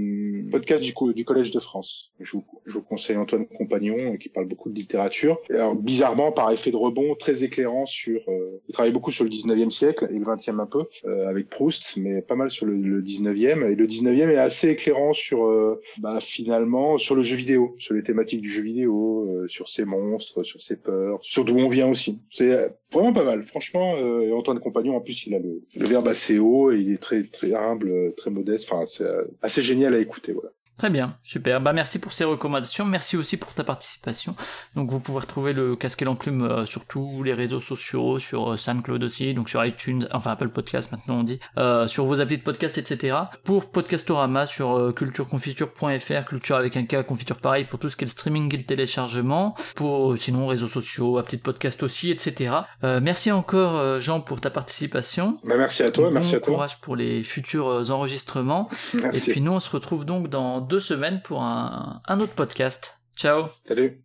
podcasts 0.50 0.82
du, 0.82 0.92
du 1.14 1.24
Collège 1.24 1.50
de 1.50 1.60
France. 1.60 2.10
Je 2.20 2.32
vous, 2.32 2.44
je 2.64 2.72
vous 2.72 2.82
conseille 2.82 3.16
Antoine 3.16 3.46
Compagnon 3.46 4.16
qui 4.16 4.28
parle 4.28 4.46
beaucoup 4.46 4.70
de 4.70 4.74
littérature. 4.74 5.38
alors 5.50 5.74
bizarrement, 5.74 6.32
par 6.32 6.50
effet 6.50 6.70
de 6.70 6.76
rebond, 6.76 7.14
très 7.14 7.44
éclairant 7.44 7.86
sur. 7.86 8.20
Euh, 8.28 8.60
il 8.68 8.72
travaille 8.72 8.92
beaucoup 8.92 9.10
sur 9.10 9.24
le 9.24 9.30
19e 9.30 9.70
siècle 9.70 10.08
et 10.10 10.18
le 10.18 10.24
20e 10.24 10.60
un 10.60 10.66
peu 10.66 10.84
euh, 11.06 11.28
avec 11.28 11.48
Proust, 11.48 11.96
mais 11.96 12.22
pas 12.22 12.34
mal 12.34 12.50
sur 12.50 12.66
le, 12.66 12.76
le 12.76 13.02
19e. 13.02 13.70
Et 13.70 13.74
le 13.74 13.86
19e 13.86 14.30
est 14.30 14.36
assez 14.36 14.70
éclairant 14.70 15.12
sur 15.14 15.46
euh, 15.46 15.80
bah, 15.98 16.18
finalement 16.20 16.98
sur 16.98 17.14
le 17.14 17.22
jeu 17.22 17.36
vidéo, 17.36 17.74
sur 17.78 17.94
les 17.94 18.02
thématiques 18.02 18.40
du 18.40 18.48
jeu 18.48 18.62
vidéo, 18.62 19.28
euh, 19.28 19.48
sur 19.48 19.68
ses 19.68 19.84
monstres, 19.84 20.42
sur 20.42 20.60
ses 20.60 20.76
peurs, 20.76 21.18
sur 21.22 21.44
d'où 21.44 21.56
on 21.58 21.68
vient 21.68 21.88
aussi. 21.88 22.18
C'est 22.30 22.70
vraiment 22.92 23.12
pas 23.12 23.24
mal. 23.24 23.42
Franchement, 23.42 23.96
euh, 23.96 24.32
Antoine 24.32 24.58
Compagnon 24.60 24.96
en 24.96 25.00
plus 25.00 25.26
il 25.26 25.34
a 25.34 25.38
le, 25.38 25.62
le 25.76 25.86
verbe 25.86 26.08
assez 26.08 26.38
haut 26.38 26.72
et 26.72 26.78
il 26.78 26.92
est 26.92 27.02
très 27.02 27.22
très 27.22 27.54
humble, 27.54 28.14
très 28.16 28.30
modeste. 28.30 28.68
Enfin, 28.70 28.86
c'est 28.86 29.04
euh, 29.04 29.22
assez 29.42 29.62
génial 29.62 29.94
à 29.94 29.98
écouter. 29.98 30.33
Très 30.76 30.90
bien, 30.90 31.16
super. 31.22 31.60
Bah 31.60 31.72
merci 31.72 32.00
pour 32.00 32.12
ces 32.12 32.24
recommandations, 32.24 32.84
merci 32.84 33.16
aussi 33.16 33.36
pour 33.36 33.54
ta 33.54 33.62
participation. 33.62 34.34
Donc 34.74 34.90
vous 34.90 34.98
pouvez 34.98 35.20
retrouver 35.20 35.52
le 35.52 35.76
casque 35.76 36.02
et 36.02 36.04
l'enclume 36.04 36.42
euh, 36.42 36.66
sur 36.66 36.84
tous 36.84 37.22
les 37.22 37.32
réseaux 37.32 37.60
sociaux, 37.60 38.18
sur 38.18 38.52
euh, 38.52 38.56
SoundCloud 38.56 39.04
aussi, 39.04 39.34
donc 39.34 39.48
sur 39.48 39.64
iTunes, 39.64 40.08
enfin 40.12 40.32
Apple 40.32 40.48
Podcast 40.48 40.90
maintenant 40.90 41.20
on 41.20 41.22
dit, 41.22 41.38
euh, 41.58 41.86
sur 41.86 42.06
vos 42.06 42.20
applis 42.20 42.38
de 42.38 42.42
podcast, 42.42 42.76
etc. 42.76 43.16
Pour 43.44 43.70
Podcastorama 43.70 44.46
sur 44.46 44.76
euh, 44.76 44.92
cultureconfiture.fr, 44.92 46.24
culture 46.26 46.56
avec 46.56 46.76
un 46.76 46.86
K, 46.86 47.06
confiture 47.06 47.36
pareil 47.36 47.66
pour 47.66 47.78
tout 47.78 47.88
ce 47.88 47.96
qui 47.96 48.02
est 48.02 48.06
le 48.06 48.10
streaming 48.10 48.52
et 48.52 48.58
le 48.58 48.64
téléchargement. 48.64 49.54
Pour 49.76 50.18
sinon 50.18 50.48
réseaux 50.48 50.66
sociaux, 50.66 51.18
applis 51.18 51.36
de 51.36 51.42
podcast 51.42 51.84
aussi, 51.84 52.10
etc. 52.10 52.52
merci 52.82 53.30
encore 53.30 54.00
Jean 54.00 54.20
pour 54.20 54.40
ta 54.40 54.50
participation. 54.50 55.36
Bah, 55.44 55.54
merci 55.56 55.84
à 55.84 55.90
toi, 55.90 56.10
merci 56.10 56.34
à 56.34 56.40
toi. 56.40 56.54
courage 56.54 56.80
pour 56.80 56.96
les 56.96 57.22
futurs 57.22 57.90
enregistrements. 57.90 58.68
Merci. 58.94 59.30
Et 59.30 59.32
puis 59.34 59.40
nous 59.40 59.52
on 59.52 59.60
se 59.60 59.70
retrouve 59.70 60.04
donc 60.04 60.28
dans 60.28 60.63
deux 60.64 60.80
semaines 60.80 61.20
pour 61.22 61.42
un, 61.42 62.02
autre 62.20 62.34
podcast. 62.34 62.98
Ciao 63.16 63.44
Salut 63.64 64.02